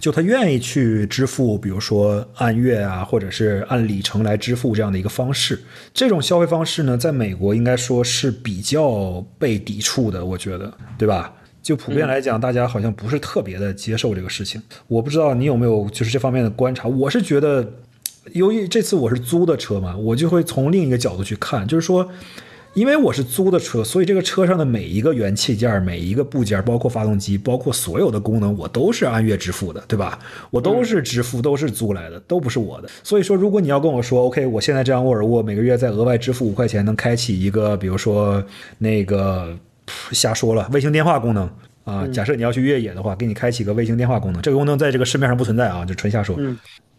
[0.00, 5.60] 就他愿意去支付，比如说按月啊，或者是按里程来支付这样的一个方式。
[5.92, 11.34] 这种消费方式呢，在美国应该说是比较被抵触的，我觉得，对吧？
[11.62, 14.62] 就普遍来讲，大家好像不是特别的接受这个事情。
[14.88, 17.68] 我不知道你有没有就是这方面的观察，我是觉得。
[18.32, 22.08] 由于这次我是租的车嘛，我就会从另一个角度去看，就是说，
[22.74, 30.18] 因为我是租的车，所以这个车上的每一个元器件、每一个部件，包括发动机，包括所有的功能，我都是按月支付的，对吧？
[30.50, 32.88] 我都是支付，都是租来的，都不是我的。
[33.02, 38.42] 所以说，如果你要跟我说，OK，我现在这样沃尔沃每个月再额外支付五块钱，能开启一个，比如说
[38.78, 39.54] 那个
[40.12, 41.50] 瞎说了卫星电话功能
[41.84, 46.38] 啊，假设你要去越野的话，给你开启个卫星电话功能，这个功能在这个市面上不存在啊，就纯瞎说。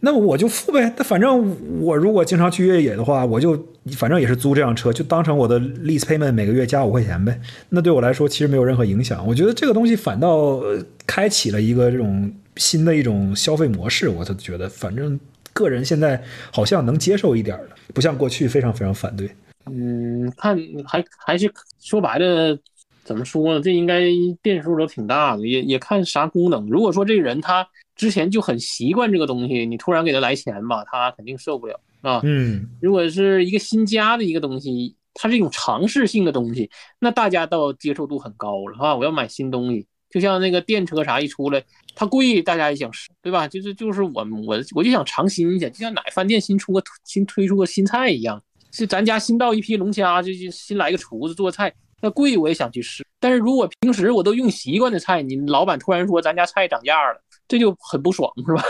[0.00, 3.56] 那我就付呗，那反正我如果经常去越野的话，我就
[3.96, 7.40] 反正也是租这辆车，就当成我的 lease payment，每个月加五块钱呗。
[7.70, 9.26] 那对我来说其实没有任何影响。
[9.26, 10.60] 我觉得这个东西反倒
[11.06, 14.10] 开启了一个这种新的一种消费模式。
[14.10, 15.18] 我就觉得，反正
[15.54, 19.30] 个人现在好像能接受一点了，不像过去非常非常反对。
[19.64, 20.54] 嗯，看
[20.86, 21.50] 还还是
[21.80, 22.54] 说白了，
[23.04, 23.60] 怎么说呢？
[23.60, 24.04] 这应该
[24.42, 26.66] 变数都挺大的，也也看啥功能。
[26.68, 27.66] 如果说这个人他。
[27.96, 32.20] 之前就很习惯这个东西，你突然给他来钱吧，他肯定受不了啊。
[32.24, 36.68] 嗯，如果是一个新加的一个东西，它是一种尝试性的东西，
[36.98, 38.96] 那大家倒接受度很高了啊。
[38.96, 41.62] 我要买新东西，就像那个电车啥一出来，
[41.94, 43.46] 它贵，大家也想试，对吧？
[43.46, 51.72] 就是就是我我我就想尝新鲜，就像哪饭店新出个新推出个新菜一样，是咱家新到一批龙虾，就就新来个厨子做菜，
[52.04, 53.02] 那贵我也想去试。
[53.18, 57.18] 但是如果平时我都用习惯的菜，你老板突然说咱家菜涨价了。
[57.48, 58.62] 这就很不爽，是吧？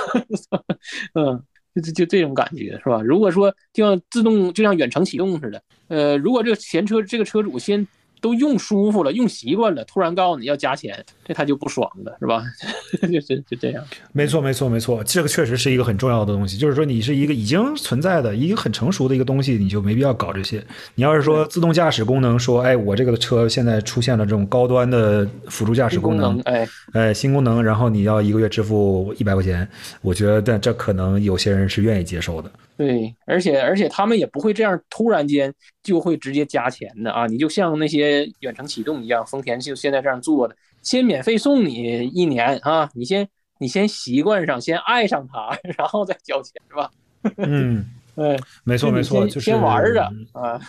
[1.14, 1.42] 嗯，
[1.74, 3.02] 就就就这种感觉，是吧？
[3.02, 7.84] 如果说就像自动，就像远程启动似的，呃，如果这个前车这个车主先。
[8.24, 12.42] 都用舒服了，用习惯了，突然告诉你要加钱，这他就不爽了，是吧？
[13.12, 13.84] 就是就这样。
[14.12, 16.56] 没错，没错，没错，这个确实是一个很重要的东西。
[16.56, 20.64] 就是说，你是一个已经存在的一个很成熟的一个东西，你就没必要搞这些。
[20.94, 29.68] 你要是说自动驾驶功能，说，哎，我这个车现在出现了这种高端的辅助驾驶功能，哎哎，新功能，然后你要一个月支付一百块钱，
[30.00, 32.50] 我觉得，但这可能有些人是愿意接受的。
[32.76, 35.52] 对，而且而且他们也不会这样突然间
[35.82, 37.26] 就会直接加钱的啊！
[37.26, 43.28] 你就像那些远程启动一样，丰田就现在这样做的，先免费送你一年啊，你先
[43.58, 46.90] 你先习惯上，先爱上它， 然后再交钱，是吧？
[47.38, 47.84] 嗯，
[48.16, 50.02] 对，没错没错，就是先玩着
[50.32, 50.60] 啊，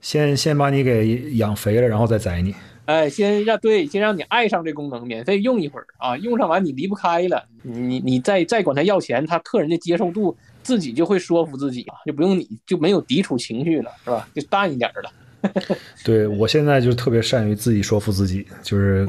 [0.00, 2.54] 先先把你给养肥了，然后再宰你。
[2.86, 14.28] 哎，先让对，先让你爱上这功能，免费用一会儿啊，用上完你离不开了，你你再再管他要钱，他客人的接受度自己就会说服自己，就不用你就没有抵触情绪了，是吧？
[14.34, 15.12] 就淡一点了。
[16.04, 19.06] 对我现在就特别善于自己说服自己，就是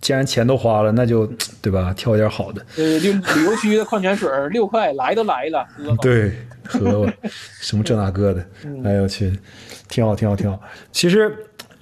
[0.00, 1.26] 既然钱都花了，那就
[1.60, 1.92] 对吧？
[1.94, 2.64] 挑一点好的。
[2.76, 5.96] 呃，就旅游区的矿泉水 六块，来都来了，喝吧。
[6.00, 6.32] 对，
[6.64, 7.12] 喝吧，
[7.60, 8.46] 什么这那个的，
[8.84, 9.38] 哎呦我去，
[9.86, 10.58] 挺好，挺好，挺好。
[10.92, 11.30] 其实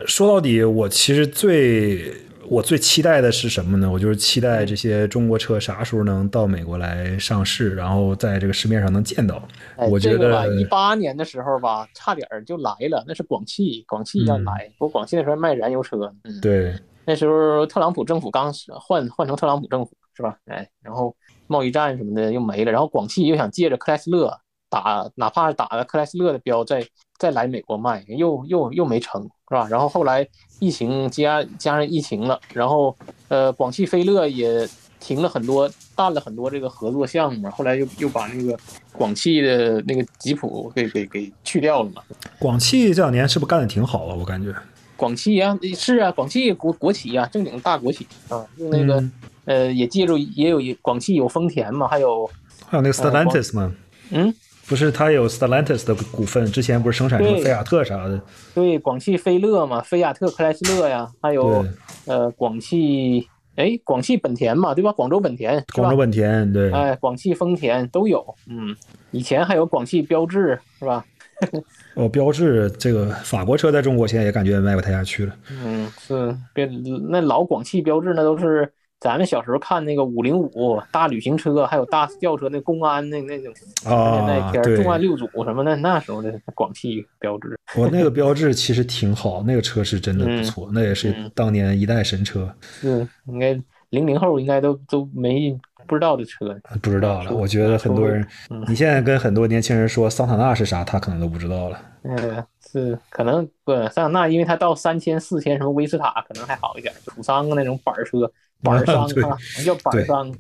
[0.07, 2.13] 说到底，我其实最
[2.51, 3.91] 我最期待的是什么呢？
[3.91, 9.43] 我就是期待这些中国车啥时候能到美国来上市，然后在这个市面上能见到。
[9.77, 14.73] 我觉得一八年的时候吧，差点就来了，那是广汽，广汽要来。
[14.79, 20.37] 不过广汽那时候卖燃油车，嗯，对，那时候特朗普政府刚换换成特朗普政府是吧？
[20.47, 21.15] 哎，然后
[21.47, 24.39] 贸易战什么的又没了，然后广汽又想借着克莱斯勒
[24.71, 26.81] 打，哪怕是打了克莱斯勒的标，再
[27.19, 29.67] 再来美国卖，又又又没成，是吧？
[29.69, 30.27] 然后后来。
[30.61, 32.93] 疫情加加上疫情了，然后
[33.29, 34.69] 呃，广汽菲乐也
[34.99, 38.59] 停了很多，淡了很多这个合作项目，后来又又把那个
[38.91, 42.03] 广汽的那个吉普给给给去掉了嘛。
[42.41, 44.17] 广汽这两年是不是干的挺好啊？
[44.17, 44.53] 我感觉。
[44.97, 49.05] 广汽啊，是啊，广汽国国企啊，正经大国企啊，用那个
[49.45, 52.29] 呃，也借助也有广汽有丰田嘛，还有
[52.67, 53.73] 还有那个 Stellantis 嘛，
[54.11, 54.35] 嗯。
[54.69, 58.21] 不是，他有 Stellantis 的股份，之前不是生产什么菲亚特啥的？
[58.55, 61.65] 对，广汽菲乐嘛，菲亚特克莱斯勒呀，还有
[62.07, 63.27] 呃，广汽，
[63.57, 64.93] 哎，广汽本田嘛，对吧？
[64.93, 68.77] 广州本田，广州本田，对，哎，广汽丰田都有，嗯，
[69.11, 71.05] 以前还有广汽标致，是吧？
[71.95, 75.35] 哦，标致这个法国车在中国现在也感觉卖不太下去了。
[75.51, 76.67] 嗯，是，别
[77.09, 78.71] 那老广汽标致那都是。
[79.01, 83.53] 咱们小时候看那个五零五大旅行车，还有大轿车，那公安那那种
[83.85, 87.57] 啊，那片重案六组什么的，那时候的广汽标志。
[87.77, 92.53] 我那个标志其实挺好，那个车是真的不错，那也是当年一代神车。
[92.61, 93.53] 是，应该
[93.91, 95.57] 零零后应该都都没
[95.87, 96.59] 不知道的车。
[96.83, 98.27] 不知道了，我觉得很多人，
[98.69, 101.81] 你现在跟很多年轻人说桑塔纳是啥，他可能都不知道了。
[102.03, 108.29] 嗯，是，可能不桑塔纳，因为它到三千四千，什么威斯塔可能还好一点，普桑那种板车。
[108.63, 110.35] 板 商啊，叫板上，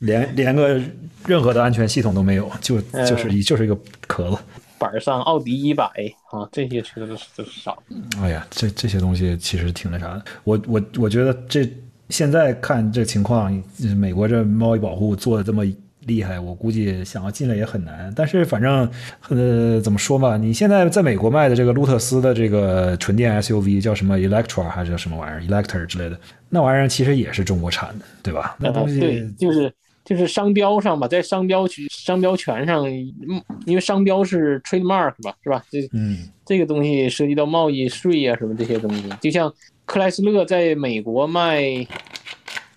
[0.00, 0.80] 连连个
[1.26, 4.38] 任何的安全系统都没有，就就是一就是一个壳子。
[4.78, 5.86] 板上奥迪一百
[6.30, 7.82] 啊，这些车都是都是少。
[8.20, 10.24] 哎呀，这这些东西其实挺那啥的。
[10.44, 11.66] 我我我觉得这
[12.10, 13.62] 现在看这情况，
[13.96, 15.64] 美国这贸易保护做的这么。
[16.06, 18.12] 厉害，我估计想要进来也很难。
[18.14, 18.88] 但是反正，
[19.28, 20.36] 呃，怎么说嘛？
[20.36, 26.18] 你现在在美国卖的这个路特斯的这个纯电 SUV 叫什么 Electra 还是叫什么玩意儿 Elector 之类的，
[26.48, 28.56] 那玩意儿其实也是中国产的，对吧？
[28.58, 29.72] 那东西对，就是
[30.04, 35.62] 就是商标上吧，在商标区商标权上，嗯，因为商标是 trademark 吧，是吧？
[35.70, 39.52] 这嗯，这个东西涉及到贸易税啊什么这些东西，就像
[39.84, 41.86] 克莱斯勒在美国卖。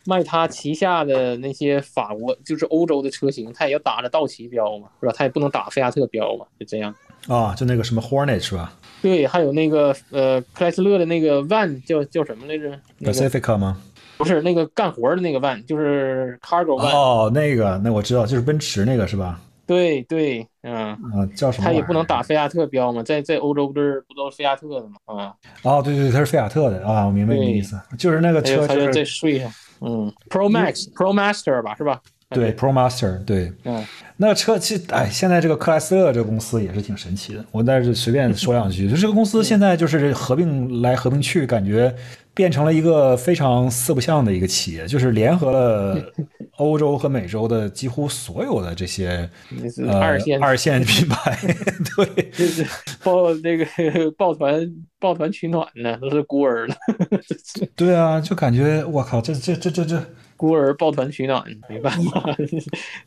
[0.05, 5.13] 卖他旗下的那些法国，就是欧洲的车型，他也要打着道奇标嘛，是吧？
[5.15, 6.93] 他也不能打菲亚特标嘛，就这样。
[7.27, 8.73] 啊，就那个什么 Hornet 是吧？
[9.01, 13.81] 对，还有那个呃，克莱斯勒的那个 Van 叫叫什么来着？Pacifica 吗？
[14.17, 16.93] 不是，那个干活的那个 Van，就是 Cargo Van。
[16.93, 19.39] 哦，那个，那我知道，就是奔驰那个是吧？
[19.65, 20.87] 对对，嗯。
[20.87, 21.65] 啊，叫什么？
[21.65, 24.95] 他也不能打菲亚特标嘛，在在欧洲不是不都是菲亚特的嘛？
[25.05, 25.33] 啊。
[25.63, 29.49] 哦，对对，他是菲亚特的啊，我明白你的意思，就是那个车就是在税上。
[29.81, 32.01] 嗯，Pro Max Pro Master 吧，是吧？
[32.31, 33.83] 对，Pro Master，对，嗯，
[34.17, 37.43] 那个车其实，哎，现在这个克莱斯勒这个公司也是挺神奇的。
[37.51, 41.91] 我在这随便说两句，就这个公司现在就是合并来合并去，感觉
[42.33, 46.13] 变成了一个非常四不像的一个企业，就是联合了
[46.57, 49.29] 欧洲和美洲的几乎所有的这些
[49.89, 51.37] 二线二线品牌，
[51.95, 52.65] 对，就是
[53.03, 53.65] 抱那个
[54.17, 54.69] 抱团
[54.99, 56.75] 抱团取暖呢，都是孤儿了。
[57.75, 60.03] 对啊，就感觉我靠，这这这这这。
[60.35, 62.23] 孤儿抱团取暖，没办法。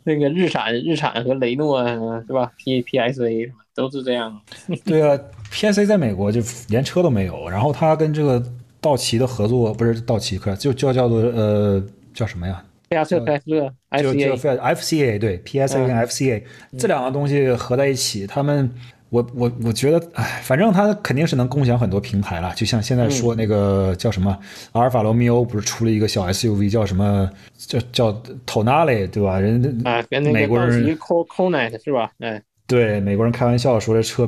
[0.04, 1.82] 那个日产、日产和雷诺
[2.26, 4.38] 是吧？P P S A 都是这样。
[4.84, 5.18] 对啊
[5.50, 8.38] ，P S A 在美国就连车都没有，然后他跟这个
[8.82, 11.82] 道奇的合作不是道奇，就就叫做呃
[12.12, 12.62] 叫什么呀？
[12.90, 16.44] 菲亚特克莱斯勒，F C A F C A 对 P S A 跟 F C A
[16.78, 18.70] 这两个东西合在一起，他们。
[19.12, 22.50] 我我我觉得，哎，反正它肯定是能共享很多平台了。
[22.54, 24.34] 就像现在说那个叫什么，
[24.72, 29.38] 阿尔法罗密欧不是出了一个小 SUV，叫什么叫叫 Tonale，对吧？
[29.38, 32.10] 人啊，跟那个美国人 c o c o n e t 是吧？
[32.20, 32.42] 哎，
[32.72, 34.26] 对，美国人开玩笑说这车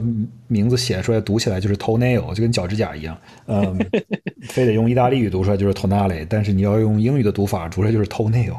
[0.48, 3.16] 名字写出来读起来就是 toenail，就跟脚趾甲一样。
[3.46, 3.78] 嗯，
[4.42, 8.56] 非得用意大利语读出来就是 tonale，但是你要用英语的读法读出来就是 toenail。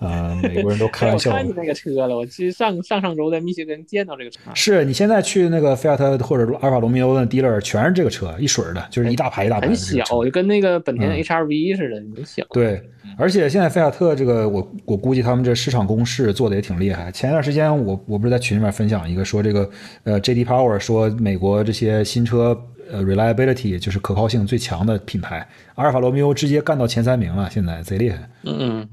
[0.00, 1.30] 嗯，美国人都开玩笑。
[1.32, 4.40] 我看你那个车了，我其实上上上周在密歇根见到这个车。
[4.54, 9.66] 是你现在去那个菲亚特或者阿尔法罗密欧的 dealer，全是这个车，一水的，就是一大排一大排。
[9.66, 12.42] 很小，就跟那个本田 HRV 似的，很小。
[12.50, 12.82] 对，
[13.16, 17.10] 而且现在菲亚特这个，我我估计他们这市场攻势做的也挺厉害。
[17.10, 19.70] 前一段时间我我不是在群里面分享一个说这个
[20.04, 22.56] 呃 JD Power 说美国这些新车。
[22.88, 25.44] 呃，reliability 就是可靠性最强的品牌，
[25.74, 28.30] 阿尔法罗密欧直接干到前三名了，现在贼厉害。
[28.44, 28.88] 嗯，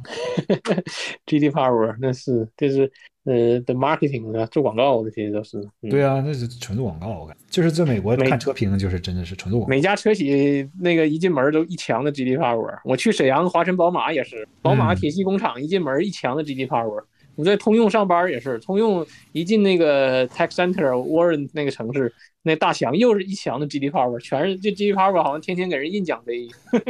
[1.27, 1.51] J.D.
[1.51, 2.91] Power 那是这是
[3.25, 5.63] 呃的 marketing 啊做广告的，这些都是。
[5.89, 9.69] 对啊，那是纯做广告，我感觉就是在美国看车评，就是真的是纯做广告。
[9.69, 17.03] 每家车企那个一进门都一墙的 GD Power，我去沈阳华晨宝马也是，宝马铁西工厂一进门一墙的 GD Power。
[17.35, 26.47] 我在通用上班也是，通用一进那个 Tech Center Warren 那个城市，那大墙又是一墙的 GD Power，全是这 GD Power 好像天天给人印奖杯，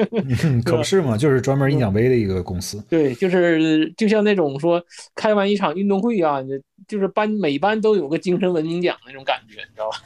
[0.66, 2.84] 可不是嘛，就是专门印奖杯的一个公司。
[2.90, 4.84] 对，就是就像那种说
[5.16, 6.40] 开完一场运动会啊，
[6.88, 9.98] 就是班每班都有个精神文明奖那种感觉，你知道吧？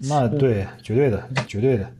[0.28, 1.90] 那对，绝对的，绝对的。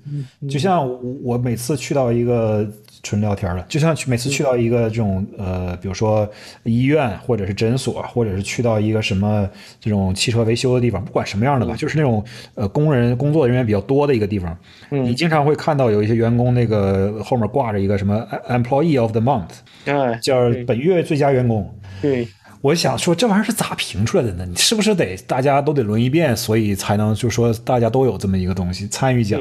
[0.48, 0.86] 就像
[1.22, 2.70] 我每次去到一个。
[3.02, 6.28] 纯聊天了，就像去每次去到一个这种呃，比如说
[6.62, 9.48] 医院或者是诊所，或者是去到一个什么
[9.80, 12.24] 这种汽车维修的地方，不管什么样的吧，就是那种
[12.54, 14.56] 呃工人工作人员比较多的一个地方，
[14.90, 21.68] 你经常会看到有一些员工那个后面挂着一个什么 Employee of the Month，叫本月最佳员工。
[22.00, 22.26] 对。
[22.62, 24.46] 我想说这玩意儿是咋评出来的呢？
[24.46, 29.40] 你是不是得大家都得轮一遍，所以才能就说大家都有这么一个东西参与奖？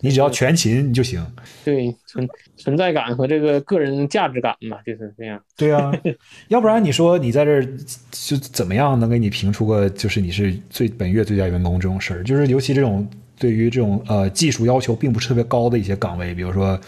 [0.00, 1.26] 你只要全勤就行。
[1.64, 5.40] 对存存在感和这个个人价值感嘛，就是这样。
[5.56, 5.90] 对啊，
[6.48, 7.66] 要不然你说你在这儿
[8.10, 12.22] 就怎么样能给你评出个就是你是最本月最佳员工这种事儿？
[12.22, 13.08] 就是尤其这种
[13.38, 16.78] 对于这种呃技术要求并不是特别高的一些岗位，比如说。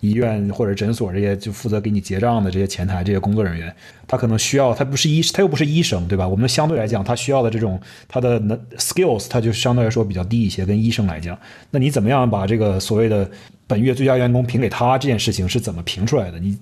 [0.00, 3.74] 医院或者诊所这些就负责给你结账的这些前台这些工作人员，
[4.06, 6.26] 他可能需要他不是医他又不是医生对吧？
[6.26, 8.40] 我们相对来讲他需要的这种他的
[8.78, 11.38] skills 他就相对来说比较低一些，跟医生来讲，
[11.70, 13.30] 那你怎么样把这个所谓的
[13.66, 16.38] 本月最佳员工评给他这件事情是怎么评出来的？
[16.38, 16.58] 你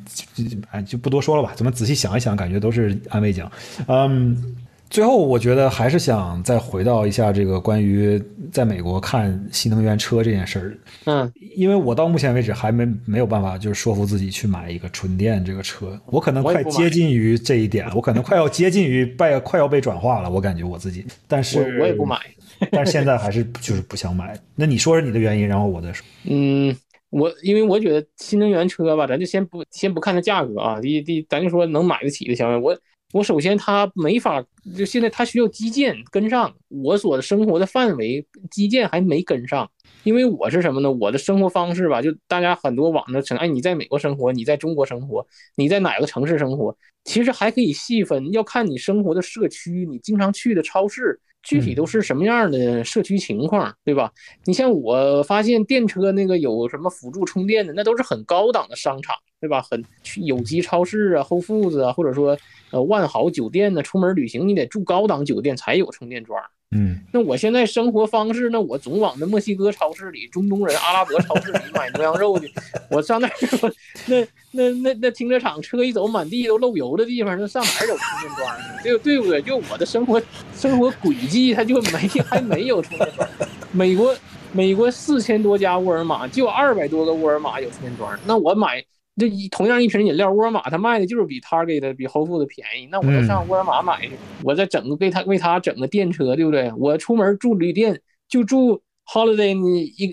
[0.71, 3.51] 哎就不多说了吧，咱们仔细想一想，感觉都是安慰奖，
[3.87, 4.57] 嗯。
[4.91, 8.21] 最后，我觉得还是想再回到一下这个关于
[8.51, 10.79] 在美国看新能源车这件事儿。
[11.05, 16.01] 嗯，因为我到目前为止还没没有办法，就是说服自己去买一个纯电这个车。
[16.07, 20.31] 我可能快接近于这一点，我可能快要接近于被 快要被转化了。
[20.31, 22.19] 我感觉我自己，但是我也不买，
[22.73, 24.39] 但是现在还是就是不想买。
[24.55, 26.07] 那你说说你的原因，然后我再说。
[26.25, 26.75] 嗯，
[27.11, 32.75] 我因为我觉得新能源车吧，咱就先不先不看它价格啊，第第咱就说能买得起的消费，我。
[33.13, 34.45] 我首先，它没法，
[34.77, 39.71] 就现在它需要基建跟上我所生活的范围，基建还没跟上。
[40.05, 40.91] 因为我是什么呢？
[40.91, 45.27] 我的生活方式吧，就大家很多网上称，哎，你在美国生活，你在中国生活，
[45.57, 46.77] 你在哪个城市生活？
[47.05, 54.13] 其实还可以细分，要看你生活的社区，你经常去的超市，具体都是什么样的社区情况，对吧？
[54.45, 59.63] 你像我发现电车那个有什么辅助充电的，那都是很高档的商场，对吧？
[59.63, 62.37] 很去有机超市啊、Whole Foods 啊，或者说。
[62.71, 66.39] 呃，万豪酒店呢，出门旅行你得住高档酒店才有充电桩。
[66.73, 72.53] 嗯，那我现在生活方式呢，我总往那墨西哥超市里、中东人阿拉伯超市里买牛羊肉去。
[72.91, 73.33] 我上那儿，
[74.05, 74.21] 那
[74.53, 78.57] 那那那停车场车一走，满地都漏油的地方，那上哪儿有充电桩？
[78.85, 79.41] 对对不对？
[79.41, 83.27] 就我的生活生活轨迹，它就没还没有充电桩。
[83.73, 84.15] 美国
[84.53, 88.15] 美国四千多家沃尔玛，就二百多个沃尔玛有充电桩。
[88.27, 88.85] 那我买。
[89.19, 94.13] 这一同样一瓶饮料，沃尔玛它卖的就是比 Target 比 Whole Foods 便宜，那我就上沃尔玛买去，
[94.43, 96.73] 我再整个为他为他整个电车，对不对？
[96.79, 99.55] 我出门住旅店就住 Holiday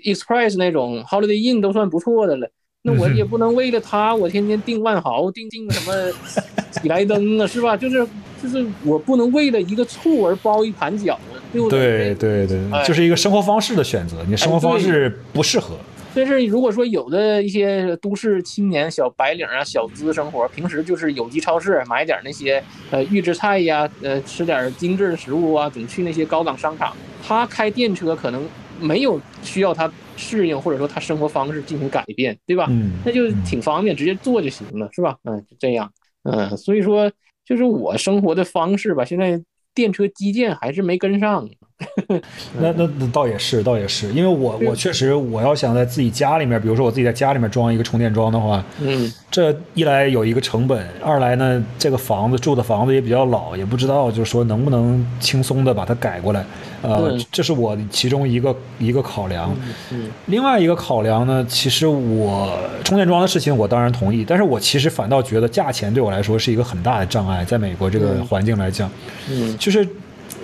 [0.04, 2.50] Express 那种，Holiday Inn 都算不错的了。
[2.82, 6.12] 那我也不能为了他，我天天订万豪，订订什么
[6.82, 7.76] 喜来登啊，是吧？
[7.76, 8.08] 就是
[8.42, 11.22] 就是我不能为了一个醋而包一盘饺子，
[11.52, 12.14] 对不对？
[12.14, 15.76] 对对对，就是一个生活方式的选择，你生活方式不适合。
[16.16, 26.96] 但是如果说有的一些都市青年、小白领啊、小资生活，平时就是有机超市买点那些呃预制菜呀，呃吃点精致的食物啊，总去那些高档商场。
[27.22, 28.48] 他开电车可能
[28.80, 32.68] 没有需要他适应或者说他生活方式进行改变，对吧？
[32.70, 35.18] 嗯，那就挺方便，直接做就行了，是吧？
[35.26, 35.92] 嗯，就这样。
[36.24, 37.12] 嗯，所以说
[37.44, 39.42] 就是我生活的方式吧，现在
[39.74, 41.46] 电车基建还是没跟上。
[42.60, 56.46] 那那那倒也是，倒也是，因为我我确实我要想在自己家里面，比如说我自己在家里面装一个充电桩的话，嗯，这一来有一个成本，二来呢，这个房子住的房子也比较老，也不知道就是说能不能轻松的把它改过来，
[56.82, 59.54] 呃，对这是我其中一个一个考量。
[59.92, 60.10] 嗯。
[60.28, 68.26] 另外一个考量呢，其实我充电桩的事情我当然同意，但是我其实反倒觉得价钱对我来说是一个很大的障碍，在美国这个嗯。
[68.26, 68.90] 环境来讲，
[69.30, 69.58] 嗯。
[69.58, 69.86] 就是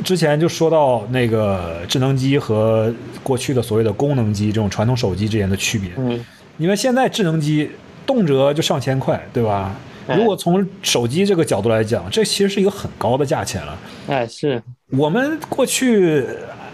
[0.04, 6.24] 之前就说到那个智能机和过去的所谓的功能机这种传统手机之间的区别，嗯。
[6.58, 7.70] 因为现在智能机
[8.06, 9.76] 动辄就上千块，对吧？
[10.08, 10.16] 哎。
[10.16, 13.78] 如果从手机这个角度来讲，这其实是一个很高的价钱了。
[14.08, 16.24] 哎是，我们过去，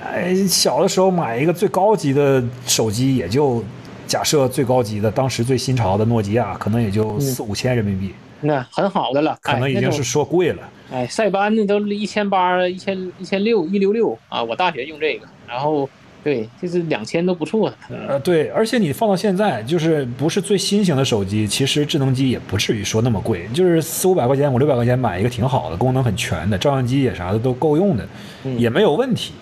[0.03, 3.63] 哎，小的时候买一个最高级的手机，也就
[4.07, 10.69] 假设最高级的，当时最新潮的诺基亚，可能也就四五千人民币，那很好的了，可能已经是说贵了。
[10.91, 14.41] 哎，塞班的都一千八、一千一千六、一六六啊！
[14.41, 15.89] 我大学用这个，然后
[16.23, 17.75] 对，就是两千都不错的。
[17.89, 28.07] 呃，对，而且你放到现在，就是不是最新型的手机，其实智能机也不至于说那么贵，就是四五百块钱、五六百块钱买一个挺好的，功能很全的，照相机也啥的都够用的，
[28.45, 29.33] 嗯也没有问题。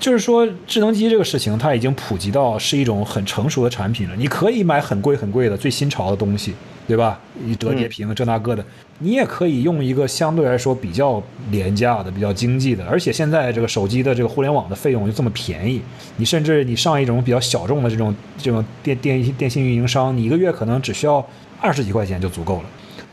[0.00, 4.16] 就是说，智能机这个事情，它已经普及到是一种很成熟的产品了。
[4.16, 6.54] 你可以买很贵很贵的最新潮的东西，
[6.86, 7.20] 对吧？
[7.46, 8.64] 一折叠屏这那个的，
[8.98, 15.80] 你也可以用一个相对来说比较廉价的、比较经济的，而且现在这个手机的这个互联网的费用又这么便宜，
[16.16, 21.24] 你甚至你上一种比较小众的这种这种电电电信运营商，你一个月可能只需要
[21.60, 22.64] 二十几块钱就足够了。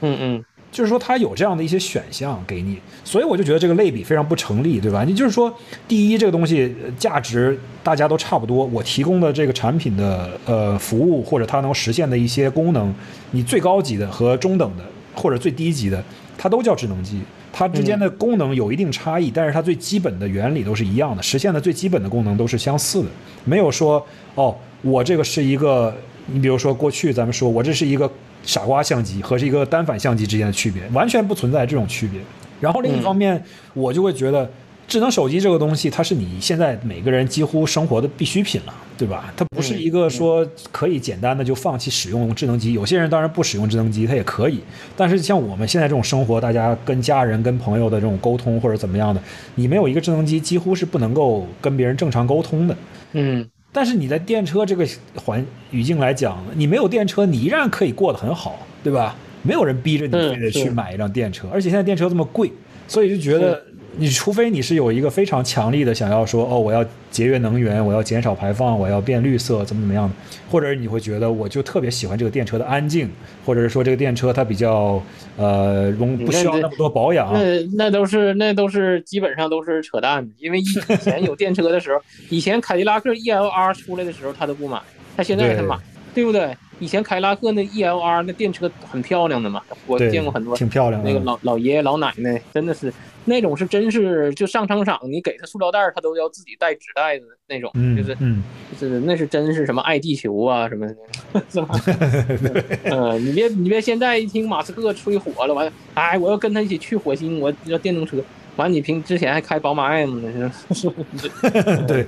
[0.01, 5.03] 嗯嗯就是说它有这样的一些选项给你，所以我就觉得这个类比非常不成立，对吧？
[5.03, 5.53] 你就是说，
[5.87, 12.93] 第一，这个东西价值大家都差不多，我提供的这个产品的呃服务或者它能实现的一些功能，
[13.31, 14.83] 你最高级的和中等的
[15.15, 16.03] 或者最低级的，
[16.37, 17.19] 它都叫智能机。
[17.51, 23.07] 它之间的功能有一定差异，但是它最基本的原理都是一样的，实现的最基本的功能都是相似的，
[23.43, 24.05] 没有说
[24.35, 25.93] 哦，我这个是一个，
[26.27, 28.09] 你比如说过去咱们说我这是一个
[28.43, 32.19] 傻瓜相机和是一个单反相机之间的区别，完全不存在这种区别。
[32.59, 33.43] 然后另一方面，
[33.73, 34.49] 我就会觉得
[34.87, 39.31] 智能手机这个东西，它是你现在每个人几乎生活的必需品了，对吧？
[39.37, 42.73] 它不是一个说可以简单的就放弃使用智能机。
[42.73, 44.59] 有些人当然不使用智能机，他也可以。
[44.97, 49.21] 但是像我们现在这种生活，大家跟家人、跟朋友的这种沟通或者怎么样的，
[49.55, 52.75] 你没有一个智能机，几乎是不能够跟别人正常沟通的。
[53.13, 59.15] 嗯但是你在电车这个环语境来讲，你没有电车，你依然可以过得很好，对吧？
[59.41, 62.51] 没有人逼着你嗯非得去买一辆电车，而且现在电车这么贵，
[62.87, 63.63] 所以就觉得
[63.99, 70.15] 你除非你是有一个非常强力的想要说，哦，我要节约能源，我要减少排放，我要变绿色，怎么怎么样的，
[70.49, 73.09] 或者你会觉得我就特别喜欢这个电车的安静，
[73.45, 75.03] 或者是说这个电车它比较
[75.35, 82.01] 呃容不需要那么多保养，那那都是那都是基本上都是扯淡的，因为以以前有电车的时候，
[82.31, 84.79] 以前凯迪拉克 ELR 出来的时候他都不买，
[85.17, 85.77] 他现在他买，
[86.13, 86.55] 对不对？
[86.79, 91.09] 以前凯迪拉克那 ELR 那电车很漂亮的嘛，我，见过很多挺漂亮的。
[91.11, 92.93] 那个老老爷爷老奶奶真的是
[93.25, 98.43] 那种是真是就上商场你给他塑料袋儿他都要自己带纸袋子那种，嗯就是嗯，
[98.79, 101.79] 就是那是真是什么爱地球啊什么的， 是吧？
[102.85, 108.17] 嗯，你别你别现在一听马斯克吹火了，完了，哎，我要跟他一起去火星，我要电动车。
[108.55, 112.05] 完，你平之前还开宝马 M 呢，是 是是，对，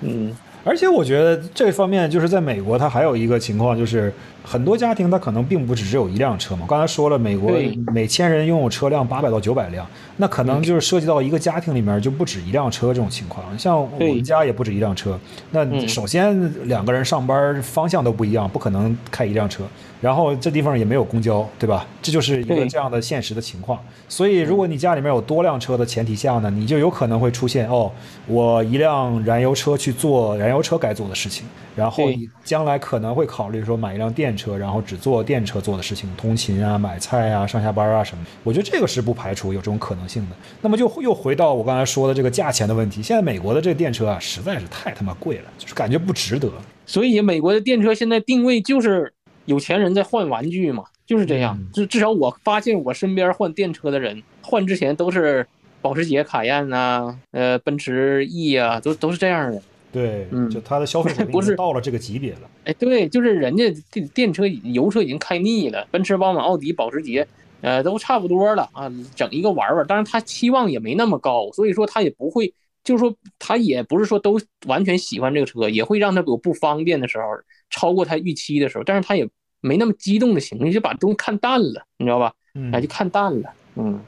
[0.00, 0.34] 嗯。
[0.66, 4.10] 而且我觉得这方面就是在美国，它还有一个情况，就是
[4.44, 6.66] 很多家庭它可能并不只只有一辆车嘛。
[6.68, 7.50] 刚才说了，美国
[7.92, 9.86] 每千人拥有车辆八百到九百辆，
[10.18, 13.58] 那可能就是涉及到一个家庭里面就不止一辆车这种情况。
[13.58, 15.18] 像我们家也不止一辆车，
[15.50, 19.64] 那嗯首先两个人上班方向都不一样，不可能开一辆车。
[20.00, 21.86] 然后这地方也没有公交，对吧？
[22.02, 23.78] 这就是一个这样的现实的情况。
[24.06, 27.90] 所以，如果你家里面有多辆车的前提下呢，你就有可能会出现哦，
[28.26, 38.24] 我一辆燃油车去做燃油车该做的事情，然后你将来可能会考虑说买一辆电车，然后只做电车做的事情，通勤啊、买菜啊、上下班啊什么。
[38.42, 40.36] 我觉得这个是不排除有这种可能性的。
[40.60, 46.50] 那么就又回到我刚才说的这个价钱的问题，现在美国的这个电车啊，实在是太他妈贵了，就是感觉不值得。
[46.86, 49.12] 所以美国的电车现在定位就是
[49.46, 51.66] 有钱人在换玩具嘛，就是这样嗯。
[51.72, 55.46] 至至少我发现我身边换电车的人，换之前都是
[55.80, 59.62] 保时捷卡宴呐、呃，奔驰 E 啊，都都是这样的。
[59.94, 62.50] 对，嗯就他的消费水平不是到了这个级别了。
[62.64, 67.24] 哎，对，就是人家电电车、油车已经开腻了，奔驰、宝马、奥迪、保时捷，
[67.60, 69.86] 呃，都差不多了啊，整一个玩玩。
[69.88, 72.52] 但是，他期望也没那么高，所以说他也不会，
[72.82, 77.24] 就是说他也不是说都完全喜欢这个车，也会让他有不方便的时候，
[77.70, 79.28] 超过他预期的时候，但是他也
[79.60, 82.32] 没那么激动的情绪，就把东西看淡了，你知道吧？
[82.54, 83.48] 嗯哎，就看淡了。
[83.48, 83.63] 嗯，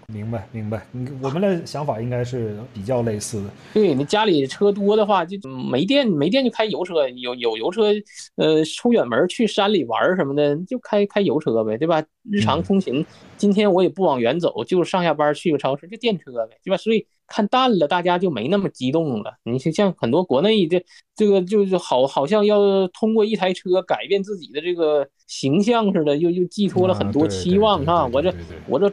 [0.07, 3.51] 明白明白，你我们的想法应该是比较类似的。
[3.75, 7.93] 对你家里车多的话，就没电没电就开油车，有有油车，
[8.37, 12.03] 呃，出远门去山里玩什么的，就开开油车呗，对吧？
[12.31, 13.05] 日常通勤，
[13.37, 16.77] 今天我也不往远走，就上下班去个超市，就电车呗，对吧？
[16.77, 19.35] 所以看淡了，大家就没那么激动了。
[19.45, 20.85] 你像像很多国内这
[21.15, 28.09] 这个，就是好好像要通过一台车改变自己的这个形象似的，又又寄托了很多期望啊！
[28.13, 28.33] 我这
[28.69, 28.93] 我这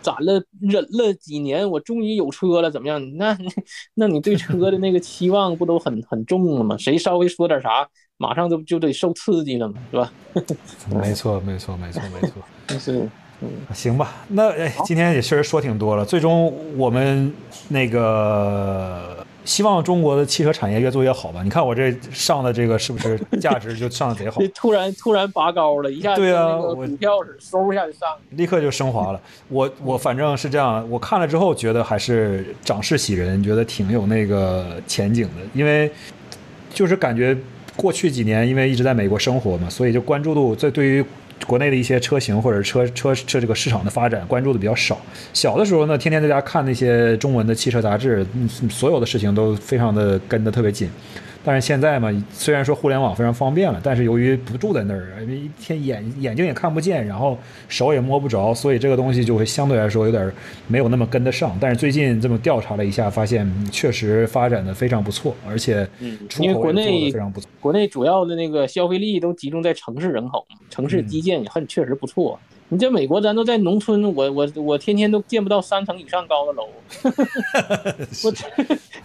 [0.00, 3.16] 攒了忍了几年，我终于有车了，怎么样？
[3.16, 3.36] 那
[3.94, 6.76] 那你对车的那个期望不都很很重了吗？
[6.76, 7.88] 谁稍微说点啥，
[8.18, 10.12] 马上就就得受刺激了嘛，是吧？
[11.00, 12.42] 没错，没错，没错，没错。
[12.78, 13.08] 是，
[13.42, 14.14] 嗯，行吧。
[14.28, 16.04] 那哎，今天也确实说挺多了。
[16.04, 17.32] 最终我们
[17.68, 21.42] 那个希望中国的汽车产业越做越好吧。
[21.42, 24.40] 你看我这上的这个是不是 价值就上的贼好？
[24.54, 29.20] 突然突然拔高了一下，对啊，股票是嗖一下就上，立刻就升华了。
[29.48, 35.42] 我我反正是这样，我看了之后觉得还是涨势喜人，觉得挺有那个前景的。
[35.52, 35.90] 因为
[36.72, 37.36] 就是感觉
[37.74, 41.04] 过去几年因为一直在美国生活嘛，所以就关注度这对于。
[41.46, 45.00] 国内的一些车型或者车车车这个市场的发展关注的比较少。
[45.32, 48.26] 小的时候呢，天天在家看那些中文的汽车杂志，
[48.70, 50.88] 所有的事情都非常的跟得特别紧。
[51.44, 57.36] 但是现在嘛，虽然说互联网非常方便了，但是由于不住在那儿，一天眼眼睛也看不见，然后
[57.68, 60.32] 手也摸不着，所以这个东西就会相对来说有点
[60.68, 61.56] 没有那么跟得上。
[61.60, 65.88] 但是最近这么调查了一下，发现确实发展的非常不错，而且
[66.28, 67.50] 出口国内非常不错。
[67.60, 72.38] 国内主要的那个消费力都集中在城市人口，城市基建也很确实不错。
[72.72, 76.66] 你这美国，咱都在农村，我我我天天都见不到三层以上高的楼，
[78.24, 78.32] 我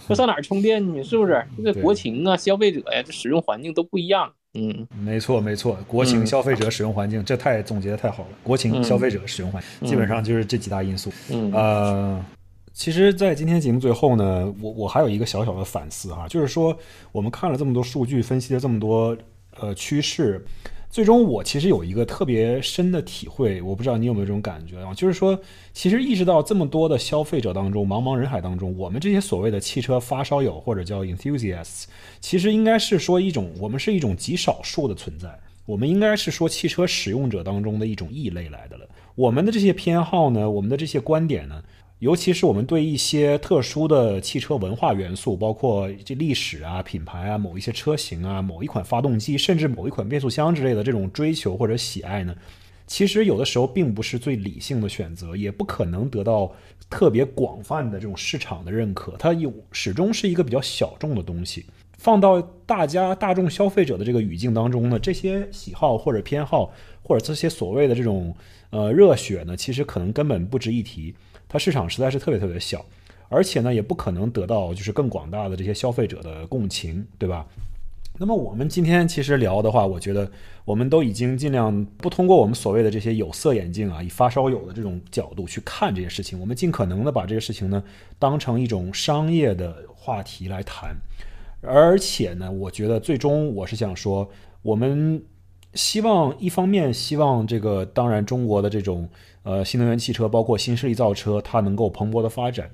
[0.07, 1.03] 我上哪儿充电去？
[1.03, 1.45] 是不是？
[1.61, 4.31] 这国情啊，消费者呀，这使用环境都不一样。
[4.53, 8.29] 嗯，没错没错，国情、消费者、使用环境，这太总结的太好了。
[8.41, 11.11] 国情、消费者、使用环境，基本上就是这几大因素。
[11.29, 12.25] 嗯，呃，
[12.71, 16.73] 其实，在今天节目最后呢，我我还有一个小小的反思哈，就是说，
[17.11, 19.17] 我们看了这么多数据，分析了这么多
[19.59, 20.41] 呃趋势。
[20.89, 24.93] 最终，我其实有一个特别深的体会，我不知道你有没有这种感觉啊？
[24.95, 25.39] 就是说，
[25.73, 31.83] 其实意识到这么多的消费者当中，茫茫人海当中，我们这些所谓的汽车发烧友或者叫 enthusiasts，
[32.19, 35.29] 其实应该是说一种，我们是一种极少数的存在，
[35.65, 38.87] 我们应该是说汽车使用者当中的一种异类来的了。
[39.13, 41.61] 我们的这些偏好呢，我们的这些观点呢？
[41.99, 52.35] 尤其是我们对一些特殊的汽车文化元素，包括这历史啊、品牌啊、某一些车型啊、某一款发动机，甚至某一款变速箱之类的这种追求或者喜爱呢，
[52.85, 56.53] 其实有的时候并不是最理性的选择，也不可能得到
[56.87, 59.15] 特别广泛的这种市场的认可。
[59.17, 61.65] 它有始终是一个比较小众的东西，
[61.97, 66.71] 放到大家大众消费者的这个语境当中呢，这些喜好或者偏好
[67.01, 68.35] 或者这些所谓的这种
[68.69, 71.15] 呃热血呢，其实可能根本不值一提。
[71.49, 72.85] 它市场实在是特别特别小，
[73.29, 77.45] 而且呢，也不可能得到就是更广大的这些消费者的共情，对吧？
[78.19, 80.29] 那么我们今天其实聊的话，我觉得
[80.65, 87.83] 我们都已经尽量不通过我们所谓的这些有色眼镜啊，以发烧友的这种角度去看这些事情，我们尽可能的把这些事情呢
[88.17, 90.95] 当成一种商业的话题来谈。
[91.61, 94.29] 而且呢，我觉得最终我是想说，
[94.63, 95.23] 我们
[95.75, 99.07] 希望一方面希望这个，当然中国的这种。
[99.47, 102.69] 呃，新能源汽车包括新势力造车，它能够蓬勃的发展。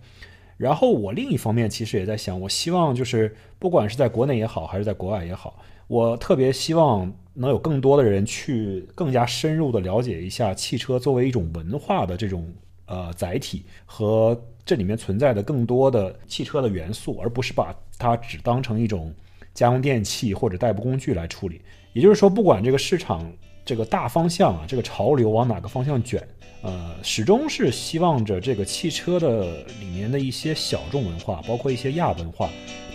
[0.57, 12.51] 然后我另一方面其实也在想，我希望就是不管是在国内也好，还是在国外也好，我特别希望能有更多的人去更加深入的了解一下汽车作为一种文化的这种
[12.87, 14.35] 呃载体和
[14.65, 19.13] 这里面存在的更多的汽车的元素，而不是把它只当成一种
[19.53, 21.61] 家用电器或者代步工具来处理。
[21.93, 23.31] 也就是说，不管这个市场
[23.63, 26.27] 这个大方向啊，这个潮流往哪个方向卷。
[26.63, 26.71] 呃，
[27.03, 29.43] 始终是希望着这个汽车的
[29.81, 32.49] 里面的一些小众文化，包括一些亚文化，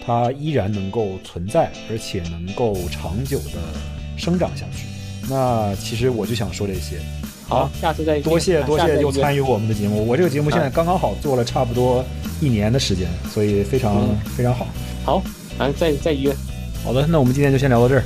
[0.05, 3.61] 它依然能够存在，而且能够长久的
[4.17, 4.87] 生长下去。
[5.29, 6.99] 那其实我就想说这些。
[7.47, 10.07] 好，下次再多谢多谢又参与我们的节目。
[10.07, 12.03] 我这个节目现在刚刚好做了差不多
[12.41, 14.67] 一年的时间，所以非常非常好。
[15.05, 15.23] 好，
[15.59, 16.35] 咱，再再约。
[16.83, 18.05] 好的，那我们今天就先聊到这儿，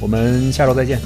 [0.00, 1.00] 我们下周再见。